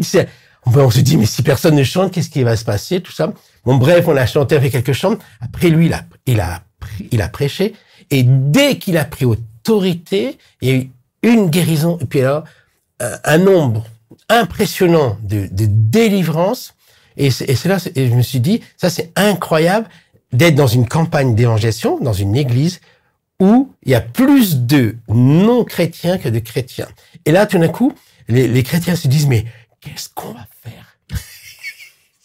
[0.67, 3.13] Ben, on se dit, mais si personne ne chante, qu'est-ce qui va se passer, tout
[3.13, 3.33] ça?
[3.65, 5.17] Bon, bref, on a chanté avec quelques chants.
[5.41, 6.63] Après, lui, il a, il a,
[7.11, 7.75] il a prêché.
[8.11, 10.91] Et dès qu'il a pris autorité, il y a eu
[11.23, 11.99] une guérison.
[12.01, 12.45] Et puis là,
[13.01, 13.85] un, un nombre
[14.29, 16.75] impressionnant de, de délivrance.
[17.17, 19.87] Et et c'est là, et je me suis dit, ça c'est incroyable
[20.33, 22.81] d'être dans une campagne d'évangélisation, dans une église
[23.39, 26.89] où il y a plus de non-chrétiens que de chrétiens.
[27.27, 27.93] Et là, tout d'un coup,
[28.29, 29.45] les, les chrétiens se disent, mais
[29.81, 30.97] qu'est-ce qu'on va faire?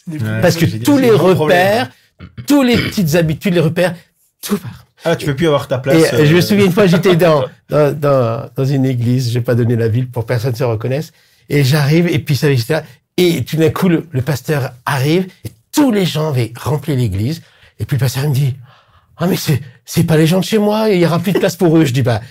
[0.07, 1.91] Ouais, Parce que tous les repères,
[2.47, 3.93] tous les petites habitudes, les repères,
[4.41, 4.85] tout part.
[5.03, 6.13] Ah, tu peux plus avoir ta place.
[6.13, 9.29] Et euh, je euh, me souviens une fois, j'étais dans, dans, dans, dans une église,
[9.29, 11.11] je vais pas donner la ville pour que personne ne se reconnaisse,
[11.49, 12.47] et j'arrive, et puis ça,
[13.17, 17.41] et tout d'un coup, le, le pasteur arrive, et tous les gens avaient rempli l'église,
[17.79, 18.55] et puis le pasteur me dit,
[19.17, 21.39] ah mais c'est, c'est pas les gens de chez moi, il y aura plus de
[21.39, 21.85] place pour eux.
[21.85, 22.21] Je dis, bah,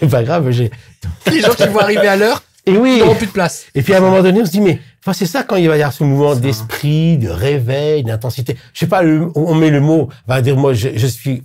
[0.00, 0.70] c'est pas grave, j'ai...
[1.30, 3.66] Les gens qui vont arriver à l'heure, Et oui, ils n'auront plus de place.
[3.74, 5.68] et puis à un moment donné, on se dit, mais enfin, c'est ça quand il
[5.68, 8.56] va y avoir ce mouvement d'esprit, de réveil, d'intensité.
[8.74, 11.42] Je sais pas, le- on met le mot, on va dire, moi, je, je suis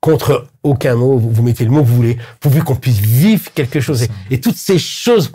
[0.00, 3.50] contre aucun mot, vous, vous mettez le mot que vous voulez, pourvu qu'on puisse vivre
[3.54, 4.02] quelque chose.
[4.04, 5.32] Et, et toutes ces choses,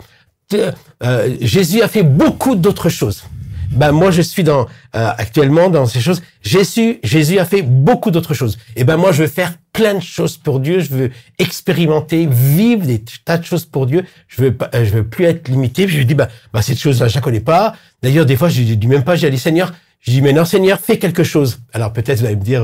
[0.54, 0.72] euh,
[1.02, 3.24] euh, Jésus a fait beaucoup d'autres choses.
[3.72, 6.22] Ben moi je suis dans euh, actuellement dans ces choses.
[6.42, 8.58] Jésus Jésus a fait beaucoup d'autres choses.
[8.76, 10.80] Et ben moi je veux faire plein de choses pour Dieu.
[10.80, 14.04] Je veux expérimenter, vivre des tas de choses pour Dieu.
[14.28, 15.88] Je veux pas, euh, je veux plus être limité.
[15.88, 17.74] Je lui dis bah, bah cette chose-là je la connais pas.
[18.02, 19.16] D'ailleurs des fois je dis même pas.
[19.16, 19.72] J'ai dit Seigneur.
[20.00, 21.60] Je dis mais non Seigneur fais quelque chose.
[21.72, 22.62] Alors peut-être vous allez me dire.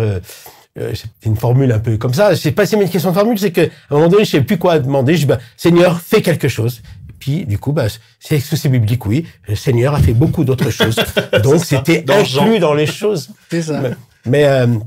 [0.79, 2.37] Euh, c'est une formule un peu comme ça.
[2.37, 4.31] C'est pas si c'est une question de formule, c'est que à un moment donné, je
[4.31, 5.15] sais plus quoi demander.
[5.15, 6.83] Je dis, bah, Seigneur, fais quelque chose.
[7.19, 7.87] Et puis, du coup, bah,
[8.21, 9.27] c'est est-ce que c'est biblique Oui.
[9.49, 10.95] Le Seigneur a fait beaucoup d'autres choses.
[11.43, 13.31] Donc, c'était inclus dans les choses.
[13.51, 13.81] C'est ça.
[13.81, 13.91] Mais,
[14.25, 14.79] mais, euh,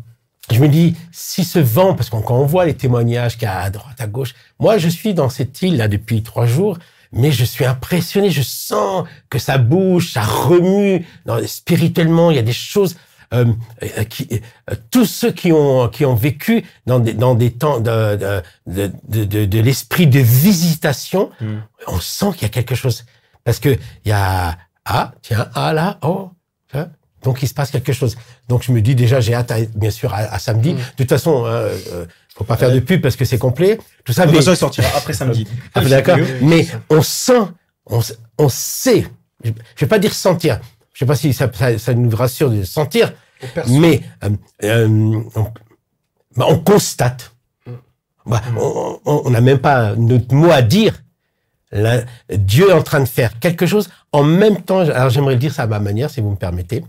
[0.50, 3.52] je me dis, si ce vent, parce qu'on quand on voit les témoignages qu'il y
[3.52, 6.80] a à droite, à gauche, moi, je suis dans cette île là depuis trois jours.
[7.12, 11.06] Mais je suis impressionné, je sens que ça bouge, ça remue.
[11.26, 12.96] Non, spirituellement, il y a des choses
[13.34, 13.46] euh,
[13.84, 14.28] euh, qui,
[14.70, 18.42] euh, tous ceux qui ont qui ont vécu dans des dans des temps de de
[19.08, 21.58] de, de, de- l'esprit de visitation, Mm.
[21.88, 23.06] on sent qu'il y a quelque chose
[23.44, 23.70] parce que
[24.06, 26.30] il y a ah tiens ah là oh
[26.74, 26.90] hein.
[27.24, 28.16] donc il se passe quelque chose.
[28.50, 30.74] Donc je me dis déjà j'ai hâte à, bien sûr à, à samedi.
[30.74, 30.78] Mm.
[30.78, 32.06] De toute façon euh, euh,
[32.36, 33.78] faut pas faire de pub parce que c'est complet.
[34.06, 35.46] Tout ça mais il sortira après samedi.
[35.74, 36.18] ah, d'accord.
[36.42, 37.42] Mais on sent,
[37.86, 38.00] on,
[38.38, 39.06] on sait.
[39.44, 40.60] Je je vais pas dire sentir.
[40.94, 43.14] Je sais pas si ça, ça, ça nous rassure de sentir,
[43.44, 43.80] On perçoit.
[43.80, 44.30] mais euh,
[44.64, 45.44] euh, on,
[46.36, 47.34] bah, on constate.
[47.66, 47.72] Mm.
[48.26, 51.02] Bah, on on- on n'a même pas notre mot à dire.
[51.72, 54.80] Là, Dieu est en train de faire quelque chose en même temps.
[54.82, 56.84] Alors j'aimerais le dire ça à ma manière, si vous me permettez.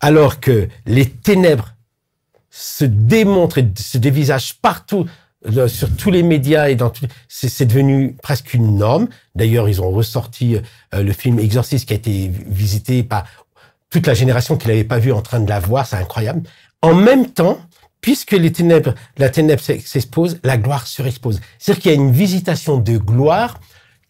[0.00, 1.72] Alors que les ténèbres
[2.50, 5.06] se démontrent et se dévisagent partout
[5.68, 9.08] sur tous les médias et dans tout, c'est devenu presque une norme.
[9.34, 10.56] D'ailleurs, ils ont ressorti
[10.94, 13.24] euh, le film Exorcist qui a été visité par
[13.90, 16.42] toute la génération qui l'avait pas vu en train de la voir, c'est incroyable.
[16.82, 17.58] En même temps,
[18.00, 21.40] puisque les ténèbres, la ténèbre s'ex- s'expose, la gloire surexpose.
[21.58, 23.60] C'est-à-dire qu'il y a une visitation de gloire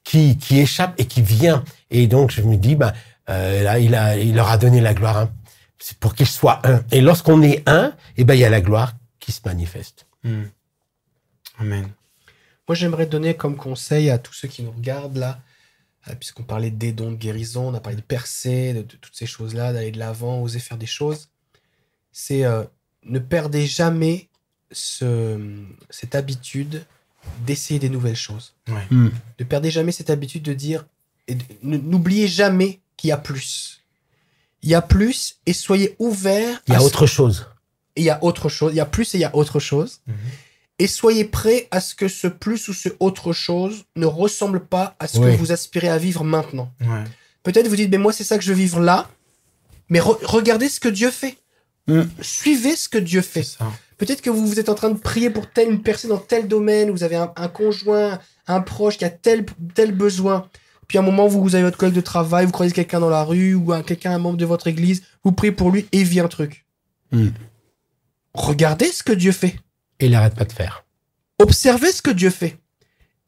[0.04, 1.62] qui, qui échappe et qui vient.
[1.90, 2.94] Et donc, je me dis, bah,
[3.28, 5.16] euh, là, il, a, il leur a donné la gloire.
[5.18, 5.30] hein.
[5.78, 6.80] C'est pour qu'ils soient un.
[6.90, 10.06] Et lorsqu'on est un, eh ben, il y a la gloire qui se manifeste.
[10.24, 10.42] Mm.
[11.58, 11.88] Amen.
[12.68, 15.40] Moi, j'aimerais donner comme conseil à tous ceux qui nous regardent là,
[16.08, 19.14] euh, puisqu'on parlait des dons de guérison, on a parlé de percer, de, de toutes
[19.14, 21.28] ces choses-là, d'aller de l'avant, oser faire des choses.
[22.12, 22.64] C'est euh,
[23.04, 24.28] ne perdez jamais
[24.72, 25.38] ce,
[25.90, 26.84] cette habitude
[27.46, 28.54] d'essayer des nouvelles choses.
[29.38, 30.86] Ne perdez jamais cette habitude de dire,
[31.28, 33.82] et n'oubliez jamais qu'il y a plus.
[34.62, 36.62] Il y a plus et soyez ouverts.
[36.66, 37.46] Il y à a ce- autre chose.
[37.96, 38.72] Il y a autre chose.
[38.72, 40.00] Il y a plus et il y a autre chose.
[40.06, 40.16] Mhm.
[40.78, 44.94] Et soyez prêts à ce que ce plus ou ce autre chose ne ressemble pas
[44.98, 45.32] à ce Oui.
[45.32, 46.70] que vous aspirez à vivre maintenant.
[46.82, 47.04] Ouais.
[47.42, 49.08] Peut-être vous dites, mais moi c'est ça que je veux vivre là.
[49.88, 51.38] Mais re- regardez ce que Dieu fait.
[51.86, 52.02] Mm.
[52.20, 53.56] Suivez ce que Dieu fait.
[53.96, 56.46] Peut-être que vous, vous êtes en train de prier pour telle une personne dans tel
[56.48, 60.48] domaine, vous avez un, un conjoint, un proche qui a tel, tel besoin.
[60.88, 63.08] Puis à un moment, vous, vous avez votre collègue de travail, vous croisez quelqu'un dans
[63.08, 66.02] la rue ou un, quelqu'un, un membre de votre église, vous priez pour lui et
[66.04, 66.66] vit un truc.
[67.12, 67.28] Mm.
[68.34, 69.56] Regardez ce que Dieu fait.
[70.00, 70.84] Et il n'arrête pas de faire.
[71.38, 72.58] Observez ce que Dieu fait.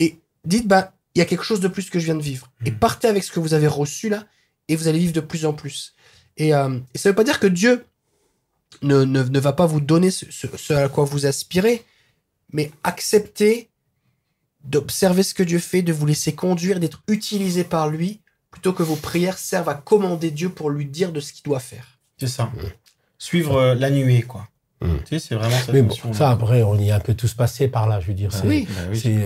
[0.00, 2.50] Et dites, bah, il y a quelque chose de plus que je viens de vivre.
[2.64, 2.78] Et Mhm.
[2.78, 4.26] partez avec ce que vous avez reçu là,
[4.68, 5.94] et vous allez vivre de plus en plus.
[6.36, 7.84] Et, euh, et ça veut pas dire que Dieu
[8.82, 11.84] ne, ne, ne va pas vous donner ce, ce- ce à quoi vous aspirez,
[12.52, 13.70] mais acceptez
[14.64, 18.20] d'observer ce que Dieu fait, de vous laisser conduire, d'être utilisé par lui,
[18.50, 21.60] plutôt que vos prières servent à commander Dieu pour lui dire de ce qu'il doit
[21.60, 21.98] faire.
[22.18, 22.50] C'est ça.
[23.18, 24.48] Suivre euh, la nuée, quoi.
[24.80, 24.86] Mm.
[25.04, 27.34] Tu sais, c'est vraiment cette Mais bon, ça après, on y est un peu tous
[27.34, 28.32] passés par là, je veux dire.
[28.32, 28.68] c'est- oui.
[28.68, 29.18] Bah oui.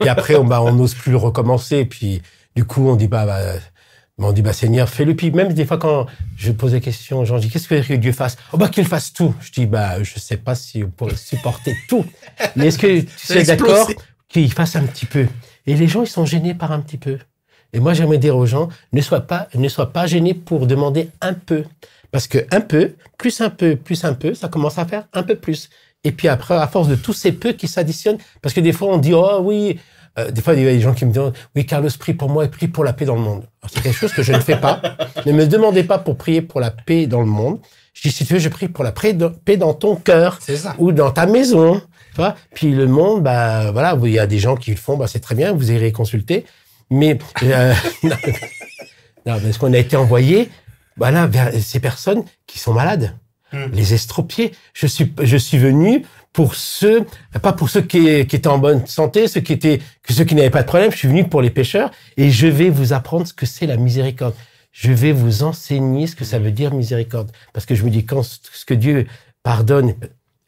[0.00, 1.84] Puis après, on bah, on n'ose plus le recommencer.
[1.84, 2.22] Puis
[2.56, 3.42] du coup, on dit bah, bah,
[4.18, 5.14] on dit bah Seigneur, fais-le.
[5.14, 6.06] Puis même des fois quand
[6.36, 8.36] je pose des questions aux gens, je dis qu'est-ce que que Dieu fasse?
[8.52, 9.34] Oh bah qu'il fasse tout.
[9.40, 12.04] Je dis bah je sais pas si on pourrait supporter tout,
[12.56, 13.88] mais est-ce que tu es d'accord
[14.28, 15.26] qu'il fasse un petit peu?
[15.66, 17.18] Et les gens ils sont gênés par un petit peu.
[17.72, 21.10] Et moi j'aimerais dire aux gens ne sois pas ne sois pas gêné pour demander
[21.20, 21.64] un peu,
[22.10, 25.22] parce que un peu plus un peu plus un peu, ça commence à faire un
[25.22, 25.68] peu plus.
[26.04, 28.88] Et puis après, à force de tous ces peu qui s'additionnent, parce que des fois
[28.88, 29.78] on dit oh oui,
[30.18, 32.28] euh, des fois il y a des gens qui me disent oui Carlos prie pour
[32.28, 33.44] moi et prie pour la paix dans le monde.
[33.68, 34.80] C'est quelque chose que je ne fais pas.
[35.26, 37.58] ne me demandez pas pour prier pour la paix dans le monde.
[37.92, 40.38] Je dis si tu veux, je prie pour la paix dans- ton cœur
[40.78, 41.80] ou dans ta maison.
[42.14, 42.36] Tu vois?
[42.54, 45.20] Puis le monde, bah voilà, il y a des gens qui le font, bah c'est
[45.20, 46.44] très bien, vous irez consulter.
[46.90, 48.16] Mais euh, non,
[49.26, 50.50] non, parce qu'on a été envoyé,
[50.96, 53.14] voilà, vers ces personnes qui sont malades,
[53.52, 53.72] Mm.
[53.72, 54.52] les estropiés.
[54.74, 57.06] Je suis, je suis venu pour ceux,
[57.40, 60.34] pas pour ceux qui, qui étaient en bonne santé, ceux qui étaient, que ceux qui
[60.34, 60.90] n'avaient pas de problème.
[60.90, 63.76] Je suis venu pour les pécheurs et je vais vous apprendre ce que c'est la
[63.76, 64.34] miséricorde.
[64.72, 67.30] Je vais vous enseigner ce que ça veut dire miséricorde.
[67.52, 69.06] Parce que je me dis, quand ce que Dieu
[69.42, 69.94] pardonne,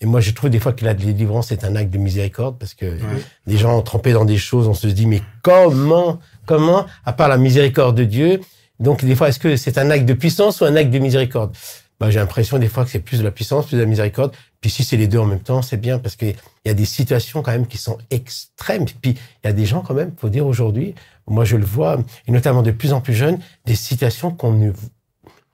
[0.00, 2.74] et moi je trouve des fois que la délivrance est un acte de miséricorde, parce
[2.74, 3.22] que Ouais.
[3.46, 7.28] des gens ont trempé dans des choses, on se dit, mais comment, comment, à part
[7.28, 8.40] la miséricorde de Dieu,
[8.80, 11.56] donc des fois, est-ce que c'est un acte de puissance ou un acte de miséricorde?
[11.98, 14.32] Bah, J'ai l'impression des fois que c'est plus de la puissance, plus de la miséricorde.
[14.60, 16.34] Puis si c'est les deux en même temps, c'est bien, parce qu'il
[16.64, 18.84] y a des situations quand même qui sont extrêmes.
[19.02, 20.94] Puis il y a des gens quand même, faut dire aujourd'hui,
[21.26, 21.98] moi je le vois,
[22.28, 24.70] et notamment de plus en plus jeunes, des situations qu'on ne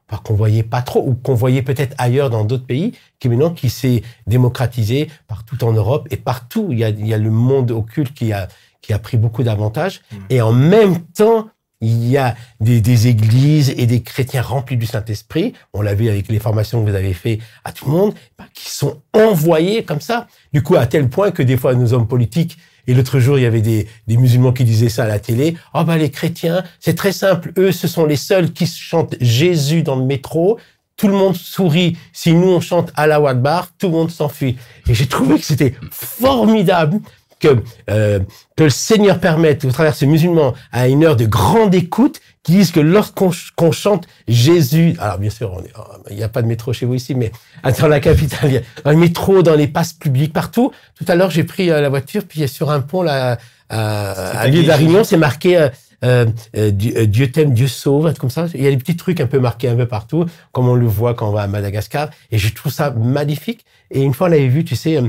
[0.08, 3.50] enfin, qu'on voyait pas trop ou qu'on voyait peut-être ailleurs dans d'autres pays, qui maintenant
[3.50, 6.68] qui s'est démocratisé partout en Europe et partout.
[6.70, 8.48] Il y a, il y a le monde occulte qui a
[8.82, 10.16] qui a pris beaucoup d'avantages Mm.
[10.28, 11.48] et en même temps
[11.80, 15.52] il y a des, des églises et des chrétiens remplis du Saint-Esprit.
[15.74, 18.44] On l'a vu avec les formations que vous avez fait à tout le monde, bah,
[18.54, 20.26] qui sont envoyés comme ça.
[20.52, 22.56] Du coup, à tel point que des fois, nos hommes politiques,
[22.86, 25.56] et l'autre jour, il y avait des, musulmans qui disaient ça à la télé.
[25.72, 27.52] Oh, bah, les chrétiens, c'est très simple.
[27.58, 30.58] Eux, ce sont les seuls qui chantent Jésus dans le métro.
[30.96, 31.96] Tout le monde sourit.
[32.12, 34.56] Si nous, on chante Allah Akbar, tout le monde s'enfuit.
[34.88, 37.00] Et j'ai trouvé que c'était formidable
[37.48, 38.20] que, euh,
[38.56, 42.52] que le Seigneur permette, au travers ces musulmans, à une heure de grande écoute, qui
[42.52, 46.42] disent que lorsqu'on ch- qu'on chante Jésus, alors bien sûr, oh, il n'y a pas
[46.42, 47.32] de métro chez vous ici, mais
[47.80, 50.72] dans la capitale, il y a dans le métro, dans les passes publiques, partout.
[50.98, 53.38] Tout à l'heure, j'ai pris euh, la voiture, puis sur un pont, là,
[53.70, 55.68] à, à l'île tagué, d'Arignon, c'est marqué euh,
[56.04, 56.26] euh,
[56.56, 58.46] euh, Dieu, t'aime, Dieu sauve, un comme ça.
[58.54, 60.86] Il y a des petits trucs un peu marqués un peu partout, comme on le
[60.86, 63.64] voit quand on va à Madagascar, et je trouve ça magnifique.
[63.90, 65.00] Et une fois, on avait vu, tu sais,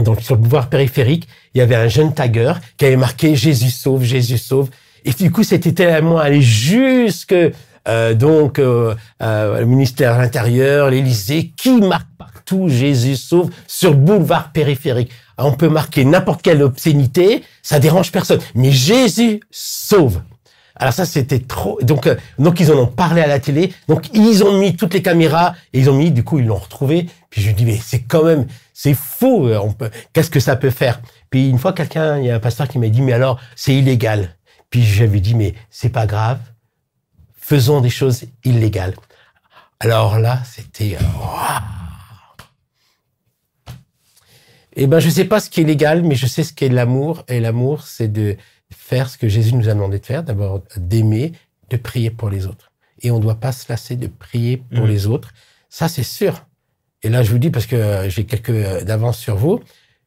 [0.00, 3.70] donc sur le boulevard périphérique, il y avait un jeune tagueur qui avait marqué Jésus
[3.70, 4.70] sauve, Jésus sauve.
[5.04, 7.34] Et du coup, c'était tellement allé jusque
[7.88, 13.90] euh, donc euh, euh, le ministère de l'Intérieur, l'Élysée, qui marque partout Jésus sauve sur
[13.90, 15.12] le boulevard périphérique.
[15.38, 18.40] On peut marquer n'importe quelle obscénité, ça dérange personne.
[18.54, 20.20] Mais Jésus sauve.
[20.78, 21.78] Alors ça, c'était trop.
[21.82, 23.72] Donc, euh, donc ils en ont parlé à la télé.
[23.88, 26.10] Donc ils ont mis toutes les caméras et ils ont mis.
[26.10, 27.06] Du coup, ils l'ont retrouvé.
[27.30, 29.46] Puis je lui dis mais c'est quand même, c'est fou.
[29.48, 29.90] euh, On peut.
[30.12, 31.00] Qu'est-ce que ça peut faire?
[31.30, 33.74] Puis une fois, quelqu'un, il y a un pasteur qui m'a dit mais alors c'est
[33.74, 34.36] illégal.
[34.70, 36.38] Puis j'avais dit mais c'est pas grave.
[37.38, 38.94] Faisons des choses illégales.
[39.80, 40.96] Alors là, c'était.
[41.00, 41.04] euh.
[44.78, 47.24] Eh ben, je sais pas ce qui est légal, mais je sais ce qu'est l'amour.
[47.28, 48.36] Et l'amour, c'est de
[48.88, 50.22] faire ce que Jésus nous a demandé de faire.
[50.22, 51.32] D'abord, d'aimer,
[51.70, 52.70] de prier pour les autres.
[53.02, 54.90] Et on ne doit pas se lasser de prier pour Mhm.
[54.94, 55.30] les autres.
[55.68, 56.46] Ça, c'est sûr.
[57.02, 59.60] Et là, je vous dis, parce que j'ai quelques euh, d'avance sur vous,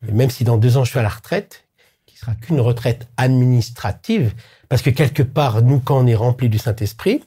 [0.08, 1.66] et même si dans deux ans, je suis à la retraite,
[2.06, 4.34] qui sera qu'une retraite administrative,
[4.70, 7.22] parce que quelque part, nous, quand on est rempli du Saint-Esprit,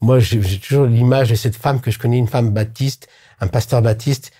[0.00, 3.08] moi, j'ai toujours l'image de cette femme que je connais, une femme baptiste,
[3.40, 4.32] un pasteur baptiste.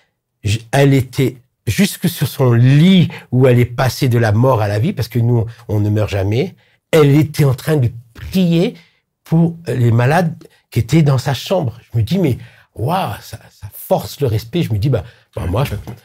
[0.71, 4.79] Elle était jusque sur son lit où elle est passée de la mort à la
[4.79, 6.55] vie, parce que nous, on ne meurt jamais.
[6.91, 8.75] Elle était en train de prier
[9.23, 11.79] pour les malades qui étaient dans sa chambre.
[11.91, 12.37] Je me dis, mais
[12.75, 14.61] waouh, ça, ça force le respect.
[14.63, 15.03] Je me dis, bah,
[15.35, 15.63] bah, moi,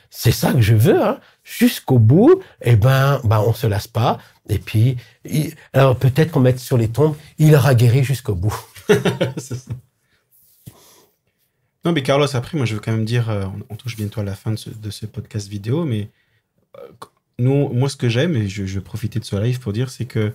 [0.08, 1.18] c'est ça que je veux, hein.
[1.44, 2.40] jusqu'au bout.
[2.62, 4.18] Et ben, ben, on se lasse pas.
[4.48, 8.54] Et puis, il- alors peut-être qu'on mette sur les tombes, il aura guéri jusqu'au bout.
[9.36, 9.70] C'est ça.
[11.84, 14.20] Non, mais Carlos, après, moi, je veux quand même dire, euh, on, on touche bientôt
[14.20, 16.08] à la fin de ce, de ce podcast vidéo, mais
[16.76, 16.80] euh,
[17.38, 19.88] nous, moi, ce que j'aime, et je, je vais profiter de ce live pour dire,
[19.90, 20.32] c'est que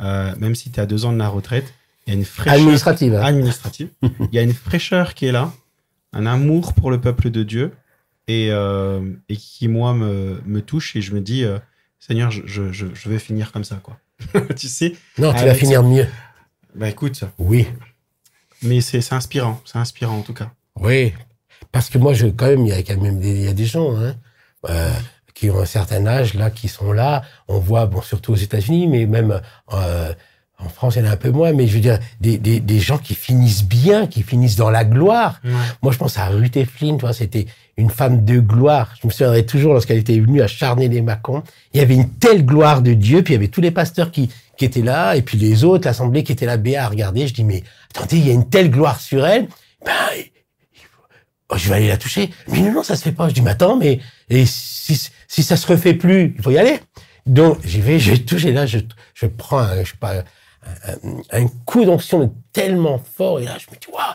[0.00, 1.72] euh, même si tu as deux ans de la retraite,
[2.06, 3.14] il y a une fraîcheur Administrative.
[3.14, 3.22] hein.
[3.22, 5.52] administrative, il y a une fraîcheur qui est là,
[6.12, 7.72] un amour pour le peuple de Dieu,
[8.28, 11.58] et, euh, et qui, moi, me, me touche, et je me dis, euh,
[11.98, 13.98] Seigneur, je, je, vais finir comme ça, quoi.
[14.56, 16.06] tu sais Non, tu vas finir mieux.
[16.74, 17.66] Bah écoute, Oui,
[18.62, 20.52] mais c'est inspirant, c'est inspirant en tout cas.
[20.80, 21.12] Oui.
[21.72, 23.52] Parce que moi, je, quand même, il y a quand même des, il y a
[23.52, 24.14] des gens hein,
[24.70, 24.90] euh,
[25.34, 27.22] qui ont un certain âge là, qui sont là.
[27.48, 29.40] On voit, bon, surtout aux États-Unis, mais même
[29.74, 30.12] euh,
[30.58, 31.52] en France, il y en a un peu moins.
[31.52, 34.84] Mais je veux dire, des, des, des gens qui finissent bien, qui finissent dans la
[34.84, 35.40] gloire.
[35.82, 37.46] Moi, je pense à Ruth Eflin, tu vois, c'était
[37.76, 38.94] une femme de gloire.
[39.02, 41.42] Je me souviendrai toujours lorsqu'elle était venue à Charnay-les-Macons.
[41.74, 44.10] Il y avait une telle gloire de Dieu, puis il y avait tous les pasteurs
[44.10, 47.26] qui, qui étaient là, et puis les autres, l'assemblée qui était là, béat à regarder.
[47.26, 47.62] Je dis, mais
[47.94, 49.48] attendez, il y a une telle gloire sur elle.
[49.84, 49.92] Ben,
[51.50, 52.30] oh, je vais aller la toucher.
[52.48, 53.28] Mais non, non, ça se fait pas.
[53.28, 54.00] Je dis, mais attends, mais
[54.30, 56.78] et si, si ça se refait plus, il faut y aller.
[57.26, 58.78] Donc, j'y vais, je touche, et là, je,
[59.14, 60.14] je prends un, je sais pas,
[61.32, 64.14] un, un coup d'onction tellement fort, et là, je me dis, waouh,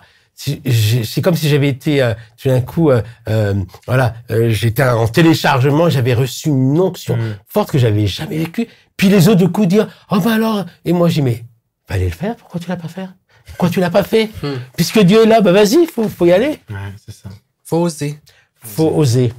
[1.05, 3.53] c'est- comme si j'avais été euh, tout d'un coup, euh, euh,
[3.85, 7.35] voilà, euh, j'étais en téléchargement, j'avais reçu une onction Mm.
[7.47, 8.67] forte que j'avais jamais vécue.
[8.97, 11.43] Puis les autres de coup dire, oh ben alors, et moi dis mais
[11.87, 13.07] fallait le faire, pourquoi tu l'as pas fait?
[13.51, 14.47] Pourquoi tu l'as pas fait Mm.
[14.75, 17.29] Puisque Dieu est là, bah vas-y, faut faut y aller, Ouais, c'est ça.
[17.63, 18.19] Faut oser.
[18.63, 19.31] faut oser,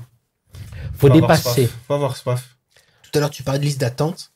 [0.97, 1.67] faut, avoir dépasser.
[1.67, 1.79] soif.
[1.87, 2.57] Faut avoir soif.
[3.03, 4.31] Tout à l'heure, tu parlais de liste d'attente.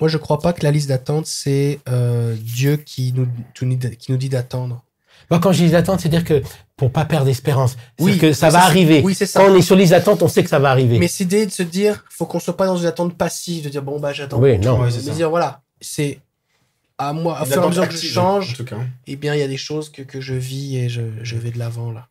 [0.00, 4.16] Moi, je crois pas que la liste d'attente, c'est euh, Dieu qui nous, qui nous
[4.18, 4.84] dit d'attendre.
[5.30, 6.42] Moi quand je dis attente, c'est-à-dire que
[6.76, 9.00] pour pas perdre espérance, c'est Oui, que ça va c'est- arriver.
[9.04, 9.40] oui, c'est ça.
[9.40, 10.98] Quand on est sur liste d'attente, on sait que ça va arriver.
[10.98, 13.68] Mais c'est l'idée de se dire, faut qu'on soit pas dans une attente passive, de
[13.70, 14.38] dire bon bah j'attends.
[14.40, 14.80] oui, non.
[14.80, 16.18] Ouais, c'est dire voilà, c'est
[16.98, 18.78] à moi, à fur et à mesure que je change, En tout cas.
[19.06, 21.50] eh bien il y a des choses que, que je vis et je, je vais
[21.50, 22.08] de l'avant là.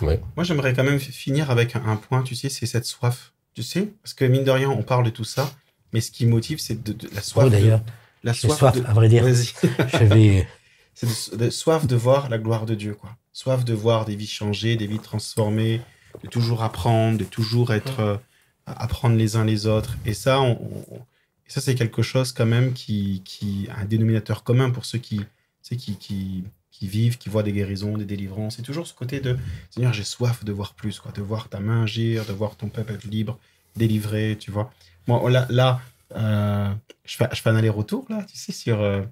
[0.00, 3.32] Moi, j'aimerais quand même finir avec un, un point, tu sais, c'est cette soif.
[3.54, 5.50] Tu sais Parce que mine de rien, on parle de tout ça,
[5.92, 7.44] mais ce qui motive, c'est de, de- la soif.
[7.46, 7.82] Oh, d'ailleurs,
[8.24, 8.56] la soif.
[8.58, 9.22] soif, de- à vrai dire.
[9.24, 9.52] Vas-y.
[9.92, 10.48] Je vais.
[10.94, 13.10] C'est de, de- soif de voir la gloire de Dieu, quoi.
[13.34, 15.82] Soif de voir des vies changer, des vies transformées,
[16.24, 18.16] de toujours apprendre, de toujours être, euh,
[18.64, 19.94] apprendre les uns les autres.
[20.06, 20.52] Et ça, on,
[20.90, 21.00] on-
[21.46, 24.98] et ça c'est quelque chose quand même qui, qui a un dénominateur commun pour ceux
[24.98, 25.20] qui,
[25.62, 28.56] qui, qui, qui vivent, qui voient des guérisons, des délivrances.
[28.56, 29.36] C'est toujours ce côté de
[29.70, 32.68] Seigneur, j'ai soif de voir plus, quoi, de voir ta main agir, de voir ton
[32.68, 33.38] peuple être libre,
[33.76, 34.70] délivré, tu vois.
[35.06, 35.80] Moi, là, là
[36.14, 36.70] euh,
[37.04, 39.02] je, fais, je fais un aller-retour, là, tu sais, sur, euh,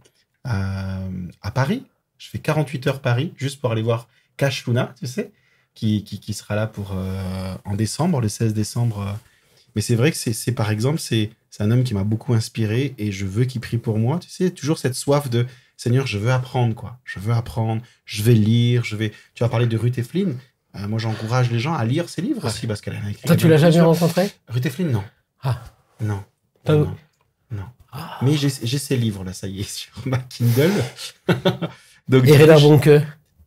[0.45, 1.01] à,
[1.41, 1.85] à Paris.
[2.19, 5.33] Je fais 48 heures Paris, juste pour aller voir Cash Luna, tu sais,
[5.75, 9.01] qui, qui, qui sera là pour, euh, en décembre, le 16 décembre.
[9.01, 9.13] euh.
[9.75, 12.95] Mais c'est vrai que c'est, par exemple, c'est, c'est un homme qui m'a beaucoup inspiré
[12.99, 14.19] et je veux qu'il prie pour moi.
[14.19, 16.99] Tu sais, toujours cette soif de Seigneur, je veux apprendre, quoi.
[17.05, 19.13] Je veux apprendre, je vais lire, je vais.
[19.37, 20.33] Tu as parlé de Ruth Eflin.
[20.75, 23.23] Euh, moi, j'encourage les gens à lire ses livres aussi parce qu'elle a écrit.
[23.25, 24.33] Toi, tu l'as jamais rencontré?
[24.49, 25.05] Ruth Eflin, non.
[25.45, 25.63] Ah.
[26.01, 26.25] Non.
[26.65, 26.97] Pas- non,
[27.53, 27.63] non.
[27.93, 28.19] Ah.
[28.23, 30.73] Mais j'ai, j'ai ces livres, là, ça y est, sur ma Kindle.
[32.09, 32.91] Donc, Et Renard Bonke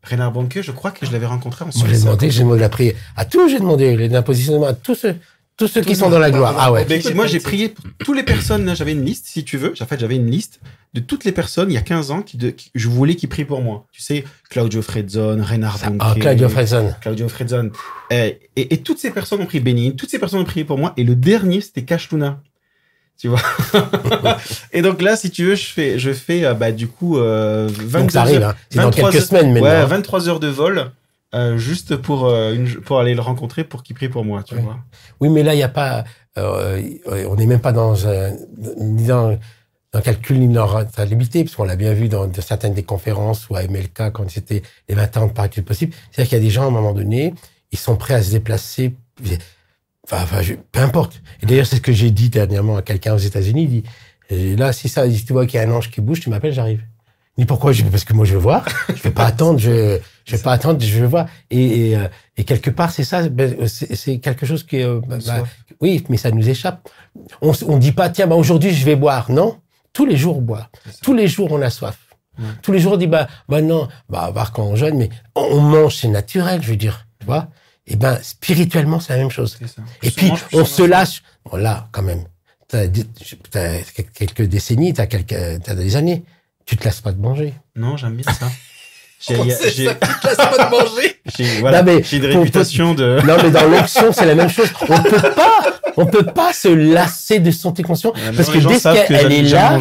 [0.03, 2.05] Renard Bonke, je crois que je l'avais rencontré en j'ai Suisse.
[2.05, 2.95] demandé, j'ai demandé la prière.
[3.17, 5.17] À tous, j'ai demandé les à tous ceux,
[5.57, 6.55] tous ceux qui sont dans la gloire.
[6.59, 6.85] Ah ouais.
[6.85, 8.65] Ben, moi, j'ai prié pour toutes les personnes.
[8.65, 9.73] là, J'avais une liste, si tu veux.
[9.81, 10.59] En fait, j'avais une liste
[10.93, 13.29] de toutes les personnes il y a 15 ans qui, de, qui- je voulais qu'ils
[13.29, 13.85] prient pour moi.
[13.91, 15.97] Tu sais, Claudio Fredzon, Renard Bonke.
[15.99, 16.93] Ah, Claudio Freson.
[17.01, 17.71] Claudio Fredzon.
[18.11, 20.77] Et, et, et toutes ces personnes ont prié Béni, toutes ces personnes ont prié pour
[20.77, 20.93] moi.
[20.95, 22.39] Et le dernier, c'était Cash Luna.
[23.19, 23.41] Tu vois?
[24.73, 27.67] et donc là, si tu veux, je fais, je fais euh, bah, du coup, euh,
[27.67, 28.55] 22 Donc ça arrive, hein.
[28.69, 29.67] C'est dans 23 quelques heures- semaines maintenant.
[29.69, 29.85] Ouais, hein.
[29.85, 30.91] 23 heures de vol,
[31.35, 34.55] euh, juste pour, euh, une, pour aller le rencontrer, pour qu'il prie pour moi, tu
[34.55, 34.61] Ouais.
[34.61, 34.77] vois.
[35.19, 36.03] Oui, mais là, il n'y a pas.
[36.37, 36.81] euh,
[37.29, 38.31] on n'est même pas dans un.
[38.79, 39.37] Ni dans,
[39.93, 42.83] le calcul ni dans la rentabilité, parce qu'on l'a bien vu dans de certaines des
[42.83, 45.93] conférences ou à MLK quand c'était les 20 ans de parité possible.
[46.11, 47.33] C'est-à-dire qu'il y a des gens, à un moment donné,
[47.71, 48.93] ils sont prêts à se déplacer.
[50.05, 51.21] Enfin, enfin je- peu importe.
[51.41, 53.63] Et d'ailleurs, c'est ce que j'ai dit dernièrement à quelqu'un aux États-Unis.
[53.63, 53.83] Il dit
[54.29, 56.29] et là, si ça, si tu vois qu'il y a un ange qui bouge, tu
[56.29, 56.81] m'appelles, j'arrive.
[57.37, 57.71] Ni pourquoi?
[57.71, 58.65] Je parce que moi je veux voir.
[58.89, 59.57] Je vais pas attendre.
[59.59, 60.79] Je je vais pas attendre.
[60.83, 61.25] Je veux voir.
[61.49, 63.27] Et, et, euh, et quelque part, c'est ça.
[63.29, 64.81] ben, C'est c'est quelque chose qui.
[64.83, 65.43] euh, bah, bah,
[65.81, 66.87] oui, mais ça nous échappe.
[67.41, 69.31] On on dit pas tiens, bah, aujourd'hui je vais boire.
[69.31, 69.59] Non,
[69.93, 70.69] tous les jours on boit.
[71.01, 71.97] Tous les jours on a soif.
[72.61, 75.41] Tous les jours, on dit, bah, bah non, bah, part quand on jeûne, mais on,
[75.41, 77.47] on mange, c'est naturel, je veux dire, tu vois.
[77.87, 79.57] Et ben, spirituellement, c'est la même chose.
[80.03, 81.23] Et puis, mange on se lâche.
[81.45, 82.25] Bon, là, quand même,
[82.67, 82.85] t'as
[83.49, 83.79] t'as
[84.13, 86.25] quelques décennies, t'as quelques, t'as des années.
[86.65, 87.55] Tu te lasses pas de manger.
[87.75, 88.51] Non, j'aime bien ça.
[89.19, 91.15] J'ai- Oh, pas de manger.
[91.37, 93.19] j'ai- voilà, Non, mais j'ai une réputation de.
[93.25, 94.69] Non, mais dans l'onction, c'est la même chose.
[94.89, 95.63] On peut pas,
[95.97, 99.41] on peut pas se lasser de santé conscient parce que dès savent que qu'elle est
[99.41, 99.79] là,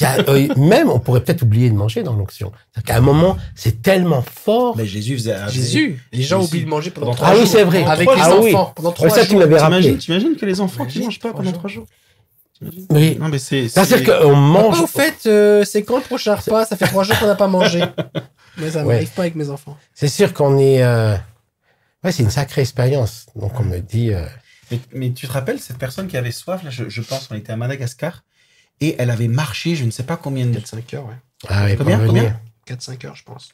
[0.00, 2.50] y a, euh, même on pourrait peut-être oublier de manger dans l'onction.
[2.84, 4.76] Qu'à un moment, c'est tellement fort.
[4.76, 5.36] Mais Jésus faisait.
[5.50, 6.48] Jésus, les gens Jésus.
[6.50, 7.48] oublient de manger pendant Pendant trois Ah oui, jours.
[7.48, 7.84] c'est vrai.
[7.84, 8.24] Avec les jours.
[8.26, 8.54] Ah oui.
[8.54, 9.38] enfants, pendant Ouais, trois ça, tu jours.
[9.40, 9.96] m'avais rappelé.
[9.96, 11.52] T'imagines, que les enfants qui mangent pas pendant jours.
[11.58, 11.86] trois jours?
[12.90, 13.16] Oui.
[13.18, 13.68] Non, mais c'est.
[13.68, 14.70] C'est-à-dire c'est- qu'on mange.
[14.80, 16.64] Papa, au fait, euh, c'est quand le prochain repas?
[16.64, 17.82] Ça fait trois jours qu'on n'a pas mangé.
[18.58, 18.94] Mais ça Ouais.
[18.94, 19.78] m'arrive pas avec mes enfants.
[19.94, 20.82] C'est sûr qu'on est.
[20.82, 21.16] euh,
[22.04, 23.26] Ouais, c'est une sacrée expérience.
[23.34, 24.12] Donc on me dit.
[24.12, 24.26] euh,
[24.70, 27.34] Mais, mais tu te rappelles cette personne qui avait soif là, je, je pense, on
[27.34, 28.24] était à Madagascar
[28.80, 31.14] et elle avait marché, je ne sais pas combien de 4-5 heures, ouais.
[31.48, 32.40] Ah oui, Combien, combien?
[32.66, 33.50] 4-5 heures, je pense.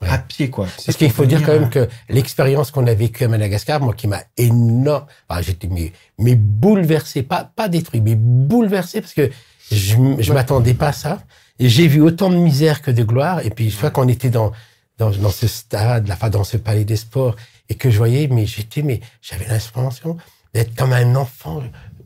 [0.00, 0.08] Ouais.
[0.08, 0.66] à pied quoi.
[0.86, 4.06] Parce qu'il faut dire quand même que l'expérience qu'on a vécue à Madagascar, moi qui
[4.06, 9.28] m'a énorme, enfin, j'étais mais, mais bouleversé, pas pas détruit, mais bouleversé parce que
[9.72, 10.34] je, je Ouais.
[10.34, 11.22] m'attendais pas à ça.
[11.58, 13.44] Et j'ai vu autant de misère que de gloire.
[13.44, 14.52] Et puis je vois qu'on était dans,
[14.98, 17.34] dans dans ce stade, enfin dans ce palais des sports,
[17.68, 20.16] et que je voyais, mais j'étais, mais j'avais l'inspiration
[20.54, 21.60] d'être comme un enfant.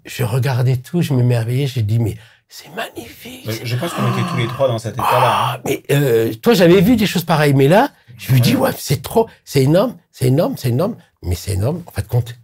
[0.07, 2.17] Je regardais tout, je m'émerveillais, j'ai dit mais
[2.55, 3.51] c'est magnifique.
[3.51, 5.55] Je, je pense qu'on était tous les trois dans cet état-là.
[5.55, 5.55] hein.
[5.57, 8.73] Ah, mais euh, toi, j'avais vu des choses pareilles, mais là, je me dis, ouais,
[8.77, 12.37] c'est trop, c'est énorme, c'est énorme, c'est énorme, mais c'est énorme, en fait, compte.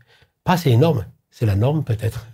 [0.45, 2.27] Pas c'est énorme, c'est la norme peut-être.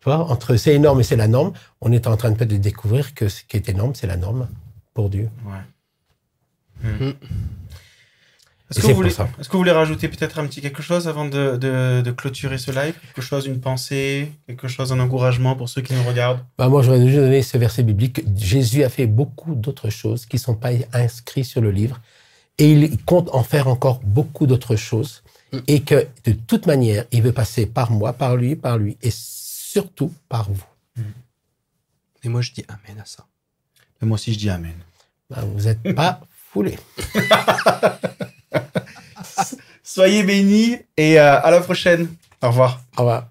[0.00, 1.52] Tu vois, entre c'est énorme et c'est la norme,
[1.82, 4.16] on est en train de peut-être de découvrir que ce qui est énorme, c'est la
[4.16, 4.48] norme
[4.94, 5.28] pour Dieu.
[5.44, 6.88] Ouais.
[6.90, 7.12] Mm.
[8.70, 12.02] Est-ce que, vous voulez, que vous rajouter peut-être un petit quelque chose avant de, de,
[12.02, 12.94] de clôturer ce live?
[13.00, 16.44] Quelque chose, une pensée, quelque chose, un encouragement pour ceux qui nous regardent?
[16.58, 18.20] Bah, moi, j'aurais juste donné ce verset biblique.
[18.36, 21.98] Jésus a fait beaucoup d'autres choses qui ne sont pas inscrites sur le livre.
[22.58, 25.22] Et il compte en faire encore beaucoup d'autres choses.
[25.52, 25.58] Mm.
[25.66, 29.10] Et que, de toute manière, il veut passer par moi, par lui, par lui, et
[29.10, 30.64] surtout par vous.
[32.22, 33.26] Et moi, je dis Amen à ça.
[34.02, 34.74] Et Moi aussi, je dis Amen.
[35.30, 36.20] Bah, vous n'êtes pas
[36.52, 36.78] foulés.
[39.82, 42.08] Soyez bénis et euh, à la prochaine.
[42.42, 42.80] Au revoir.
[42.96, 43.28] Au revoir.